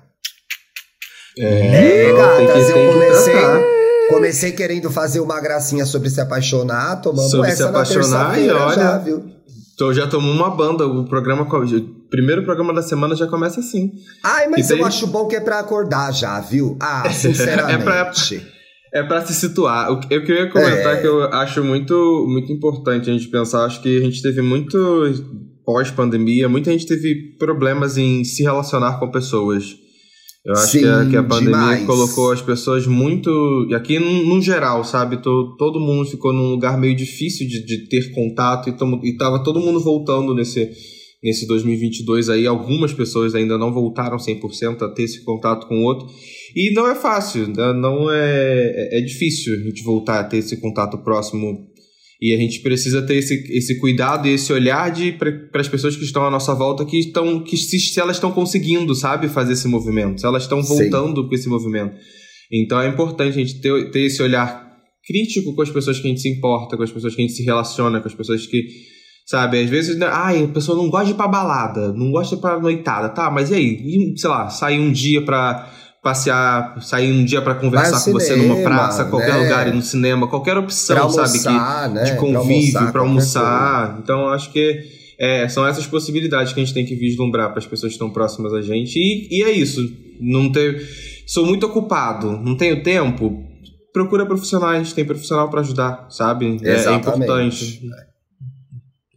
É, 1.37 2.11
não, 2.11 2.17
gatas, 2.17 2.69
eu 2.69 2.91
comecei, 2.91 3.33
comecei 4.09 4.51
querendo 4.51 4.91
fazer 4.91 5.21
uma 5.21 5.39
gracinha 5.39 5.85
sobre 5.85 6.09
se 6.09 6.19
apaixonar, 6.19 7.01
tomamos 7.01 7.31
Sobre 7.31 7.47
essa 7.47 7.55
se 7.55 7.63
na 7.63 7.69
apaixonar, 7.69 8.33
terça-feira 8.33 8.53
e 8.53 8.55
olha, 8.57 8.75
já, 8.75 8.97
viu? 8.97 9.38
Então 9.79 9.93
já 9.93 10.05
tomou 10.07 10.33
uma 10.33 10.49
banda, 10.49 10.85
o 10.85 11.05
programa. 11.05 11.43
O 11.43 12.09
primeiro 12.09 12.43
programa 12.43 12.73
da 12.73 12.81
semana 12.81 13.15
já 13.15 13.25
começa 13.27 13.61
assim. 13.61 13.93
Ai, 14.21 14.45
mas 14.49 14.69
E 14.69 14.73
eu 14.77 14.85
acho 14.85 15.07
bom 15.07 15.25
que 15.25 15.37
é 15.37 15.39
pra 15.39 15.59
acordar 15.59 16.11
já, 16.11 16.37
viu? 16.41 16.77
Ah, 16.81 17.09
sinceramente. 17.09 17.79
É 17.79 17.83
pra- 18.41 18.59
É 18.91 19.03
pra 19.03 19.25
se 19.25 19.33
situar. 19.33 19.89
O 19.89 20.01
que 20.01 20.13
eu 20.13 20.25
queria 20.25 20.49
comentar 20.49 20.95
É. 20.97 21.01
que 21.01 21.07
eu 21.07 21.23
acho 21.33 21.63
muito, 21.63 22.25
muito 22.27 22.51
importante 22.51 23.09
a 23.09 23.13
gente 23.13 23.29
pensar. 23.29 23.63
Acho 23.63 23.81
que 23.81 23.99
a 23.99 24.01
gente 24.01 24.21
teve 24.21 24.41
muito 24.41 24.77
pós-pandemia, 25.65 26.49
muita 26.49 26.71
gente 26.71 26.85
teve 26.85 27.37
problemas 27.37 27.97
em 27.97 28.25
se 28.25 28.43
relacionar 28.43 28.99
com 28.99 29.09
pessoas. 29.09 29.63
Eu 30.45 30.53
acho 30.53 30.71
Sim, 30.71 30.79
que, 30.79 30.87
a, 30.87 31.05
que 31.09 31.17
a 31.17 31.23
pandemia 31.23 31.51
demais. 31.51 31.85
colocou 31.85 32.31
as 32.31 32.41
pessoas 32.41 32.87
muito. 32.87 33.67
E 33.69 33.75
aqui 33.75 33.99
no, 33.99 34.41
geral, 34.41 34.83
sabe? 34.83 35.17
To- 35.21 35.55
todo 35.57 35.79
mundo 35.79 36.09
ficou 36.09 36.31
num 36.31 36.51
lugar 36.51 36.77
meio 36.79 36.95
difícil 36.95 37.47
de, 37.47 37.65
de 37.65 37.89
ter 37.89 38.11
contato 38.13 38.69
e, 38.69 38.71
tamo, 38.71 39.01
e 39.03 39.17
tava 39.17 39.43
todo 39.43 39.59
mundo 39.59 39.81
voltando 39.81 40.33
nesse, 40.33 40.71
nesse 41.21 41.45
2022 41.45 42.29
aí. 42.29 42.47
Algumas 42.47 42.93
pessoas 42.93 43.35
ainda 43.35 43.57
não 43.57 43.73
voltaram 43.73 44.17
100% 44.17 44.81
a 44.81 44.89
ter 44.89 45.03
esse 45.03 45.23
contato 45.25 45.67
com 45.67 45.75
o 45.75 45.83
outro. 45.83 46.07
E 46.55 46.71
não 46.73 46.87
é 46.87 46.95
fácil, 46.95 47.47
né? 47.47 47.73
não 47.73 48.09
é, 48.09 48.95
é 48.95 48.99
é 48.99 49.01
difícil 49.01 49.53
a 49.53 49.57
gente 49.57 49.83
voltar 49.83 50.19
a 50.21 50.23
ter 50.23 50.37
esse 50.37 50.57
contato 50.57 50.97
próximo. 51.03 51.67
E 52.21 52.33
a 52.33 52.37
gente 52.37 52.59
precisa 52.59 53.01
ter 53.01 53.15
esse, 53.15 53.33
esse 53.55 53.79
cuidado 53.79 54.27
e 54.27 54.31
esse 54.31 54.51
olhar 54.51 54.93
para 55.17 55.61
as 55.61 55.69
pessoas 55.69 55.95
que 55.95 56.03
estão 56.03 56.25
à 56.25 56.29
nossa 56.29 56.53
volta, 56.53 56.85
que 56.85 56.99
estão 56.99 57.41
que 57.41 57.55
se, 57.55 57.79
se 57.79 57.99
elas 57.99 58.17
estão 58.17 58.31
conseguindo, 58.31 58.93
sabe, 58.93 59.29
fazer 59.29 59.53
esse 59.53 59.67
movimento, 59.67 60.19
se 60.19 60.25
elas 60.25 60.43
estão 60.43 60.61
Sim. 60.61 60.67
voltando 60.67 61.27
com 61.27 61.33
esse 61.33 61.47
movimento. 61.47 61.95
Então 62.51 62.81
é 62.81 62.89
importante 62.89 63.29
a 63.29 63.43
gente 63.43 63.61
ter, 63.61 63.91
ter 63.91 64.01
esse 64.01 64.21
olhar 64.21 64.69
crítico 65.07 65.55
com 65.55 65.61
as 65.61 65.69
pessoas 65.69 65.97
que 65.97 66.07
a 66.07 66.09
gente 66.09 66.21
se 66.21 66.29
importa, 66.29 66.75
com 66.75 66.83
as 66.83 66.91
pessoas 66.91 67.15
que 67.15 67.21
a 67.21 67.25
gente 67.25 67.35
se 67.35 67.43
relaciona, 67.43 68.01
com 68.01 68.07
as 68.07 68.13
pessoas 68.13 68.45
que, 68.45 68.63
sabe, 69.25 69.61
às 69.61 69.69
vezes, 69.69 69.97
né, 69.97 70.07
ai, 70.07 70.43
a 70.43 70.47
pessoa 70.49 70.77
não 70.77 70.89
gosta 70.89 71.05
de 71.05 71.11
ir 71.11 71.15
pra 71.15 71.27
balada, 71.27 71.93
não 71.93 72.11
gosta 72.11 72.35
de 72.35 72.39
ir 72.39 72.41
pra 72.41 72.59
noitada, 72.59 73.09
tá, 73.09 73.31
mas 73.31 73.49
e 73.49 73.55
aí? 73.55 73.77
E, 73.81 74.19
sei 74.19 74.29
lá, 74.29 74.49
sair 74.49 74.79
um 74.79 74.91
dia 74.91 75.23
pra 75.23 75.71
passear, 76.01 76.81
sair 76.81 77.11
um 77.11 77.25
dia 77.25 77.41
pra 77.41 77.55
conversar 77.55 78.03
com 78.03 78.11
você 78.11 78.35
numa 78.35 78.61
praça, 78.61 79.05
qualquer 79.05 79.33
né? 79.33 79.39
lugar, 79.43 79.73
no 79.73 79.81
cinema, 79.81 80.27
qualquer 80.27 80.57
opção, 80.57 81.09
sabe, 81.09 81.39
que 81.39 81.47
almoçar, 81.47 81.89
né? 81.89 82.03
de 82.03 82.15
convívio, 82.17 82.39
almoçar, 82.79 82.81
pra 82.83 82.91
qualquer 82.91 82.99
almoçar. 82.99 83.99
Então, 84.01 84.29
acho 84.29 84.51
que 84.51 84.79
é, 85.19 85.49
são 85.49 85.67
essas 85.67 85.85
possibilidades 85.85 86.53
que 86.53 86.61
a 86.61 86.63
gente 86.63 86.73
tem 86.73 86.85
que 86.85 86.95
vislumbrar 86.95 87.49
para 87.49 87.59
as 87.59 87.65
pessoas 87.67 87.91
que 87.91 87.95
estão 87.95 88.09
próximas 88.09 88.53
a 88.53 88.61
gente. 88.61 88.97
E, 88.97 89.39
e 89.39 89.43
é 89.43 89.51
isso. 89.51 89.81
Não 90.21 90.49
ter, 90.51 90.81
sou 91.27 91.45
muito 91.45 91.65
ocupado, 91.65 92.31
não 92.37 92.55
tenho 92.55 92.81
tempo. 92.81 93.43
Procura 93.91 94.25
profissionais, 94.25 94.93
tem 94.93 95.03
profissional 95.03 95.49
para 95.49 95.61
ajudar, 95.61 96.07
sabe? 96.09 96.59
É- 96.63 96.85
É, 96.85 96.93
importante. 96.93 97.81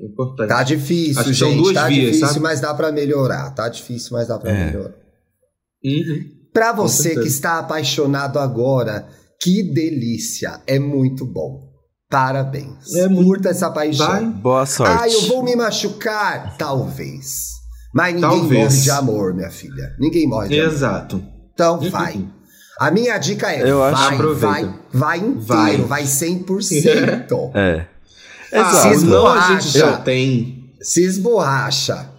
É 0.00 0.04
importante. 0.04 0.48
Tá 0.48 0.62
difícil, 0.64 1.20
Acho 1.20 1.30
que 1.30 1.36
são 1.36 1.50
gente. 1.50 1.62
duas 1.62 1.74
tá 1.74 1.86
vias, 1.86 2.06
difícil, 2.06 2.26
sabe? 2.26 2.40
mas 2.40 2.60
dá 2.60 2.74
pra 2.74 2.90
melhorar. 2.90 3.50
Tá 3.54 3.68
difícil, 3.68 4.10
mas 4.16 4.26
dá 4.26 4.38
pra 4.38 4.50
É. 4.50 4.66
melhorar. 4.66 4.94
Uhum. 5.84 6.41
Pra 6.52 6.72
você 6.72 7.14
que 7.14 7.28
está 7.28 7.58
apaixonado 7.58 8.38
agora, 8.38 9.06
Que 9.40 9.62
delícia! 9.62 10.60
É 10.66 10.78
muito 10.78 11.24
bom. 11.26 11.70
Parabéns. 12.08 12.94
É 12.94 13.08
Curta 13.08 13.48
essa 13.48 13.70
paixão. 13.70 14.06
Vai. 14.06 14.24
Boa 14.26 14.66
sorte. 14.66 14.96
Ah, 15.02 15.08
eu 15.08 15.22
vou 15.28 15.42
me 15.42 15.56
machucar? 15.56 16.56
Talvez. 16.58 17.52
Mas 17.94 18.14
ninguém 18.14 18.30
Talvez. 18.30 18.62
morre 18.64 18.80
de 18.82 18.90
amor, 18.90 19.34
minha 19.34 19.50
filha. 19.50 19.96
Ninguém 19.98 20.28
morre 20.28 20.48
de 20.48 20.60
amor. 20.60 20.72
Exato. 20.72 21.24
Então 21.54 21.80
vai. 21.90 22.24
A 22.78 22.90
minha 22.90 23.16
dica 23.18 23.50
é: 23.52 23.68
Eu 23.68 23.82
acho- 23.82 24.16
vai, 24.16 24.34
vai, 24.34 24.74
vai 24.92 25.18
inteiro, 25.18 25.42
Vai. 25.44 25.76
vai 25.86 26.04
100%. 26.06 27.50
É. 27.54 27.86
Ah, 28.52 28.90
Exato. 28.90 29.04
não, 29.06 29.26
a 29.26 29.40
gente 29.52 29.66
esborracha. 29.68 29.78
já 29.78 29.96
tem. 29.98 30.72
Se 30.82 31.02
esborracha. 31.02 32.10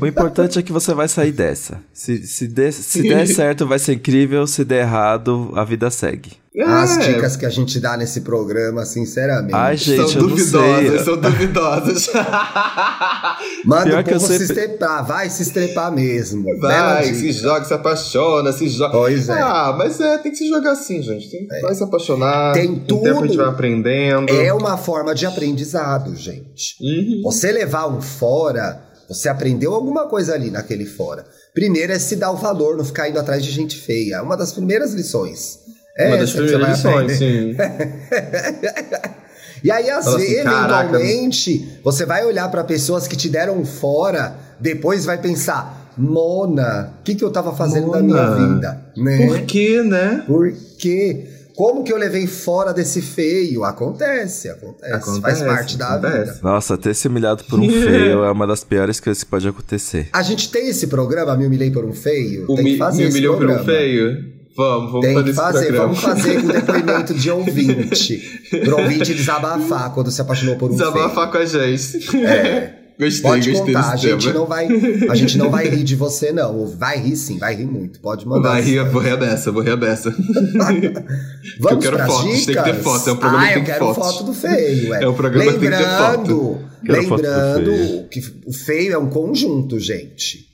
O 0.00 0.06
importante 0.06 0.58
é 0.58 0.62
que 0.62 0.72
você 0.72 0.94
vai 0.94 1.08
sair 1.08 1.32
dessa. 1.32 1.80
Se, 1.92 2.24
se, 2.26 2.46
der, 2.46 2.72
se 2.72 3.02
der 3.02 3.26
certo, 3.26 3.66
vai 3.66 3.78
ser 3.78 3.94
incrível. 3.94 4.46
Se 4.46 4.64
der 4.64 4.82
errado, 4.82 5.52
a 5.56 5.64
vida 5.64 5.90
segue. 5.90 6.32
As 6.64 6.96
É, 6.96 7.12
dicas 7.12 7.36
que 7.36 7.44
a 7.44 7.50
gente 7.50 7.78
dá 7.80 7.96
nesse 7.98 8.22
programa, 8.22 8.86
sinceramente. 8.86 9.54
Ai, 9.54 9.76
gente, 9.76 9.96
são 9.96 10.08
eu 10.08 10.22
não 10.22 10.28
duvidosas, 10.30 10.88
sei. 10.88 10.98
são 11.04 11.16
duvidosas. 11.20 12.06
Manda 13.64 13.84
pior 13.84 14.00
o 14.00 14.04
povo 14.04 14.20
sempre- 14.20 14.36
se 14.38 14.52
estrepar, 14.52 15.06
vai 15.06 15.28
se 15.28 15.42
estrepar 15.42 15.92
mesmo. 15.92 16.44
Vai, 16.60 17.12
se 17.12 17.32
joga, 17.32 17.64
se 17.64 17.74
apaixona, 17.74 18.52
se 18.52 18.68
joga. 18.68 18.92
Pois 18.92 19.28
é. 19.28 19.32
Ah, 19.40 19.74
mas 19.76 20.00
é, 20.00 20.16
tem 20.18 20.32
que 20.32 20.38
se 20.38 20.48
jogar 20.48 20.72
assim, 20.72 21.02
gente. 21.02 21.28
Tem, 21.30 21.46
Vai 21.60 21.74
se 21.74 21.82
apaixonar. 21.84 22.52
Tem 22.54 22.68
Com 22.68 22.94
o 22.94 23.02
tempo 23.02 23.18
a 23.18 23.22
gente 23.22 23.28
tudo. 23.32 23.36
vai 23.36 23.46
aprendendo. 23.48 24.30
É 24.32 24.52
uma 24.52 24.76
forma 24.76 25.14
de 25.14 25.26
aprendizado, 25.26 26.14
gente. 26.16 26.76
Uhum. 26.80 27.20
Você 27.24 27.52
levar 27.52 27.86
um 27.86 28.00
fora, 28.00 28.82
você 29.08 29.28
aprendeu 29.28 29.74
alguma 29.74 30.06
coisa 30.06 30.34
ali 30.34 30.50
naquele 30.50 30.84
fora. 30.86 31.24
Primeiro 31.54 31.92
é 31.92 31.98
se 31.98 32.16
dar 32.16 32.30
o 32.32 32.36
valor, 32.36 32.76
não 32.76 32.84
ficar 32.84 33.08
indo 33.08 33.18
atrás 33.18 33.44
de 33.44 33.50
gente 33.50 33.76
feia. 33.78 34.16
É 34.16 34.20
uma 34.20 34.36
das 34.36 34.52
primeiras 34.52 34.92
lições. 34.92 35.60
É 35.98 36.08
Uma 36.08 36.18
das 36.18 36.32
primeiras 36.32 36.68
lições, 36.68 37.12
aprender. 37.14 37.16
sim. 37.16 37.56
E 39.64 39.70
aí, 39.70 39.88
às 39.90 40.04
Fala 40.04 40.16
assim, 40.18 40.26
vezes, 40.26 40.42
"Caraca". 40.44 40.84
eventualmente, 40.96 41.78
você 41.82 42.04
vai 42.04 42.24
olhar 42.26 42.48
pra 42.50 42.62
pessoas 42.62 43.08
que 43.08 43.16
te 43.16 43.28
deram 43.28 43.58
um 43.58 43.64
fora, 43.64 44.36
depois 44.60 45.04
vai 45.06 45.18
pensar, 45.18 45.90
Mona, 45.96 46.92
o 47.00 47.02
que, 47.02 47.14
que 47.14 47.24
eu 47.24 47.30
tava 47.32 47.56
fazendo 47.56 47.90
da 47.90 48.00
minha 48.02 48.22
Mona, 48.22 48.54
vida? 48.54 48.80
Né? 48.96 49.26
Por 49.26 49.40
quê, 49.42 49.82
né? 49.82 50.22
Por 50.26 50.52
quê? 50.78 51.26
Como 51.56 51.82
que 51.82 51.90
eu 51.92 51.96
levei 51.96 52.26
fora 52.26 52.72
desse 52.74 53.00
feio? 53.00 53.64
Acontece, 53.64 54.48
acontece. 54.50 54.92
Acontece, 54.92 55.20
faz 55.22 55.42
parte 55.42 55.78
da 55.78 55.94
acontece. 55.94 56.32
vida. 56.34 56.40
Nossa, 56.42 56.76
ter 56.76 56.94
se 56.94 57.08
humilhado 57.08 57.44
por 57.44 57.58
um 57.58 57.68
feio 57.68 58.22
é 58.24 58.30
uma 58.30 58.46
das 58.46 58.62
piores 58.62 59.00
coisas 59.00 59.24
que 59.24 59.30
pode 59.30 59.48
acontecer. 59.48 60.08
A 60.12 60.22
gente 60.22 60.50
tem 60.50 60.68
esse 60.68 60.86
programa, 60.86 61.34
Me 61.36 61.46
Humilhei 61.46 61.70
por 61.70 61.84
um 61.84 61.92
Feio? 61.94 62.44
O 62.48 62.54
tem 62.56 62.64
mi- 62.64 62.72
que 62.72 62.78
fazer 62.78 63.04
me 63.04 63.10
humilhou 63.10 63.36
por 63.36 63.46
programa. 63.46 63.62
um 63.62 63.64
feio? 63.64 64.36
Vamos, 64.56 64.90
vamos 64.92 65.06
Tem 65.06 65.14
fazer 65.14 65.22
que 65.24 65.30
esse 65.30 65.38
fazer, 65.40 65.72
vamos 65.72 65.98
fazer 66.00 66.40
com 66.42 66.48
depoimento 66.48 67.14
de 67.14 67.30
ouvinte. 67.30 68.40
Pro 68.64 68.78
ouvinte 68.80 69.14
desabafar 69.14 69.92
quando 69.92 70.10
se 70.10 70.20
apaixonou 70.20 70.56
por 70.56 70.70
um 70.70 70.74
Desabafar 70.74 71.30
com 71.30 71.36
a 71.38 71.44
gente. 71.44 72.00
feio. 72.00 72.26
É. 72.26 72.72
Gostei, 72.98 73.22
Pode 73.22 73.50
gostei 73.50 73.74
contar, 73.74 73.92
a 73.92 73.96
gente, 73.96 74.26
tema. 74.26 74.38
não 74.38 74.46
vai, 74.46 74.68
a 75.10 75.14
gente 75.14 75.36
não 75.36 75.50
vai 75.50 75.68
rir 75.68 75.84
de 75.84 75.94
você, 75.94 76.32
não. 76.32 76.66
Vai 76.66 76.98
rir 76.98 77.16
sim, 77.16 77.38
vai 77.38 77.54
rir 77.54 77.66
muito. 77.66 78.00
Pode 78.00 78.26
mandar. 78.26 78.52
Vai 78.52 78.62
rir, 78.62 78.82
vou 78.88 79.02
rir 79.02 79.10
a 79.10 79.16
beça, 79.18 79.52
vou 79.52 79.62
rir 79.62 79.72
a 79.72 79.76
beça. 79.76 80.10
Vamos 81.60 81.84
eu 81.84 81.92
quero 81.92 82.06
fotos, 82.06 82.24
tem 82.24 82.54
que 82.54 82.62
ter 82.62 82.64
dicas? 82.64 82.82
foto, 82.82 83.10
é 83.10 83.12
um 83.12 83.16
programa 83.16 83.44
ah, 83.44 83.48
que 83.48 83.52
tem 83.52 83.58
eu 83.58 83.64
que 83.64 83.70
quero 83.70 83.94
fotos. 83.94 84.12
foto 84.12 84.24
do 84.24 84.32
feio, 84.34 84.94
é. 84.94 85.04
É 85.04 85.08
um 85.08 85.14
programa 85.14 85.52
que 85.52 85.58
tem 85.58 85.70
que 85.70 85.76
ter 85.76 85.82
lembrando, 85.82 86.58
Quero 86.84 87.02
foto 87.02 87.22
do 87.22 87.28
lembrando 87.28 88.08
que 88.08 88.20
o 88.46 88.52
feio 88.52 88.92
é 88.94 88.98
um 88.98 89.10
conjunto, 89.10 89.78
gente. 89.78 90.46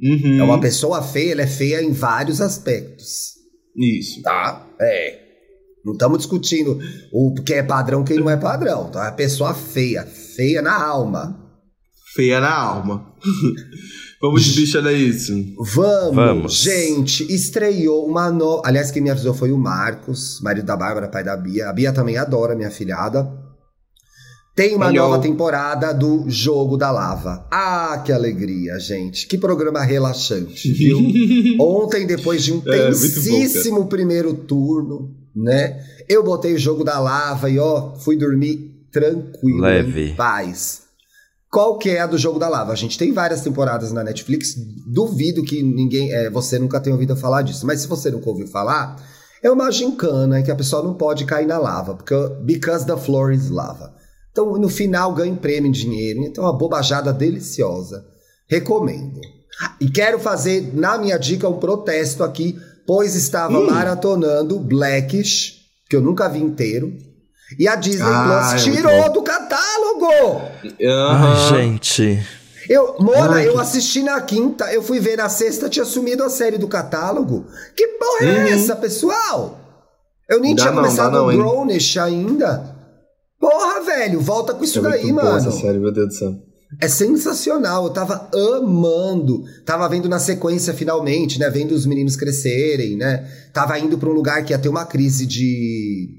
Uhum. 0.00 0.40
É 0.40 0.44
uma 0.44 0.60
pessoa 0.60 1.02
feia, 1.02 1.32
ela 1.32 1.42
é 1.42 1.46
feia 1.46 1.82
em 1.82 1.92
vários 1.92 2.42
aspectos, 2.42 3.32
Isso. 3.76 4.20
tá? 4.22 4.66
É. 4.78 5.20
Não 5.84 5.94
estamos 5.94 6.18
discutindo 6.18 6.78
o 7.10 7.34
que 7.42 7.54
é 7.54 7.62
padrão, 7.62 8.04
quem 8.04 8.18
não 8.18 8.28
é 8.28 8.36
padrão. 8.36 8.88
Então 8.90 9.02
é 9.02 9.08
a 9.08 9.12
pessoa 9.12 9.54
feia, 9.54 10.04
feia 10.04 10.60
na 10.60 10.78
alma. 10.78 11.47
Feia 12.14 12.40
na 12.40 12.52
alma. 12.54 13.12
Vamos 14.20 14.42
de 14.44 14.60
bicha 14.60 14.78
é 14.80 14.92
isso. 14.92 15.32
Vamos, 15.74 16.14
Vamos. 16.16 16.54
gente, 16.54 17.22
estreou 17.32 18.04
uma 18.06 18.30
nova. 18.32 18.62
Aliás, 18.64 18.90
quem 18.90 19.00
me 19.02 19.10
avisou 19.10 19.32
foi 19.32 19.52
o 19.52 19.58
Marcos, 19.58 20.40
marido 20.42 20.66
da 20.66 20.76
Bárbara, 20.76 21.08
pai 21.08 21.22
da 21.22 21.36
Bia. 21.36 21.68
A 21.68 21.72
Bia 21.72 21.92
também 21.92 22.16
adora 22.16 22.56
minha 22.56 22.70
filhada. 22.70 23.30
Tem 24.56 24.74
uma 24.74 24.86
Hello. 24.86 24.96
nova 25.08 25.20
temporada 25.22 25.92
do 25.94 26.24
Jogo 26.28 26.76
da 26.76 26.90
Lava. 26.90 27.46
Ah, 27.48 28.02
que 28.04 28.10
alegria, 28.12 28.76
gente. 28.80 29.28
Que 29.28 29.38
programa 29.38 29.82
relaxante, 29.84 30.72
viu? 30.72 30.98
Ontem, 31.60 32.04
depois 32.04 32.42
de 32.42 32.52
um 32.52 32.60
É, 32.66 32.86
tensíssimo 32.88 33.86
primeiro 33.86 34.34
turno, 34.34 35.14
né? 35.36 35.78
Eu 36.08 36.24
botei 36.24 36.54
o 36.54 36.58
Jogo 36.58 36.82
da 36.82 36.98
Lava 36.98 37.48
e, 37.48 37.56
ó, 37.60 37.94
fui 37.94 38.16
dormir 38.16 38.74
tranquilo, 38.90 39.60
Leve. 39.60 40.10
em 40.10 40.14
paz. 40.16 40.87
Qual 41.50 41.78
que 41.78 41.90
é 41.90 42.00
a 42.00 42.06
do 42.06 42.18
Jogo 42.18 42.38
da 42.38 42.48
Lava? 42.48 42.72
A 42.72 42.76
gente 42.76 42.98
tem 42.98 43.12
várias 43.12 43.40
temporadas 43.40 43.90
na 43.90 44.04
Netflix. 44.04 44.54
Duvido 44.86 45.42
que 45.42 45.62
ninguém, 45.62 46.12
é, 46.12 46.28
você 46.28 46.58
nunca 46.58 46.78
tenha 46.78 46.94
ouvido 46.94 47.16
falar 47.16 47.42
disso. 47.42 47.66
Mas 47.66 47.80
se 47.80 47.88
você 47.88 48.10
nunca 48.10 48.28
ouviu 48.28 48.46
falar, 48.46 49.02
é 49.42 49.50
uma 49.50 49.70
gincana 49.70 50.42
que 50.42 50.50
a 50.50 50.56
pessoa 50.56 50.82
não 50.82 50.94
pode 50.94 51.24
cair 51.24 51.46
na 51.46 51.58
lava, 51.58 51.94
porque 51.94 52.14
because 52.42 52.84
the 52.84 52.96
floor 52.96 53.32
is 53.32 53.48
lava. 53.48 53.94
Então, 54.30 54.52
no 54.58 54.68
final, 54.68 55.14
ganha 55.14 55.34
prêmio 55.34 55.68
em 55.68 55.72
dinheiro. 55.72 56.20
Então, 56.22 56.44
uma 56.44 56.56
bobajada 56.56 57.12
deliciosa. 57.12 58.04
Recomendo. 58.46 59.20
E 59.80 59.90
quero 59.90 60.18
fazer, 60.18 60.72
na 60.74 60.98
minha 60.98 61.18
dica, 61.18 61.48
um 61.48 61.58
protesto 61.58 62.22
aqui, 62.22 62.58
pois 62.86 63.14
estava 63.14 63.60
maratonando 63.60 64.60
Blackish, 64.60 65.62
que 65.88 65.96
eu 65.96 66.00
nunca 66.00 66.28
vi 66.28 66.40
inteiro. 66.40 66.96
E 67.58 67.68
a 67.68 67.76
Disney 67.76 68.02
Ah, 68.04 68.50
Plus 68.52 68.60
é 68.60 68.64
tirou 68.72 69.12
do 69.12 69.22
catálogo! 69.22 70.08
Ai, 70.82 71.56
gente. 71.70 72.22
Eu, 72.68 72.96
Mona, 73.00 73.36
Ai, 73.36 73.48
eu 73.48 73.54
que- 73.54 73.60
assisti 73.60 74.02
na 74.02 74.20
quinta, 74.20 74.70
eu 74.72 74.82
fui 74.82 75.00
ver 75.00 75.16
na 75.16 75.28
sexta, 75.28 75.68
tinha 75.70 75.84
sumido 75.86 76.22
a 76.22 76.28
série 76.28 76.58
do 76.58 76.68
catálogo. 76.68 77.46
Que 77.74 77.86
porra 77.88 78.26
é 78.26 78.40
Uhum. 78.44 78.48
essa, 78.48 78.76
pessoal? 78.76 79.58
Eu 80.28 80.38
nem 80.40 80.54
Dá 80.54 80.62
tinha 80.64 80.74
não, 80.74 80.82
começado 80.82 81.12
não, 81.12 81.28
o? 81.28 81.32
Grownish 81.32 81.98
ainda. 81.98 82.76
Porra, 83.40 83.80
velho, 83.82 84.20
volta 84.20 84.52
com 84.52 84.62
isso 84.64 84.80
É 84.80 84.82
daí, 84.82 85.10
mano. 85.12 85.38
essa 85.38 85.50
série, 85.50 85.78
meu 85.78 85.90
Deus 85.92 86.08
do 86.08 86.14
céu. 86.14 86.34
É 86.82 86.86
sensacional, 86.88 87.84
eu 87.84 87.90
tava 87.90 88.28
amando. 88.58 89.42
Tava 89.64 89.88
vendo 89.88 90.06
na 90.06 90.18
sequência 90.18 90.74
finalmente, 90.74 91.38
né? 91.38 91.48
Vendo 91.48 91.72
os 91.72 91.86
meninos 91.86 92.14
crescerem, 92.16 92.94
né? 92.98 93.26
Tava 93.54 93.78
indo 93.78 93.96
pra 93.96 94.10
um 94.10 94.12
lugar 94.12 94.44
que 94.44 94.52
ia 94.52 94.58
ter 94.58 94.68
uma 94.68 94.84
crise 94.84 95.24
de. 95.24 96.17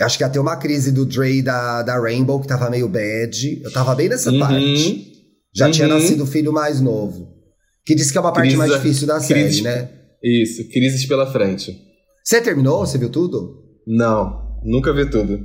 Acho 0.00 0.16
que 0.18 0.24
ia 0.24 0.28
ter 0.30 0.38
uma 0.38 0.56
crise 0.56 0.90
do 0.90 1.04
Dre 1.04 1.42
da, 1.42 1.82
da 1.82 2.00
Rainbow, 2.00 2.40
que 2.40 2.48
tava 2.48 2.70
meio 2.70 2.88
bad. 2.88 3.60
Eu 3.62 3.70
tava 3.72 3.94
bem 3.94 4.08
nessa 4.08 4.30
Uhum. 4.30 4.38
parte. 4.40 5.12
Já 5.54 5.70
tinha 5.70 5.86
Uhum. 5.86 5.94
nascido 5.94 6.22
o 6.24 6.26
filho 6.26 6.52
mais 6.52 6.80
novo. 6.80 7.28
Que 7.84 7.94
diz 7.94 8.10
que 8.10 8.16
é 8.16 8.20
uma 8.20 8.32
parte 8.32 8.56
mais 8.56 8.72
difícil 8.72 9.06
da 9.06 9.20
série, 9.20 9.60
né? 9.60 9.90
Isso, 10.22 10.66
crises 10.70 11.04
pela 11.06 11.30
frente. 11.30 11.76
Você 12.24 12.40
terminou? 12.40 12.86
Você 12.86 12.96
viu 12.96 13.10
tudo? 13.10 13.60
Não, 13.86 14.60
nunca 14.64 14.92
vi 14.94 15.10
tudo. 15.10 15.40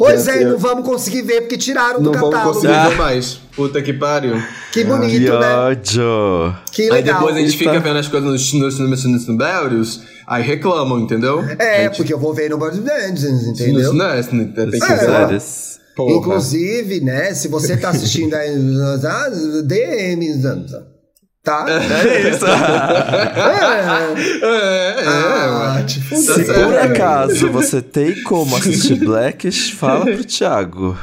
Pois 0.00 0.26
é, 0.28 0.44
não 0.44 0.58
vamos 0.58 0.84
conseguir 0.84 1.22
ver 1.22 1.42
porque 1.42 1.58
tiraram 1.58 2.00
Não 2.00 2.10
do 2.10 2.18
vamos 2.18 2.30
catálogo. 2.34 2.54
conseguir 2.54 2.72
Ah. 2.74 2.88
ver 2.88 2.96
mais. 2.96 3.34
Puta 3.54 3.82
que 3.82 3.92
pariu. 3.92 4.34
Que 4.72 4.80
Que 4.80 4.84
bonito, 4.84 5.38
né? 5.38 5.54
ódio. 5.56 6.56
Que 6.72 6.82
Aí 6.84 6.90
legal. 6.90 7.18
depois 7.20 7.36
a 7.36 7.40
gente 7.40 7.56
fica 7.56 7.78
vendo 7.78 7.98
as 7.98 8.08
coisas 8.08 8.52
nos, 8.52 8.78
nos 8.78 9.26
Nubérios, 9.28 10.00
aí 10.26 10.42
reclamam, 10.42 10.98
entendeu? 11.00 11.40
É, 11.58 11.84
Gente, 11.84 11.96
porque 11.98 12.14
eu 12.14 12.18
vou 12.18 12.32
ver 12.32 12.48
no 12.48 12.56
Bird 12.58 12.78
Dungeons, 12.80 13.22
nos- 13.46 13.60
entendeu? 13.60 13.92
Não, 13.92 14.06
é, 14.06 14.22
tem 14.22 14.52
que 14.54 14.60
É. 14.92 15.26
ver. 15.26 15.42
Porra. 15.96 16.14
Inclusive, 16.16 17.00
né, 17.00 17.34
se 17.34 17.48
você 17.48 17.76
tá 17.76 17.90
assistindo 17.90 18.32
aí, 18.34 18.48
ah, 19.04 19.28
DMs, 19.64 20.46
tá? 21.42 21.66
É 21.68 22.30
isso. 22.30 22.46
É. 22.46 22.50
É, 24.42 25.00
é, 25.02 25.06
Ah, 25.06 25.84
te 25.86 26.00
Tá 26.00 26.16
Se 26.16 26.44
certo. 26.44 26.64
por 26.64 26.78
acaso 26.78 27.50
você 27.50 27.80
tem 27.82 28.22
como 28.22 28.56
assistir 28.56 28.96
Blackish, 29.04 29.72
fala 29.72 30.04
pro 30.04 30.24
Thiago. 30.24 30.96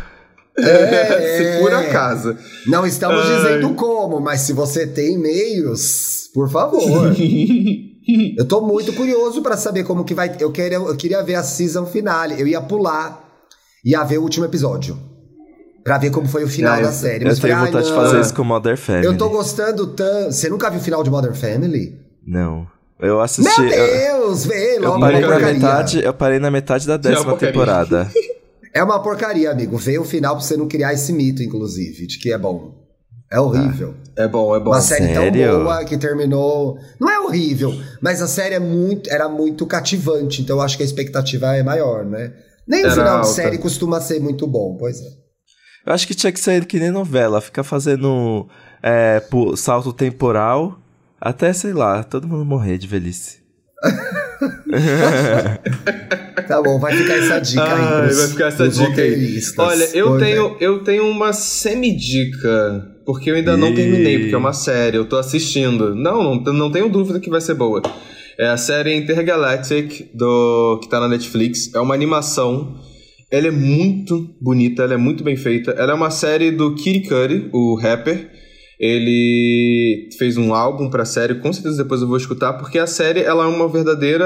É. 0.60 1.54
Se 1.58 1.60
por 1.62 1.73
acaso. 1.73 2.36
Não 2.65 2.86
estamos 2.86 3.23
Ai. 3.26 3.36
dizendo 3.36 3.73
como, 3.76 4.19
mas 4.19 4.41
se 4.41 4.54
você 4.54 4.88
tem 4.88 5.17
meios, 5.17 6.29
por 6.33 6.50
favor. 6.50 7.13
eu 8.38 8.46
tô 8.48 8.62
muito 8.62 8.92
curioso 8.94 9.42
pra 9.42 9.56
saber 9.58 9.83
como 9.83 10.04
que 10.04 10.13
vai. 10.15 10.35
Eu 10.40 10.52
queria, 10.52 10.77
eu 10.77 10.96
queria 10.96 11.21
ver 11.23 11.35
a 11.35 11.44
season 11.44 11.85
finale. 11.85 12.40
Eu 12.40 12.48
ia 12.48 12.60
pular, 12.62 13.23
ia 13.85 14.04
ver 14.04 14.17
o 14.17 14.23
último 14.23 14.46
episódio. 14.46 14.98
Pra 15.88 15.98
ver 15.98 16.12
como 16.12 16.27
foi 16.27 16.44
o 16.44 16.48
final 16.50 16.73
Ah, 16.73 16.79
eu- 16.81 16.85
da 16.88 16.92
série. 16.92 17.23
Eu 17.23 17.29
Mas 17.29 17.40
tenho 17.40 17.56
vontade 17.58 17.77
"Ai, 17.77 17.83
de 17.83 17.94
fazer 17.94 18.19
isso 18.19 18.33
com 18.33 18.44
Mother 18.44 18.77
Family. 18.77 19.06
Eu 19.06 19.17
tô 19.17 19.29
gostando 19.29 19.88
tanto. 19.88 20.33
Você 20.33 20.50
nunca 20.50 20.69
viu 20.69 20.79
o 20.81 20.83
final 20.83 21.02
de 21.02 21.10
Modern 21.10 21.33
Family? 21.33 21.98
Não. 22.27 22.67
Eu 23.00 23.21
assisti. 23.21 23.62
Meu 23.62 23.69
eu, 23.71 24.19
Deus, 24.27 24.46
vê, 24.46 24.77
eu 24.77 24.81
logo 24.81 25.00
parei 25.00 25.23
uma 25.23 25.40
na 25.40 25.54
metade. 25.54 26.04
Eu 26.04 26.13
parei 26.13 26.40
na 26.40 26.52
metade 26.52 26.85
da 26.85 26.96
é 26.96 26.98
décima 26.98 27.25
porcaria. 27.31 27.54
temporada. 27.54 28.12
É 28.73 28.83
uma 28.83 29.00
porcaria, 29.02 29.50
amigo. 29.50 29.75
Vê 29.77 29.98
o 29.98 30.04
final 30.04 30.35
pra 30.35 30.44
você 30.46 30.56
não 30.56 30.67
criar 30.67 30.94
esse 30.94 31.12
mito, 31.12 31.42
inclusive, 31.42 32.06
de 32.06 32.19
que 32.19 32.31
é 32.31 32.38
bom. 32.38 32.75
É 33.31 33.40
horrível. 33.40 33.96
É 34.15 34.27
bom, 34.27 34.56
é 34.56 34.60
bom. 34.60 34.69
Uma 34.69 34.81
série 34.81 35.08
Sério? 35.15 35.52
tão 35.52 35.63
boa 35.63 35.83
que 35.83 35.98
terminou. 35.98 36.77
Não 37.00 37.10
é 37.10 37.19
horrível, 37.19 37.73
mas 38.02 38.21
a 38.21 38.27
série 38.27 38.54
é 38.54 38.60
muito, 38.60 39.10
era 39.10 39.27
muito 39.27 39.65
cativante, 39.65 40.44
então 40.44 40.58
eu 40.58 40.62
acho 40.62 40.77
que 40.77 40.83
a 40.83 40.85
expectativa 40.85 41.56
é 41.56 41.63
maior, 41.63 42.06
né? 42.06 42.33
Nem 42.67 42.85
o 42.85 42.92
final 42.92 43.04
de 43.06 43.10
alta. 43.10 43.27
série 43.29 43.58
costuma 43.58 44.00
ser 44.00 44.19
muito 44.19 44.46
bom, 44.46 44.75
pois 44.77 45.02
é. 45.02 45.10
Eu 45.88 45.94
acho 45.94 46.06
que 46.06 46.13
tinha 46.13 46.31
que 46.33 46.40
ser 46.40 46.65
que 46.65 46.77
nem 46.79 46.92
novela, 46.92 47.40
ficar 47.40 47.63
fazendo 47.63 48.46
é, 48.83 49.23
salto 49.56 49.94
temporal 49.94 50.77
até, 51.19 51.52
sei 51.54 51.71
lá, 51.73 52.04
todo 52.04 52.27
mundo 52.27 52.44
morrer 52.46 52.77
de 52.77 52.85
velhice. 52.88 53.38
Tá 56.48 56.62
bom, 56.62 56.79
vai 56.79 56.96
ficar 56.96 57.15
essa 57.15 57.40
dica 57.40 57.63
aí. 57.63 57.81
Ai, 57.81 58.02
pros- 58.04 58.17
vai 58.19 58.27
ficar 58.29 58.46
essa 58.48 58.69
dica 58.69 59.02
aí. 59.02 59.40
Olha, 59.58 59.90
eu 59.94 60.08
Pois 60.10 60.21
é. 60.21 60.25
tenho, 60.25 60.58
eu 60.62 60.83
tenho 60.83 61.08
uma 61.10 61.33
semi-dica, 61.33 62.88
porque 63.06 63.31
eu 63.31 63.35
ainda 63.35 63.58
não 63.58 63.69
Ih. 63.69 63.75
terminei, 63.75 64.19
porque 64.19 64.35
é 64.35 64.38
uma 64.38 64.54
série, 64.54 64.98
eu 64.98 65.06
tô 65.06 65.17
assistindo. 65.17 65.94
Não, 65.96 66.35
não, 66.35 66.54
não 66.54 66.71
tenho 66.71 66.88
dúvida 66.90 67.19
que 67.19 67.29
vai 67.29 67.42
ser 67.42 67.54
boa. 67.56 67.81
É 68.40 68.48
a 68.48 68.56
série 68.58 68.96
Intergalactic, 68.96 70.10
do, 70.13 70.79
que 70.81 70.90
tá 70.90 71.00
na 71.02 71.08
Netflix. 71.08 71.73
É 71.73 71.79
uma 71.79 71.94
animação. 71.94 72.79
Ela 73.32 73.48
é 73.48 73.52
muito 73.52 74.36
bonita, 74.42 74.84
ela 74.84 74.94
é 74.94 74.98
muito 74.98 75.23
bem 75.23 75.36
feita. 75.36 75.71
Ela 75.71 75.92
é 75.92 75.96
uma 75.96 76.10
série 76.12 76.52
do 76.52 76.75
Kid 76.75 77.08
Cudi, 77.08 77.50
o 77.54 77.75
rapper. 77.75 78.30
Ele 78.80 80.10
fez 80.17 80.38
um 80.38 80.54
álbum 80.54 80.90
pra 80.90 81.04
série, 81.04 81.36
com 81.36 81.52
certeza 81.52 81.84
depois 81.84 82.02
eu 82.02 82.08
vou 82.08 82.17
escutar, 82.17 82.54
porque 82.54 82.78
a 82.78 82.86
série 82.88 83.21
ela 83.21 83.44
é 83.44 83.48
uma 83.48 83.67
verdadeira 83.67 84.25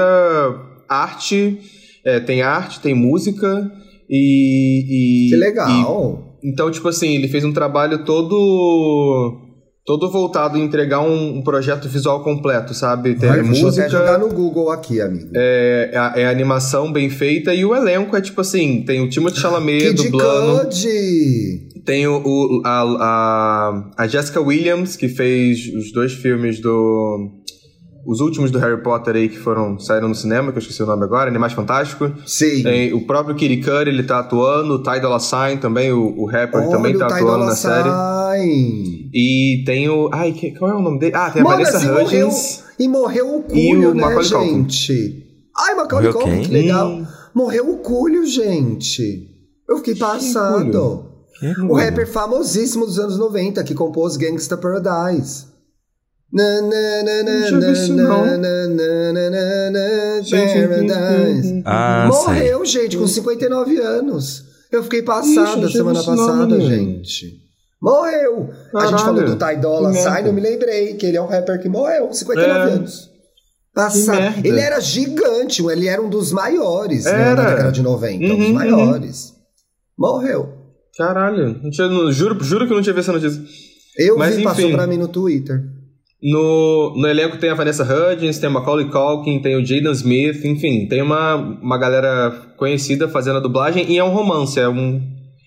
arte. 0.88 1.58
é, 2.04 2.20
tem 2.20 2.42
arte, 2.42 2.80
tem 2.80 2.94
música 2.94 3.70
e. 4.08 5.26
e 5.26 5.30
Que 5.30 5.34
e- 5.36 5.38
legal. 5.38 6.38
então, 6.44 6.70
tipo 6.70 6.86
assim, 6.88 7.14
ele 7.14 7.28
fez 7.28 7.44
um 7.44 7.52
trabalho 7.52 8.04
todo. 8.04 9.40
Todo 9.84 10.10
voltado 10.10 10.56
em 10.58 10.62
entregar 10.64 11.00
um, 11.00 11.38
um 11.38 11.42
projeto 11.42 11.88
visual 11.88 12.22
completo, 12.22 12.72
sabe? 12.74 13.14
Tem 13.14 13.28
Ai, 13.28 13.40
a 13.40 13.42
deixa 13.42 13.62
eu 13.62 13.68
até 13.68 13.88
jogar 13.88 14.18
música. 14.18 14.34
no 14.34 14.40
Google 14.42 14.70
aqui, 14.70 15.00
amigo. 15.00 15.30
É, 15.34 15.90
é 16.16 16.22
é 16.22 16.28
animação 16.28 16.92
bem 16.92 17.10
feita 17.10 17.54
e 17.54 17.64
o 17.64 17.74
elenco 17.74 18.16
é 18.16 18.20
tipo 18.20 18.40
assim: 18.40 18.84
tem 18.86 19.00
o 19.00 19.08
Timothée 19.08 19.40
Chalamet 19.40 19.88
Kid 19.88 20.04
dublando, 20.10 20.60
Cudi! 20.64 21.68
tem 21.84 22.06
o, 22.06 22.22
o- 22.24 22.62
a, 22.64 22.82
a, 22.82 23.90
a 24.04 24.06
Jessica 24.06 24.40
Williams, 24.40 24.94
que 24.96 25.08
fez 25.08 25.66
os 25.74 25.92
dois 25.92 26.12
filmes 26.12 26.60
do. 26.60 27.41
Os 28.04 28.20
últimos 28.20 28.50
do 28.50 28.58
Harry 28.58 28.82
Potter 28.82 29.14
aí 29.14 29.28
que 29.28 29.38
foram 29.38 29.78
saíram 29.78 30.08
no 30.08 30.14
cinema, 30.14 30.50
que 30.50 30.58
eu 30.58 30.60
esqueci 30.60 30.82
o 30.82 30.86
nome 30.86 31.04
agora, 31.04 31.30
Animais 31.30 31.52
Fantásticos. 31.52 32.10
Sim. 32.26 32.62
Tem 32.62 32.92
o 32.92 33.06
próprio 33.06 33.34
Kid 33.36 33.58
Cudi, 33.62 33.90
ele 33.90 34.02
tá 34.02 34.18
atuando, 34.18 34.74
o 34.74 34.82
Ty 34.82 34.98
Dolla 35.00 35.20
Sign 35.20 35.58
também, 35.60 35.92
o, 35.92 36.18
o 36.20 36.26
rapper, 36.26 36.60
Olha 36.62 36.70
também 36.70 36.96
o 36.96 36.98
tá 36.98 37.06
Ty 37.06 37.12
atuando 37.14 37.30
Dolla 37.32 37.46
na 37.46 37.54
série. 37.54 37.88
E 39.14 39.62
tem 39.64 39.88
o. 39.88 40.08
Ai, 40.12 40.32
que- 40.32 40.50
qual 40.52 40.70
é 40.72 40.74
o 40.74 40.80
nome 40.82 40.98
dele? 40.98 41.14
Ah, 41.14 41.30
tem 41.30 41.42
a 41.42 41.44
Mano, 41.44 41.58
Vanessa 41.64 41.78
morreu, 41.80 42.04
Hudgens. 42.28 42.64
e 42.78 42.88
morreu 42.88 43.26
o 43.36 43.44
E 43.48 43.68
Cúlio, 43.70 43.90
o 43.90 43.94
né, 43.94 44.02
Macaulay 44.02 44.30
Culkin. 44.30 44.54
gente? 44.70 45.26
Ai, 45.56 45.74
Macaulay 45.74 46.12
Culkin, 46.12 46.40
que 46.42 46.50
legal. 46.52 46.88
Hum. 46.88 47.06
Morreu 47.34 47.70
o 47.70 47.78
Cúlio, 47.78 48.26
gente. 48.26 49.28
Eu 49.68 49.76
fiquei 49.78 49.94
passado. 49.94 51.06
O 51.68 51.74
rapper 51.74 52.06
famosíssimo 52.10 52.86
dos 52.86 52.98
anos 52.98 53.18
90 53.18 53.62
que 53.64 53.74
compôs 53.74 54.16
Gangsta 54.16 54.56
Paradise. 54.56 55.46
Na, 56.32 56.62
na, 56.62 57.02
na, 57.02 57.22
na, 57.22 57.50
Não 57.50 57.60
Paradise. 60.30 61.62
Ah, 61.66 62.08
sei. 62.10 62.20
Morreu, 62.22 62.64
gente, 62.64 62.96
com 62.96 63.06
59 63.06 63.78
anos. 63.80 64.44
Eu 64.70 64.82
fiquei 64.82 65.02
passada 65.02 65.66
Ixi, 65.66 65.72
semana 65.76 66.02
passada, 66.02 66.46
nome. 66.46 66.66
gente. 66.66 67.36
Morreu. 67.80 68.48
A 68.74 68.86
gente 68.86 69.02
falou 69.02 69.24
do 69.24 69.36
Ty 69.36 69.56
Dolla. 69.60 69.92
Sign, 69.92 70.28
eu 70.28 70.32
me 70.32 70.40
lembrei 70.40 70.94
que 70.94 71.04
ele 71.06 71.16
é 71.18 71.22
um 71.22 71.26
rapper 71.26 71.60
que 71.60 71.68
morreu, 71.68 72.06
com 72.06 72.14
59 72.14 72.70
É. 72.70 72.72
anos. 72.74 73.10
Passado. 73.74 74.34
Ele 74.44 74.60
era 74.60 74.80
gigante, 74.80 75.62
ele 75.66 75.88
era 75.88 76.00
um 76.00 76.08
dos 76.08 76.30
maiores 76.32 77.04
né, 77.04 77.10
Era. 77.10 77.34
na 77.42 77.50
década 77.50 77.72
de 77.72 77.82
90, 77.82 78.24
um 78.24 78.28
Uhum, 78.30 78.36
dos 78.38 78.46
uhum. 78.46 78.52
maiores. 78.54 79.32
Morreu. 79.98 80.48
Caralho, 80.96 81.58
não 81.62 81.70
tinha, 81.70 81.88
não- 81.88 82.12
juro, 82.12 82.42
juro 82.44 82.66
que 82.66 82.72
eu 82.72 82.76
não 82.76 82.82
tinha 82.82 82.94
visto 82.94 83.10
essa 83.10 83.18
notícia. 83.18 83.42
Eu 83.98 84.16
Mas, 84.18 84.36
vi, 84.36 84.42
passou 84.42 84.70
pra 84.70 84.86
mim 84.86 84.96
no 84.98 85.08
Twitter. 85.08 85.62
No, 86.22 86.94
no 86.96 87.08
elenco 87.08 87.36
tem 87.36 87.50
a 87.50 87.54
Vanessa 87.54 87.82
Hudgens, 87.82 88.38
tem 88.38 88.48
o 88.48 88.52
Macaulay 88.52 88.86
Culkin, 88.86 89.40
tem 89.40 89.56
o 89.56 89.66
Jaden 89.66 89.90
Smith, 89.90 90.44
enfim, 90.44 90.86
tem 90.86 91.02
uma, 91.02 91.34
uma 91.34 91.76
galera 91.76 92.30
conhecida 92.56 93.08
fazendo 93.08 93.38
a 93.38 93.40
dublagem 93.40 93.90
e 93.90 93.98
é 93.98 94.04
um 94.04 94.10
romance, 94.10 94.60
é 94.60 94.68
um. 94.68 95.02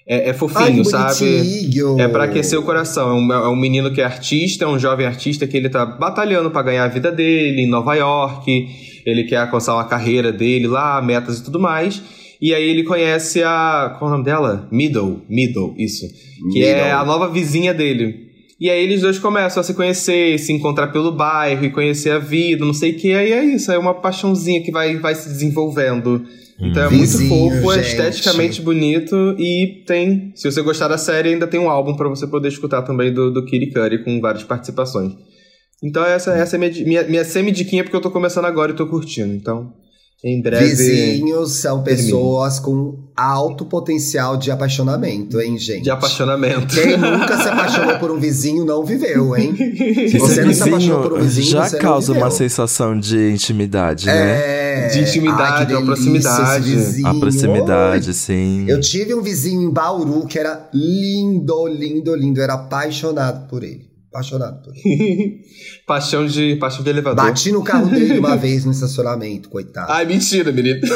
É, 0.05 0.27
é 0.27 0.27
Ai, 0.27 0.33
fofinho, 0.33 0.83
que 0.83 0.89
sabe? 0.89 1.69
É 1.97 2.07
pra 2.09 2.25
aquecer 2.25 2.59
o 2.59 2.63
coração. 2.63 3.09
É 3.09 3.13
um, 3.13 3.33
é 3.33 3.49
um 3.49 3.55
menino 3.55 3.91
que 3.91 4.01
é 4.01 4.03
artista, 4.03 4.65
é 4.65 4.67
um 4.67 4.77
jovem 4.77 5.07
artista 5.07 5.47
que 5.47 5.55
ele 5.55 5.69
tá 5.69 5.85
batalhando 5.85 6.51
pra 6.51 6.61
ganhar 6.61 6.83
a 6.83 6.89
vida 6.89 7.09
dele 7.09 7.61
em 7.61 7.69
Nova 7.69 7.95
York. 7.95 8.67
Ele 9.05 9.23
quer 9.23 9.37
alcançar 9.37 9.73
uma 9.75 9.85
carreira 9.85 10.31
dele 10.31 10.67
lá, 10.67 11.01
metas 11.01 11.39
e 11.39 11.43
tudo 11.43 11.59
mais. 11.59 12.03
E 12.41 12.53
aí 12.53 12.69
ele 12.69 12.83
conhece 12.83 13.41
a. 13.41 13.95
Qual 13.97 14.11
é 14.11 14.13
o 14.13 14.17
nome 14.17 14.25
dela? 14.25 14.67
Middle. 14.71 15.21
Middle, 15.29 15.73
isso. 15.77 16.05
Que 16.51 16.63
é 16.63 16.83
Middle. 16.83 16.99
a 16.99 17.05
nova 17.05 17.29
vizinha 17.29 17.73
dele. 17.73 18.25
E 18.59 18.69
aí 18.69 18.81
eles 18.81 19.01
dois 19.01 19.19
começam 19.19 19.59
a 19.59 19.63
se 19.63 19.73
conhecer, 19.73 20.39
se 20.39 20.53
encontrar 20.53 20.87
pelo 20.87 21.11
bairro 21.11 21.65
e 21.65 21.69
conhecer 21.69 22.11
a 22.11 22.19
vida, 22.19 22.65
não 22.65 22.73
sei 22.73 22.91
o 22.91 22.95
que. 22.97 23.13
Aí 23.13 23.31
é 23.33 23.43
isso, 23.43 23.71
é 23.71 23.77
uma 23.77 23.93
paixãozinha 23.93 24.63
que 24.63 24.71
vai, 24.71 24.97
vai 24.97 25.13
se 25.13 25.27
desenvolvendo. 25.27 26.25
Então 26.57 26.83
é 26.83 26.87
Vizinho, 26.87 27.29
muito 27.29 27.55
fofo, 27.61 27.71
é 27.73 27.81
esteticamente 27.81 28.61
bonito 28.61 29.35
e 29.37 29.83
tem. 29.85 30.31
Se 30.35 30.49
você 30.49 30.61
gostar 30.61 30.87
da 30.87 30.97
série, 30.97 31.29
ainda 31.29 31.47
tem 31.47 31.59
um 31.59 31.69
álbum 31.69 31.97
pra 31.97 32.07
você 32.07 32.25
poder 32.25 32.47
escutar 32.47 32.81
também 32.83 33.13
do, 33.13 33.29
do 33.29 33.43
Kid 33.45 33.73
Cudi 33.73 34.03
com 34.03 34.21
várias 34.21 34.43
participações. 34.43 35.11
Então 35.83 36.05
essa, 36.05 36.31
essa 36.31 36.55
é 36.55 36.59
minha, 36.59 36.71
minha, 36.85 37.03
minha 37.03 37.25
semi-diquinha 37.25 37.83
porque 37.83 37.95
eu 37.95 38.01
tô 38.01 38.09
começando 38.09 38.45
agora 38.45 38.71
e 38.71 38.75
tô 38.75 38.87
curtindo. 38.87 39.33
Então, 39.33 39.73
em 40.25 40.41
breve. 40.41 40.65
Vizinhos 40.65 41.51
são 41.57 41.83
termine. 41.83 42.07
pessoas 42.07 42.59
com 42.59 42.97
alto 43.15 43.63
potencial 43.63 44.35
de 44.35 44.49
apaixonamento, 44.49 45.39
hein, 45.39 45.55
gente? 45.55 45.83
De 45.83 45.91
apaixonamento. 45.91 46.73
Quem 46.73 46.97
nunca 46.97 47.37
se 47.37 47.47
apaixonou 47.47 47.99
por 47.99 48.09
um 48.09 48.19
vizinho 48.19 48.65
não 48.65 48.83
viveu, 48.83 49.37
hein? 49.37 49.53
Esse 49.55 50.17
Você 50.17 50.43
não 50.43 50.51
se 50.51 50.63
apaixonou 50.63 51.03
por 51.03 51.13
um 51.13 51.21
vizinho, 51.21 51.45
já 51.45 51.69
causa 51.77 52.11
uma 52.11 52.31
sensação 52.31 52.99
de 52.99 53.29
intimidade, 53.31 54.07
né? 54.07 54.85
É. 54.85 54.87
De 54.87 54.99
intimidade, 55.01 55.73
Ai, 55.75 55.85
proximidade. 55.85 56.63
delícia 56.63 56.85
vizinho. 56.85 57.07
A 57.07 57.13
proximidade, 57.13 58.07
Oi. 58.07 58.13
sim. 58.13 58.65
Eu 58.67 58.81
tive 58.81 59.13
um 59.13 59.21
vizinho 59.21 59.61
em 59.61 59.71
Bauru 59.71 60.25
que 60.25 60.39
era 60.39 60.67
lindo, 60.73 61.67
lindo, 61.67 62.15
lindo. 62.15 62.39
Eu 62.39 62.43
era 62.43 62.55
apaixonado 62.55 63.47
por 63.47 63.63
ele. 63.63 63.94
Apaixonado 64.15 64.61
por 64.63 64.73
ele. 64.73 65.41
paixão, 65.85 66.25
de, 66.25 66.55
paixão 66.55 66.81
de 66.83 66.89
elevador. 66.89 67.25
Bati 67.25 67.51
no 67.51 67.61
carro 67.61 67.87
dele 67.89 68.17
uma 68.17 68.37
vez 68.37 68.63
no 68.63 68.71
estacionamento, 68.71 69.49
coitado. 69.49 69.91
Ai, 69.91 70.05
mentira, 70.05 70.51
menino. 70.53 70.79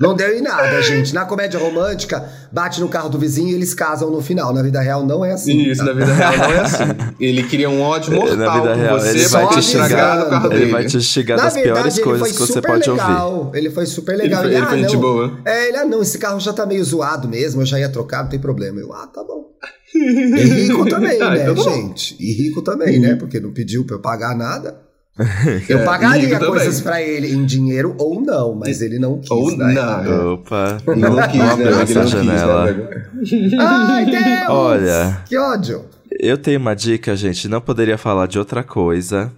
Não 0.00 0.14
deu 0.16 0.36
em 0.36 0.40
nada, 0.42 0.82
gente. 0.82 1.14
Na 1.14 1.24
comédia 1.24 1.60
romântica, 1.60 2.28
bate 2.50 2.80
no 2.80 2.88
carro 2.88 3.08
do 3.08 3.18
vizinho 3.20 3.50
e 3.50 3.54
eles 3.54 3.72
casam 3.72 4.10
no 4.10 4.20
final. 4.20 4.52
Na 4.52 4.60
vida 4.60 4.80
real 4.80 5.06
não 5.06 5.24
é 5.24 5.30
assim. 5.32 5.70
Isso, 5.70 5.78
tá? 5.84 5.92
na 5.92 5.92
vida 5.92 6.12
real 6.12 6.36
não 6.38 6.44
é 6.52 6.60
assim. 6.60 6.82
Ele 7.20 7.42
queria 7.44 7.70
um 7.70 7.80
ódio 7.80 8.12
mortal 8.12 8.36
Na 8.36 8.52
vida 8.54 8.68
por 8.70 8.76
real, 8.78 8.98
você, 8.98 9.08
ele 9.10 9.28
vai 9.28 9.48
te 9.48 9.62
xingar, 9.62 10.18
no 10.24 10.30
carro 10.30 10.46
Ele 10.52 10.58
dele. 10.58 10.70
vai 10.72 10.84
te 10.86 11.00
xingar 11.00 11.36
das 11.36 11.52
piores 11.54 11.72
verdade, 11.72 11.94
ele 12.00 12.04
coisas 12.04 12.20
foi 12.28 12.32
que 12.46 12.52
você 12.52 12.60
pode 12.62 12.90
ouvir. 12.90 13.00
legal. 13.02 13.52
Ele 13.54 13.70
foi 13.70 13.86
super 13.86 14.14
Ele 14.14 14.22
legal. 14.24 14.40
foi- 14.42 14.50
Ele, 14.50 14.56
ele 14.58 14.66
foi 14.66 14.74
ah, 14.78 14.80
gente 14.82 14.94
não. 14.94 15.00
boa. 15.00 15.38
É, 15.44 15.68
ele, 15.68 15.76
ah, 15.76 15.84
não, 15.84 16.02
esse 16.02 16.18
carro 16.18 16.40
já 16.40 16.52
tá 16.52 16.66
meio 16.66 16.82
zoado 16.84 17.28
mesmo, 17.28 17.62
eu 17.62 17.66
já 17.66 17.78
ia 17.78 17.88
trocar, 17.88 18.22
não 18.24 18.28
tem 18.30 18.40
problema. 18.40 18.80
Eu, 18.80 18.92
ah, 18.92 19.06
tá 19.06 19.22
bom. 19.22 19.52
E 19.94 20.42
rico 20.44 20.84
também, 20.88 21.20
Ah, 21.20 21.30
né, 21.30 21.42
então 21.42 21.54
tá 21.64 21.70
gente? 21.70 22.16
E 22.18 22.32
rico 22.32 22.62
também, 22.62 22.98
né? 22.98 23.14
Porque 23.16 23.38
não 23.40 23.52
pediu 23.52 23.84
pra 23.84 23.96
eu 23.96 24.00
pagar 24.00 24.36
nada. 24.36 24.76
Eu 25.68 25.80
É, 25.80 25.84
pagaria 25.84 26.38
coisas 26.38 26.80
pra 26.80 27.02
ele 27.02 27.30
em 27.34 27.44
dinheiro 27.44 27.94
ou 27.98 28.22
não, 28.22 28.54
mas 28.54 28.80
ele 28.80 28.98
não 28.98 29.18
quis. 29.20 29.30
Ou 29.30 29.54
né? 29.54 29.74
não. 29.74 30.32
Opa, 30.34 30.78
Não 30.86 31.28
quis, 31.28 31.38
não 31.38 31.56
né? 31.58 31.64
Ele 31.64 31.70
não 31.70 31.80
essa 31.82 32.00
quis, 32.00 32.10
janela. 32.10 32.64
né, 32.64 32.72
velho? 32.72 33.60
Ai, 33.60 34.06
Deus! 34.06 34.48
Olha. 34.48 35.20
Que 35.26 35.36
ódio. 35.36 35.84
Eu 36.18 36.38
tenho 36.38 36.58
uma 36.58 36.74
dica, 36.74 37.14
gente. 37.14 37.46
Não 37.46 37.60
poderia 37.60 37.98
falar 37.98 38.26
de 38.26 38.38
outra 38.38 38.62
coisa 38.64 39.30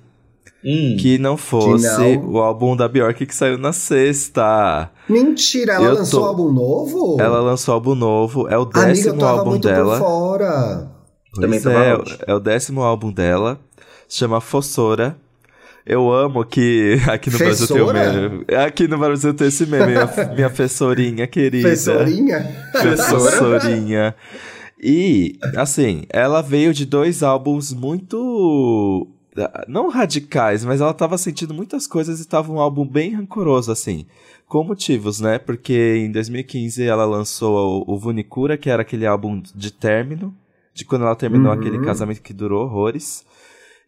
Hum. 0.67 0.97
que 0.99 1.19
não 1.19 1.37
fosse 1.37 1.87
não? 2.17 2.31
o 2.31 2.39
álbum 2.39 2.75
da 2.75 2.89
Bjork 2.89 3.27
que 3.27 3.35
saiu 3.35 3.59
na 3.59 3.73
sexta. 3.73 4.91
Mentira, 5.09 5.75
ela 5.75 5.85
Eu 5.87 5.95
lançou 5.95 6.21
tô- 6.21 6.27
álbum 6.27 6.51
novo? 6.53 7.17
Ela 7.21 7.41
lançou 7.41 7.75
álbum 7.75 7.95
novo, 7.95 8.49
é 8.49 8.57
o 8.59 8.63
Amiga, 8.63 8.81
eu 8.81 8.87
décimo 8.87 9.19
tava 9.19 9.39
álbum 9.41 9.51
muito 9.51 9.69
dela. 9.69 9.99
por 9.99 10.07
fora. 10.07 10.91
Também 11.35 11.61
Pois 11.61 11.63
tava 11.65 11.85
é, 11.85 11.91
out. 11.93 12.19
é 12.27 12.35
o 12.35 12.41
décimo 12.41 12.83
álbum 12.83 13.13
dela. 13.13 13.59
Se 14.09 14.19
chama 14.19 14.41
Fossora. 14.41 15.17
Eu 15.87 16.11
amo 16.11 16.43
que 16.47 16.97
aqui 17.11 17.29
no 17.31 17.37
Brasil 17.37 17.67
tem 17.67 17.77
o 17.83 17.87
Fessora? 17.89 18.11
meme. 18.31 18.45
Aqui 18.67 18.89
no 18.89 18.97
Brasil 18.97 19.35
tem 19.35 19.49
esse 19.49 19.67
meme, 19.67 19.87
minha, 19.93 20.07
minha 20.35 20.49
fessorinha 20.49 21.27
querida. 21.27 21.69
Professorinha? 21.69 22.57
Professorinha. 22.73 24.15
E, 24.83 25.39
assim, 25.57 26.05
ela 26.11 26.41
veio 26.43 26.73
de 26.73 26.85
dois 26.87 27.23
álbuns 27.23 27.73
muito. 27.73 29.07
Não 29.67 29.89
radicais, 29.89 30.65
mas 30.65 30.81
ela 30.81 30.95
tava 30.95 31.19
sentindo 31.19 31.53
muitas 31.53 31.87
coisas 31.87 32.21
e 32.21 32.29
tava 32.29 32.53
um 32.53 32.61
álbum 32.61 32.87
bem 32.87 33.15
rancoroso, 33.15 33.73
assim. 33.73 34.07
Com 34.47 34.63
motivos, 34.65 35.21
né? 35.21 35.39
Porque 35.39 35.97
em 35.97 36.13
2015 36.13 36.83
ela 36.85 37.05
lançou 37.05 37.85
o, 37.89 37.95
o 37.95 37.99
Vunicura, 37.99 38.57
que 38.57 38.71
era 38.71 38.83
aquele 38.83 39.07
álbum 39.07 39.43
de 39.55 39.73
término, 39.73 40.35
de 40.73 40.85
quando 40.85 41.03
ela 41.05 41.17
terminou 41.17 41.53
Uhum. 41.53 41.59
aquele 41.59 41.79
casamento 41.79 42.23
que 42.23 42.33
durou 42.33 42.65
horrores 42.65 43.25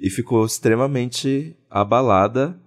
e 0.01 0.11
ficou 0.11 0.45
extremamente 0.45 1.57
abalada. 1.71 2.59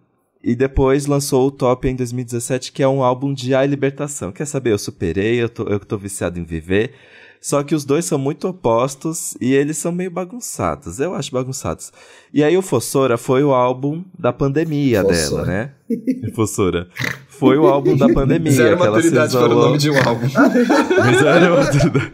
E 0.42 0.56
depois 0.56 1.06
lançou 1.06 1.48
o 1.48 1.52
Top 1.52 1.86
em 1.86 1.96
2017, 1.96 2.72
que 2.72 2.82
é 2.82 2.88
um 2.88 3.04
álbum 3.04 3.34
de 3.34 3.54
ai 3.54 3.68
libertação. 3.68 4.32
Quer 4.32 4.46
saber? 4.46 4.72
Eu 4.72 4.78
superei, 4.80 5.36
eu 5.42 5.50
tô, 5.50 5.64
eu 5.64 5.80
tô 5.82 5.98
viciado 5.98 6.40
em 6.40 6.44
viver. 6.46 6.94
Só 7.42 7.64
que 7.64 7.74
os 7.74 7.86
dois 7.86 8.04
são 8.04 8.20
muito 8.20 8.48
opostos 8.50 9.38
e 9.40 9.54
eles 9.54 9.78
são 9.78 9.92
meio 9.92 10.12
bagunçados. 10.12 11.00
Eu 11.00 11.16
acho 11.16 11.32
bagunçados. 11.32 11.92
E 12.34 12.44
aí 12.44 12.58
o 12.58 12.62
Fossora 12.62 13.18
foi 13.18 13.44
o 13.44 13.54
álbum 13.54 14.04
da 14.18 14.34
pandemia 14.34 15.02
Fossora. 15.02 15.46
dela, 15.46 15.46
né? 15.46 15.72
Fossora. 16.36 16.88
Foi 17.30 17.58
o 17.58 17.66
álbum 17.68 17.96
da 17.96 18.10
pandemia. 18.10 18.52
Zero 18.52 18.78
que 18.78 18.84
ela 18.84 19.02
se 19.02 19.10
maturidade 19.10 19.32
para 19.32 19.42
o 19.42 19.46
isolou. 19.46 19.66
nome 19.68 19.78
de 19.78 19.90
um 19.90 19.98
álbum. 19.98 20.28
Zero 21.18 21.56
maturidade. 21.56 22.12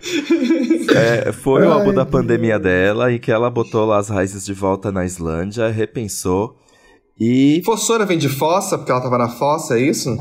É, 0.95 1.31
foi 1.31 1.63
o 1.65 1.71
álbum 1.71 1.91
da 1.91 2.05
pandemia 2.05 2.59
dela, 2.59 3.11
em 3.11 3.17
que 3.17 3.31
ela 3.31 3.49
botou 3.49 3.85
lá 3.85 3.97
as 3.97 4.09
raízes 4.09 4.45
de 4.45 4.53
volta 4.53 4.91
na 4.91 5.03
Islândia, 5.03 5.67
repensou. 5.69 6.55
E 7.19 7.61
Fossora 7.63 8.05
vem 8.05 8.17
de 8.17 8.27
fossa, 8.27 8.77
porque 8.77 8.91
ela 8.91 8.99
tava 9.01 9.17
na 9.17 9.29
fossa, 9.29 9.77
é 9.79 9.81
isso? 9.81 10.17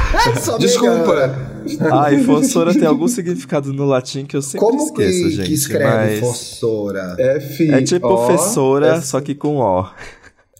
Desculpa. 0.58 1.56
Ah, 1.90 2.12
e 2.12 2.22
fossora 2.22 2.72
tem 2.74 2.84
algum 2.86 3.08
significado 3.08 3.72
no 3.72 3.86
latim 3.86 4.24
que 4.26 4.36
eu 4.36 4.42
sempre 4.42 4.60
Como 4.60 4.82
esqueço, 4.84 5.22
que, 5.24 5.30
gente. 5.30 5.46
que 5.48 5.54
escreve 5.54 5.84
mas 5.84 6.20
fossora? 6.20 7.16
F. 7.18 7.70
É 7.72 7.82
tipo 7.82 8.06
O, 8.06 8.16
professora, 8.26 8.96
S- 8.96 9.06
só 9.08 9.20
que 9.20 9.34
com 9.34 9.56
O. 9.58 9.86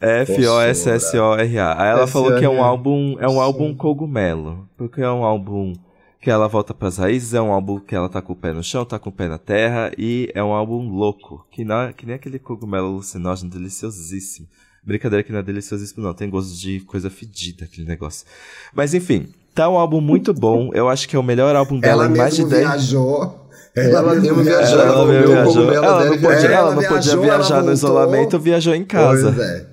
F-O-S-S-O-R-A. 0.01 1.83
Aí 1.83 1.89
ela 1.91 2.07
falou 2.07 2.37
que 2.39 2.45
é 2.45 2.49
um 2.49 2.63
álbum, 2.63 3.17
é 3.21 3.29
um 3.29 3.41
álbum 3.41 3.75
cogumelo. 3.75 4.69
Porque 4.77 5.01
é 5.01 5.11
um 5.11 5.25
álbum 5.25 5.75
que 6.21 6.31
ela 6.31 6.49
volta 6.49 6.75
pras 6.75 6.97
raízes, 6.99 7.35
é 7.35 7.41
um 7.41 7.53
álbum 7.53 7.79
que 7.79 7.95
ela 7.95 8.09
tá 8.09 8.21
com 8.21 8.33
o 8.33 8.37
pé 8.37 8.53
no 8.53 8.63
chão, 8.63 8.85
tá 8.85 8.99
com 8.99 9.11
o 9.11 9.13
pé 9.13 9.29
na 9.29 9.39
terra, 9.39 9.93
e 9.97 10.31
é 10.35 10.43
um 10.43 10.53
álbum 10.53 10.89
louco, 10.91 11.47
que, 11.53 11.65
não, 11.65 11.93
que 11.93 12.05
nem 12.05 12.17
aquele 12.17 12.39
cogumelo 12.39 12.89
alucinógeno 12.89 13.49
deliciosíssimo. 13.51 14.49
Brincadeira 14.87 15.23
que 15.23 15.33
não 15.33 15.41
é 15.41 15.43
deliciosíssimo, 15.43 16.03
não, 16.05 16.15
tem 16.15 16.31
gosto 16.31 16.57
de 16.57 16.81
coisa 16.81 17.11
fedida 17.11 17.65
aquele 17.65 17.87
negócio. 17.87 18.25
Mas 18.73 18.95
enfim, 18.95 19.29
tá 19.55 19.69
um 19.69 19.77
álbum 19.77 20.01
muito 20.01 20.33
bom, 20.33 20.71
eu 20.73 20.89
acho 20.89 21.09
que 21.09 21.17
é 21.17 21.19
o 21.19 21.23
melhor 21.23 21.57
álbum 21.57 21.81
dela 21.81 22.05
Ela 22.05 22.15
em 22.15 22.17
mais 22.17 22.37
de 22.37 22.45
mesmo 22.45 22.57
10 22.57 22.69
viajou. 22.69 23.47
Ela 23.75 24.15
mesmo 24.15 24.43
viajou, 24.43 24.81
ela, 24.81 24.83
ela 24.83 24.97
não 24.97 25.07
comeu 25.07 25.23
o 25.23 25.27
viajou. 25.27 25.55
cogumelo 25.55 25.85
Ela 25.85 26.05
não 26.05 26.19
podia, 26.19 26.49
ela 26.49 26.75
não 26.75 26.83
Ela 26.83 26.89
podia 26.89 27.17
viajou, 27.17 27.25
ela 27.25 27.37
viajar 27.37 27.63
no 27.63 27.73
isolamento, 27.73 28.39
viajou 28.39 28.75
em 28.75 28.85
casa. 28.85 29.33
Pois 29.33 29.49
é. 29.49 29.67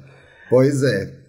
Pois 0.49 0.84
é. 0.84 1.24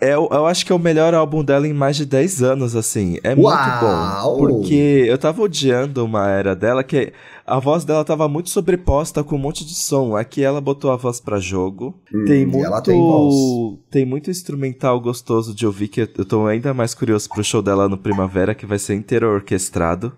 É, 0.00 0.14
eu, 0.14 0.28
eu 0.30 0.46
acho 0.46 0.64
que 0.64 0.70
é 0.70 0.74
o 0.74 0.78
melhor 0.78 1.12
álbum 1.12 1.42
dela 1.42 1.66
em 1.66 1.72
mais 1.72 1.96
de 1.96 2.06
10 2.06 2.42
anos, 2.42 2.76
assim. 2.76 3.18
É 3.24 3.34
muito 3.34 3.48
Uau! 3.48 4.36
bom. 4.36 4.38
Porque 4.38 5.04
eu 5.08 5.18
tava 5.18 5.42
odiando 5.42 6.04
uma 6.04 6.30
era 6.30 6.54
dela 6.54 6.84
que 6.84 7.12
a 7.48 7.58
voz 7.58 7.84
dela 7.84 8.04
tava 8.04 8.28
muito 8.28 8.50
sobreposta 8.50 9.24
com 9.24 9.36
um 9.36 9.38
monte 9.38 9.64
de 9.64 9.74
som. 9.74 10.14
Aqui 10.14 10.42
ela 10.42 10.60
botou 10.60 10.90
a 10.90 10.96
voz 10.96 11.18
pra 11.18 11.40
jogo. 11.40 11.98
Hum, 12.14 12.24
tem 12.26 12.46
muito. 12.46 12.66
ela 12.66 12.80
tem 12.80 13.00
voz. 13.00 13.34
tem 13.90 14.04
muito 14.04 14.30
instrumental 14.30 15.00
gostoso 15.00 15.54
de 15.54 15.66
ouvir, 15.66 15.88
que 15.88 16.02
eu 16.02 16.24
tô 16.24 16.46
ainda 16.46 16.74
mais 16.74 16.94
curioso 16.94 17.28
pro 17.28 17.42
show 17.42 17.62
dela 17.62 17.88
no 17.88 17.96
Primavera, 17.96 18.54
que 18.54 18.66
vai 18.66 18.78
ser 18.78 18.94
inteiro 18.94 19.26
orquestrado. 19.26 20.12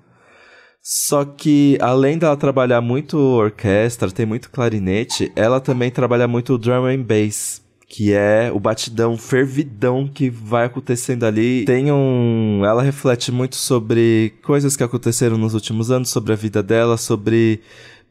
Só 0.82 1.24
que, 1.24 1.76
além 1.80 2.16
dela 2.16 2.36
trabalhar 2.36 2.80
muito 2.80 3.16
orquestra, 3.18 4.10
tem 4.10 4.24
muito 4.24 4.50
clarinete, 4.50 5.30
ela 5.36 5.60
também 5.60 5.90
trabalha 5.90 6.26
muito 6.26 6.54
o 6.54 6.58
drum 6.58 6.86
and 6.86 7.02
bass, 7.02 7.62
que 7.90 8.12
é 8.12 8.52
o 8.54 8.60
batidão 8.60 9.18
fervidão 9.18 10.06
que 10.06 10.30
vai 10.30 10.66
acontecendo 10.66 11.24
ali. 11.24 11.64
Tem 11.64 11.90
um. 11.90 12.62
Ela 12.64 12.84
reflete 12.84 13.32
muito 13.32 13.56
sobre 13.56 14.32
coisas 14.44 14.76
que 14.76 14.84
aconteceram 14.84 15.36
nos 15.36 15.54
últimos 15.54 15.90
anos, 15.90 16.08
sobre 16.08 16.32
a 16.32 16.36
vida 16.36 16.62
dela, 16.62 16.96
sobre 16.96 17.60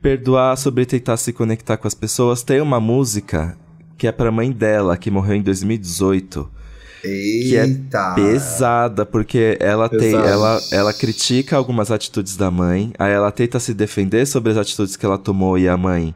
perdoar, 0.01 0.57
sobre 0.57 0.86
tentar 0.86 1.15
se 1.15 1.32
conectar 1.32 1.77
com 1.77 1.88
as 1.88 1.93
pessoas. 1.93 2.43
Tem 2.43 2.59
uma 2.59 2.82
música 2.82 3.57
que 3.97 4.05
é 4.05 4.11
pra 4.11 4.30
mãe 4.30 4.51
dela, 4.51 4.97
que 4.97 5.09
morreu 5.09 5.38
em 5.38 5.41
2018 5.41 6.59
é 7.01 7.07
Eita. 7.07 8.15
pesada, 8.15 9.05
porque 9.05 9.57
ela 9.61 9.88
tem, 9.88 10.13
ela, 10.13 10.61
ela 10.69 10.91
critica 10.91 11.55
algumas 11.55 11.91
atitudes 11.91 12.36
da 12.36 12.51
mãe, 12.51 12.91
aí 12.99 13.13
ela 13.13 13.32
tenta 13.32 13.57
se 13.57 13.73
defender 13.73 14.25
sobre 14.25 14.51
as 14.51 14.57
atitudes 14.57 14.97
que 14.97 15.05
ela 15.05 15.17
tomou 15.17 15.57
e 15.57 15.69
a 15.69 15.77
mãe 15.77 16.13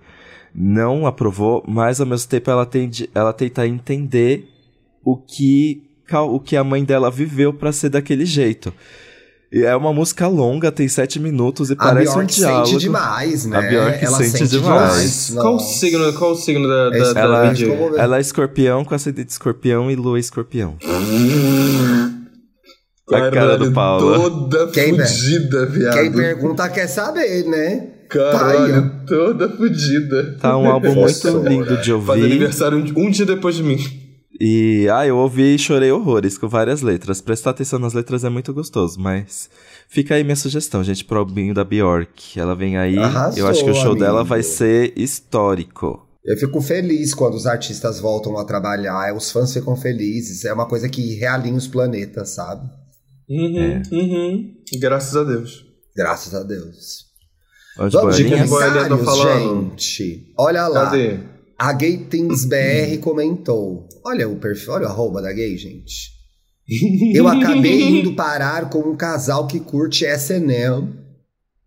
não 0.55 1.05
aprovou, 1.07 1.63
mas 1.67 1.99
ao 1.99 2.05
mesmo 2.07 2.29
tempo 2.29 2.49
ela, 2.51 2.65
tende, 2.65 3.09
ela 3.15 3.33
tenta 3.33 3.67
entender 3.67 4.47
o 5.03 5.17
que, 5.17 5.81
o 6.11 6.39
que 6.39 6.55
a 6.55 6.63
mãe 6.63 6.83
dela 6.83 7.09
viveu 7.09 7.53
pra 7.53 7.71
ser 7.71 7.89
daquele 7.89 8.25
jeito. 8.25 8.73
E 9.51 9.61
é 9.63 9.75
uma 9.75 9.93
música 9.93 10.27
longa, 10.27 10.71
tem 10.71 10.87
sete 10.87 11.19
minutos 11.19 11.69
e 11.69 11.73
A 11.73 11.75
parece 11.75 12.09
um 12.11 12.15
Bjork 12.15 12.33
diálogo. 12.35 12.65
sente 12.67 12.79
demais, 12.79 13.45
né? 13.45 13.57
A 13.57 13.61
Bjork 13.61 14.03
ela 14.05 14.17
sente 14.17 14.37
sente 14.37 14.49
demais. 14.49 15.31
Qual 15.35 15.55
o 15.55 15.59
signo, 15.59 16.13
qual 16.13 16.31
o 16.31 16.35
signo 16.35 16.67
da, 16.67 16.89
da, 16.89 16.97
Esse 16.97 17.13
da 17.13 17.19
ela- 17.19 17.53
Ela 17.97 18.17
é 18.17 18.21
escorpião 18.21 18.83
com 18.83 18.95
ascendente 18.95 19.29
escorpião 19.31 19.91
e 19.91 19.95
lua 19.95 20.19
escorpião. 20.19 20.75
A 23.11 23.29
cara 23.31 23.57
do 23.57 23.71
Paulo. 23.71 24.29
Toda 24.39 24.67
Quem, 24.71 24.97
fudida, 24.97 25.65
viado. 25.67 25.93
Quem 25.95 26.11
pergunta 26.11 26.67
quer 26.69 26.87
saber, 26.87 27.43
né? 27.45 27.89
Caralho, 28.13 28.73
Tá 28.89 29.03
toda 29.07 29.49
fudida. 29.49 30.37
Tá 30.39 30.57
um 30.57 30.69
álbum 30.69 30.93
muito 30.93 31.27
lindo 31.47 31.77
de 31.81 31.91
Faz 31.91 32.09
ouvir. 32.09 32.25
aniversário 32.25 32.77
um, 32.77 33.05
um 33.05 33.09
dia 33.09 33.25
depois 33.25 33.55
de 33.55 33.63
mim. 33.63 33.77
E, 34.39 34.87
ah, 34.91 35.05
eu 35.05 35.15
ouvi 35.17 35.55
e 35.55 35.59
chorei 35.59 35.91
horrores 35.91 36.37
com 36.37 36.47
várias 36.49 36.81
letras. 36.81 37.21
Prestar 37.21 37.51
atenção 37.51 37.77
nas 37.79 37.93
letras 37.93 38.23
é 38.23 38.29
muito 38.29 38.51
gostoso, 38.53 38.99
mas 38.99 39.49
fica 39.87 40.15
aí 40.15 40.23
minha 40.23 40.35
sugestão, 40.35 40.83
gente, 40.83 41.05
pro 41.05 41.19
albinho 41.19 41.53
da 41.53 41.63
Bjork. 41.63 42.39
Ela 42.39 42.55
vem 42.55 42.75
aí, 42.77 42.97
Arrasou, 42.97 43.39
eu 43.39 43.47
acho 43.47 43.63
que 43.63 43.69
o 43.69 43.73
show 43.75 43.91
amigo. 43.91 43.99
dela 44.03 44.23
vai 44.23 44.41
ser 44.43 44.91
histórico. 44.97 46.07
Eu 46.25 46.37
fico 46.37 46.61
feliz 46.61 47.13
quando 47.13 47.35
os 47.35 47.45
artistas 47.45 47.99
voltam 47.99 48.37
a 48.37 48.45
trabalhar, 48.45 49.13
os 49.15 49.29
fãs 49.31 49.53
ficam 49.53 49.75
felizes. 49.75 50.43
É 50.45 50.53
uma 50.53 50.65
coisa 50.67 50.89
que 50.89 51.15
realinha 51.15 51.55
os 51.55 51.67
planetas, 51.67 52.29
sabe? 52.29 52.67
Uhum, 53.29 53.59
É. 53.59 53.81
uhum. 53.91 54.53
Graças 54.79 55.15
a 55.15 55.23
Deus. 55.23 55.65
Graças 55.95 56.33
a 56.33 56.43
Deus. 56.43 57.12
Onde 57.79 57.93
Vamos 57.93 58.15
de 58.17 58.23
comentários, 58.25 59.03
falando. 59.05 59.69
gente. 59.71 60.33
Olha 60.37 60.67
lá. 60.67 60.85
Cadê? 60.85 61.17
A 61.57 61.73
Gay 61.73 61.97
Things 62.09 62.45
BR 62.45 62.97
comentou. 63.01 63.87
Olha 64.05 64.27
o 64.27 64.35
perfil, 64.35 64.73
olha 64.73 64.85
o 64.85 64.89
arroba 64.89 65.21
da 65.21 65.31
gay, 65.31 65.57
gente. 65.57 66.11
Eu 67.13 67.27
acabei 67.27 67.81
indo 67.99 68.13
parar 68.15 68.69
com 68.69 68.79
um 68.79 68.95
casal 68.95 69.47
que 69.47 69.59
curte 69.59 70.05
SNL 70.05 70.87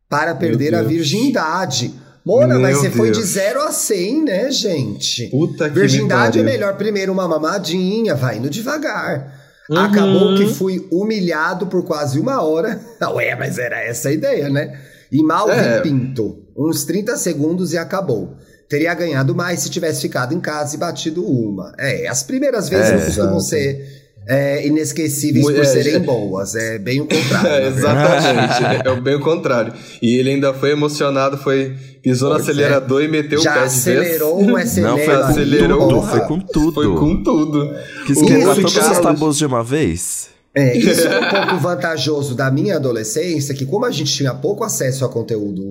para 0.09 0.35
perder 0.35 0.75
a 0.75 0.81
Deus. 0.81 0.93
virgindade. 0.93 1.93
Mona, 2.25 2.59
mas 2.59 2.73
Meu 2.73 2.81
você 2.81 2.91
foi 2.91 3.11
de 3.11 3.19
Deus. 3.19 3.31
0 3.31 3.63
a 3.63 3.73
100, 3.73 4.25
né, 4.25 4.51
gente? 4.51 5.29
Puta 5.29 5.69
que 5.69 5.75
Virgindade 5.79 6.39
me 6.39 6.49
é 6.49 6.53
melhor 6.53 6.77
primeiro 6.77 7.13
uma 7.13 7.29
mamadinha, 7.29 8.17
vai 8.17 8.39
indo 8.39 8.51
devagar. 8.51 9.33
Uhum. 9.71 9.79
Acabou 9.79 10.35
que 10.37 10.47
fui 10.47 10.87
humilhado 10.91 11.69
por 11.69 11.85
quase 11.85 12.19
uma 12.19 12.43
hora. 12.43 12.81
Ué, 13.15 13.35
mas 13.37 13.59
era 13.59 13.81
essa 13.81 14.09
a 14.09 14.13
ideia, 14.13 14.49
né? 14.49 14.77
E 15.19 15.23
mal 15.23 15.51
É. 15.51 15.77
vi 15.77 15.89
pinto. 15.91 16.39
Uns 16.57 16.85
30 16.85 17.17
segundos 17.17 17.73
e 17.73 17.79
acabou. 17.79 18.35
Teria 18.69 18.93
ganhado 18.95 19.35
mais 19.35 19.61
se 19.61 19.71
tivesse 19.71 20.01
ficado 20.03 20.35
em 20.35 20.41
casa 20.41 20.75
e 20.75 20.79
batido 20.79 21.25
uma. 21.25 21.73
É, 21.79 22.09
as 22.09 22.23
primeiras 22.23 22.69
vezes 22.69 22.91
É, 22.91 22.97
não 22.97 23.05
costumam 23.07 23.41
ser 23.41 23.87
é, 24.29 24.67
inesquecíveis 24.67 25.45
Mu- 25.47 25.53
por 25.53 25.61
é, 25.61 25.65
serem 25.65 25.93
já- 25.93 25.99
boas. 26.01 26.55
É 26.57 26.79
bem 26.79 27.01
o 27.01 27.07
contrário. 27.09 27.49
É, 27.49 27.69
exatamente. 27.69 28.87
é 28.89 28.91
o 28.91 29.01
bem 29.01 29.15
o 29.15 29.21
contrário. 29.21 29.73
E 30.03 30.19
ele 30.19 30.31
ainda 30.31 30.53
foi 30.53 30.73
emocionado, 30.73 31.39
foi 31.39 31.77
pisou 32.03 32.31
no 32.31 32.37
Pois 32.37 32.49
é. 32.49 32.51
acelerador 32.53 33.03
e 33.03 33.09
meteu 33.09 33.39
o 33.39 33.43
Já 33.43 33.53
pé 33.53 33.59
de 33.61 33.65
acelerou 33.67 34.37
vez. 34.39 34.49
um 34.49 34.59
SNL. 34.59 34.89
Não, 34.89 34.99
foi 34.99 35.15
acelerou, 35.15 35.89
tudo, 35.89 36.03
foi 36.03 36.21
com 36.23 36.41
tudo. 36.41 36.73
Foi 36.75 36.95
com 36.95 37.23
tudo. 37.23 37.71
Quis 38.07 38.19
O 38.19 38.27
quebrar 38.27 38.55
todos 38.57 38.73
os 38.73 38.79
Carlos. 38.79 38.99
tabus 38.99 39.37
de 39.39 39.47
uma 39.47 39.63
vez. 39.63 40.29
É, 40.57 40.77
isso 40.77 41.07
é 41.07 41.19
um 41.21 41.29
pouco 41.31 41.59
vantajoso 41.61 42.35
da 42.35 42.51
minha 42.51 42.77
adolescência, 42.77 43.55
que 43.55 43.67
como 43.67 43.85
a 43.85 43.91
gente 43.91 44.13
tinha 44.13 44.35
pouco 44.35 44.65
acesso 44.65 45.05
a 45.05 45.09
conteúdo 45.09 45.63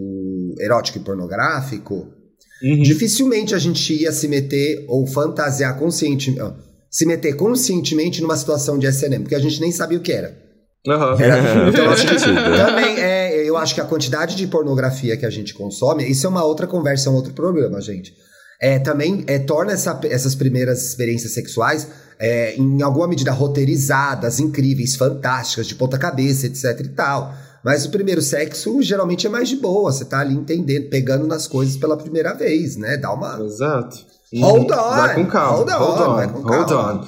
erótico 0.60 0.98
e 0.98 1.02
pornográfico, 1.02 2.08
Uhum. 2.64 2.82
dificilmente 2.84 3.54
a 3.54 3.58
gente 3.60 3.94
ia 4.02 4.14
se 4.14 4.30
meter 4.30 4.86
ou 4.88 5.06
fantasiar 5.06 5.78
conscientemente, 5.78 6.54
se 6.90 7.06
meter 7.06 7.36
conscientemente 7.36 8.22
numa 8.22 8.38
situação 8.38 8.80
de 8.80 8.88
SNM, 8.88 9.24
porque 9.24 9.36
a 9.36 9.40
gente 9.40 9.60
nem 9.60 9.74
sabia 9.74 9.98
o 9.98 10.02
que 10.02 10.14
era. 10.14 10.38
Aham. 10.88 11.18
Então, 11.70 11.84
eu 11.84 11.92
acho 11.92 12.08
que 12.08 12.18
Sentido. 12.18 12.56
também 12.56 12.98
é, 12.98 13.44
eu 13.48 13.58
acho 13.58 13.76
que 13.76 13.82
a 13.82 13.86
quantidade 13.86 14.38
de 14.38 14.48
pornografia 14.48 15.18
que 15.18 15.26
a 15.26 15.30
gente 15.30 15.54
consome, 15.54 16.10
isso 16.10 16.26
é 16.26 16.30
uma 16.30 16.46
outra 16.46 16.66
conversa, 16.66 17.10
é 17.10 17.12
um 17.12 17.16
outro 17.16 17.34
programa, 17.34 17.82
gente. 17.82 18.14
É, 18.62 18.80
também 18.80 19.26
é, 19.28 19.38
torna 19.38 19.74
essa- 19.74 20.00
essas 20.06 20.34
primeiras 20.34 20.82
experiências 20.88 21.34
sexuais, 21.34 21.88
é, 22.20 22.56
em 22.56 22.82
alguma 22.82 23.08
medida, 23.08 23.32
roteirizadas, 23.32 24.40
incríveis, 24.40 24.96
fantásticas, 24.96 25.68
de 25.68 25.76
ponta 25.76 25.98
cabeça, 25.98 26.48
etc 26.48 26.80
e 26.82 26.90
tal. 26.90 27.34
Mas 27.64 27.84
o 27.86 27.90
primeiro 27.90 28.22
sexo 28.22 28.82
geralmente 28.82 29.26
é 29.26 29.30
mais 29.30 29.50
de 29.50 29.56
boa, 29.56 29.92
você 29.92 30.06
tá 30.06 30.20
ali 30.20 30.36
entendendo, 30.36 30.88
pegando 30.90 31.26
nas 31.26 31.48
coisas 31.48 31.76
pela 31.78 31.98
primeira 31.98 32.34
vez, 32.34 32.78
né? 32.78 32.96
Dá 32.98 33.12
uma. 33.12 33.40
Exato. 33.44 33.98
Hold 34.36 34.72
on, 34.72 34.76
Vai 34.76 35.16
com 35.16 35.26
calma. 35.26 35.58
hold 35.58 35.70
on, 35.70 35.74
Hold 35.78 36.00
on. 36.02 36.16
vai 36.16 36.28
com 36.32 36.40
Hold 36.42 36.68
calma. 36.70 36.94
on. 37.02 37.08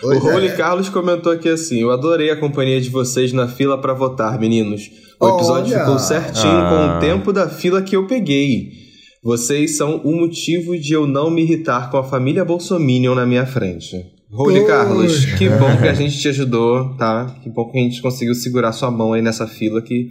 Pois 0.00 0.22
o 0.22 0.30
Rony 0.30 0.46
é. 0.46 0.52
Carlos 0.56 0.88
comentou 0.88 1.32
aqui 1.32 1.48
assim: 1.48 1.80
Eu 1.82 1.90
adorei 1.90 2.30
a 2.30 2.38
companhia 2.38 2.80
de 2.80 2.88
vocês 2.88 3.32
na 3.32 3.48
fila 3.48 3.80
pra 3.80 3.92
votar, 3.94 4.38
meninos. 4.38 4.82
O 5.20 5.28
episódio 5.28 5.74
Olha. 5.74 5.80
ficou 5.84 5.98
certinho 5.98 6.52
Ah. 6.52 6.68
com 6.70 6.96
o 6.96 7.00
tempo 7.00 7.32
da 7.32 7.48
fila 7.48 7.82
que 7.82 7.96
eu 7.96 8.06
peguei. 8.06 8.70
Vocês 9.22 9.76
são 9.76 9.96
o 10.04 10.12
motivo 10.16 10.78
de 10.78 10.92
eu 10.92 11.04
não 11.06 11.28
me 11.28 11.42
irritar 11.42 11.90
com 11.90 11.96
a 11.96 12.04
família 12.04 12.44
Bolsominion 12.44 13.14
na 13.16 13.26
minha 13.26 13.44
frente. 13.44 14.06
Rony 14.30 14.66
Carlos, 14.66 15.24
que 15.24 15.48
bom 15.48 15.76
que 15.76 15.88
a 15.88 15.94
gente 15.94 16.18
te 16.18 16.28
ajudou, 16.28 16.94
tá? 16.96 17.34
Que 17.42 17.48
bom 17.48 17.70
que 17.70 17.78
a 17.78 17.80
gente 17.80 18.02
conseguiu 18.02 18.34
segurar 18.34 18.72
sua 18.72 18.90
mão 18.90 19.12
aí 19.12 19.22
nessa 19.22 19.46
fila 19.46 19.80
que 19.80 20.10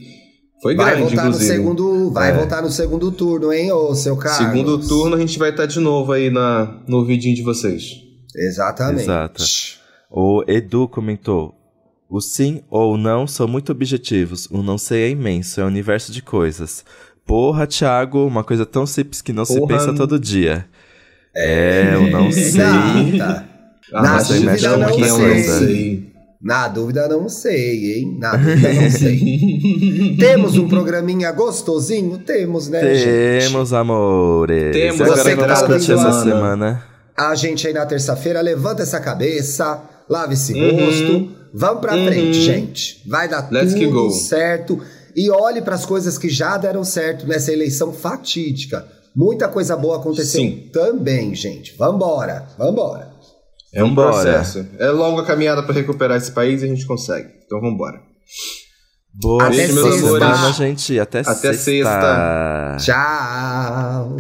foi 0.61 0.75
vai 0.75 0.95
grande, 0.95 1.01
voltar 1.01 1.27
inclusive. 1.27 1.51
No 1.51 1.55
segundo, 1.55 2.11
vai 2.11 2.31
é. 2.31 2.33
voltar 2.33 2.61
no 2.61 2.69
segundo 2.71 3.11
turno, 3.11 3.53
hein, 3.53 3.71
ô 3.71 3.93
seu 3.93 4.17
Carlos? 4.17 4.37
Segundo 4.37 4.87
turno 4.87 5.15
a 5.15 5.19
gente 5.19 5.37
vai 5.37 5.51
estar 5.51 5.67
de 5.67 5.79
novo 5.79 6.11
aí 6.11 6.31
na, 6.31 6.81
no 6.87 7.05
vidinho 7.05 7.35
de 7.35 7.43
vocês. 7.43 8.01
Exatamente. 8.35 9.03
Exato. 9.03 9.43
O 10.09 10.43
Edu 10.47 10.87
comentou: 10.87 11.53
o 12.09 12.19
sim 12.19 12.63
ou 12.69 12.93
o 12.93 12.97
não 12.97 13.27
são 13.27 13.47
muito 13.47 13.71
objetivos. 13.71 14.47
O 14.47 14.63
não 14.63 14.79
sei 14.79 15.03
é 15.03 15.09
imenso, 15.09 15.61
é 15.61 15.63
um 15.63 15.67
universo 15.67 16.11
de 16.11 16.23
coisas. 16.23 16.83
Porra, 17.25 17.67
Thiago, 17.67 18.25
uma 18.25 18.43
coisa 18.43 18.65
tão 18.65 18.85
simples 18.87 19.21
que 19.21 19.33
não 19.33 19.45
Porra. 19.45 19.59
se 19.59 19.67
pensa 19.67 19.93
todo 19.93 20.19
dia. 20.19 20.65
É, 21.35 21.91
eu 21.93 22.09
não 22.09 22.31
sei. 22.33 23.19
Ah, 23.93 24.01
Na 24.01 24.17
dúvida 24.21 24.77
não 24.77 24.93
sei. 24.93 25.43
sei. 25.43 26.17
Na 26.39 26.67
dúvida 26.67 27.07
não 27.07 27.29
sei, 27.29 27.93
hein? 27.93 28.17
Na 28.19 28.35
dúvida 28.35 28.73
não 28.73 28.91
sei. 28.91 30.15
Temos 30.19 30.57
um 30.57 30.67
programinha 30.67 31.31
gostosinho? 31.31 32.19
Temos, 32.19 32.69
né, 32.69 32.79
Temos, 32.79 32.99
gente? 32.99 33.47
Temos, 33.47 33.73
amores. 33.73 34.71
Temos. 34.71 34.97
Você 34.97 35.35
que 35.35 35.43
tá 35.43 35.53
essa 35.75 36.23
semana. 36.23 36.83
A 37.17 37.33
gente 37.33 37.65
aí 37.65 37.73
na 37.73 37.85
terça-feira, 37.85 38.39
levanta 38.41 38.83
essa 38.83 38.99
cabeça, 38.99 39.81
lava 40.07 40.33
esse 40.33 40.53
uhum. 40.53 40.85
rosto. 40.85 41.31
Vamos 41.53 41.81
pra 41.81 41.95
uhum. 41.95 42.05
frente, 42.05 42.39
gente. 42.39 43.01
Vai 43.07 43.27
dar 43.27 43.47
Let's 43.51 43.73
tudo 43.73 44.11
certo. 44.11 44.79
E 45.15 45.31
olhe 45.31 45.63
para 45.63 45.73
as 45.73 45.83
coisas 45.83 46.19
que 46.19 46.29
já 46.29 46.57
deram 46.57 46.83
certo 46.83 47.25
nessa 47.25 47.51
eleição 47.51 47.91
fatídica. 47.91 48.85
Muita 49.15 49.47
coisa 49.47 49.75
boa 49.75 49.97
aconteceu 49.97 50.41
Sim. 50.41 50.69
também, 50.71 51.33
gente. 51.33 51.75
Vambora, 51.75 52.45
vambora. 52.55 53.16
É 53.73 53.83
um 53.83 53.89
vambora. 53.89 54.11
processo. 54.13 54.65
É 54.79 54.89
longa 54.89 55.23
caminhada 55.23 55.61
para 55.63 55.73
recuperar 55.73 56.17
esse 56.17 56.31
país 56.31 56.61
e 56.61 56.65
a 56.65 56.67
gente 56.67 56.85
consegue. 56.85 57.29
Então 57.45 57.59
vambora. 57.59 57.99
Boa 59.13 59.45
Até 59.45 59.55
Beijo, 59.57 59.73
meus 59.73 60.03
amores. 60.03 60.55
gente. 60.57 60.99
Até, 60.99 61.19
Até 61.21 61.53
sexta. 61.53 61.57
sexta. 61.57 62.77
Tchau. 62.79 64.17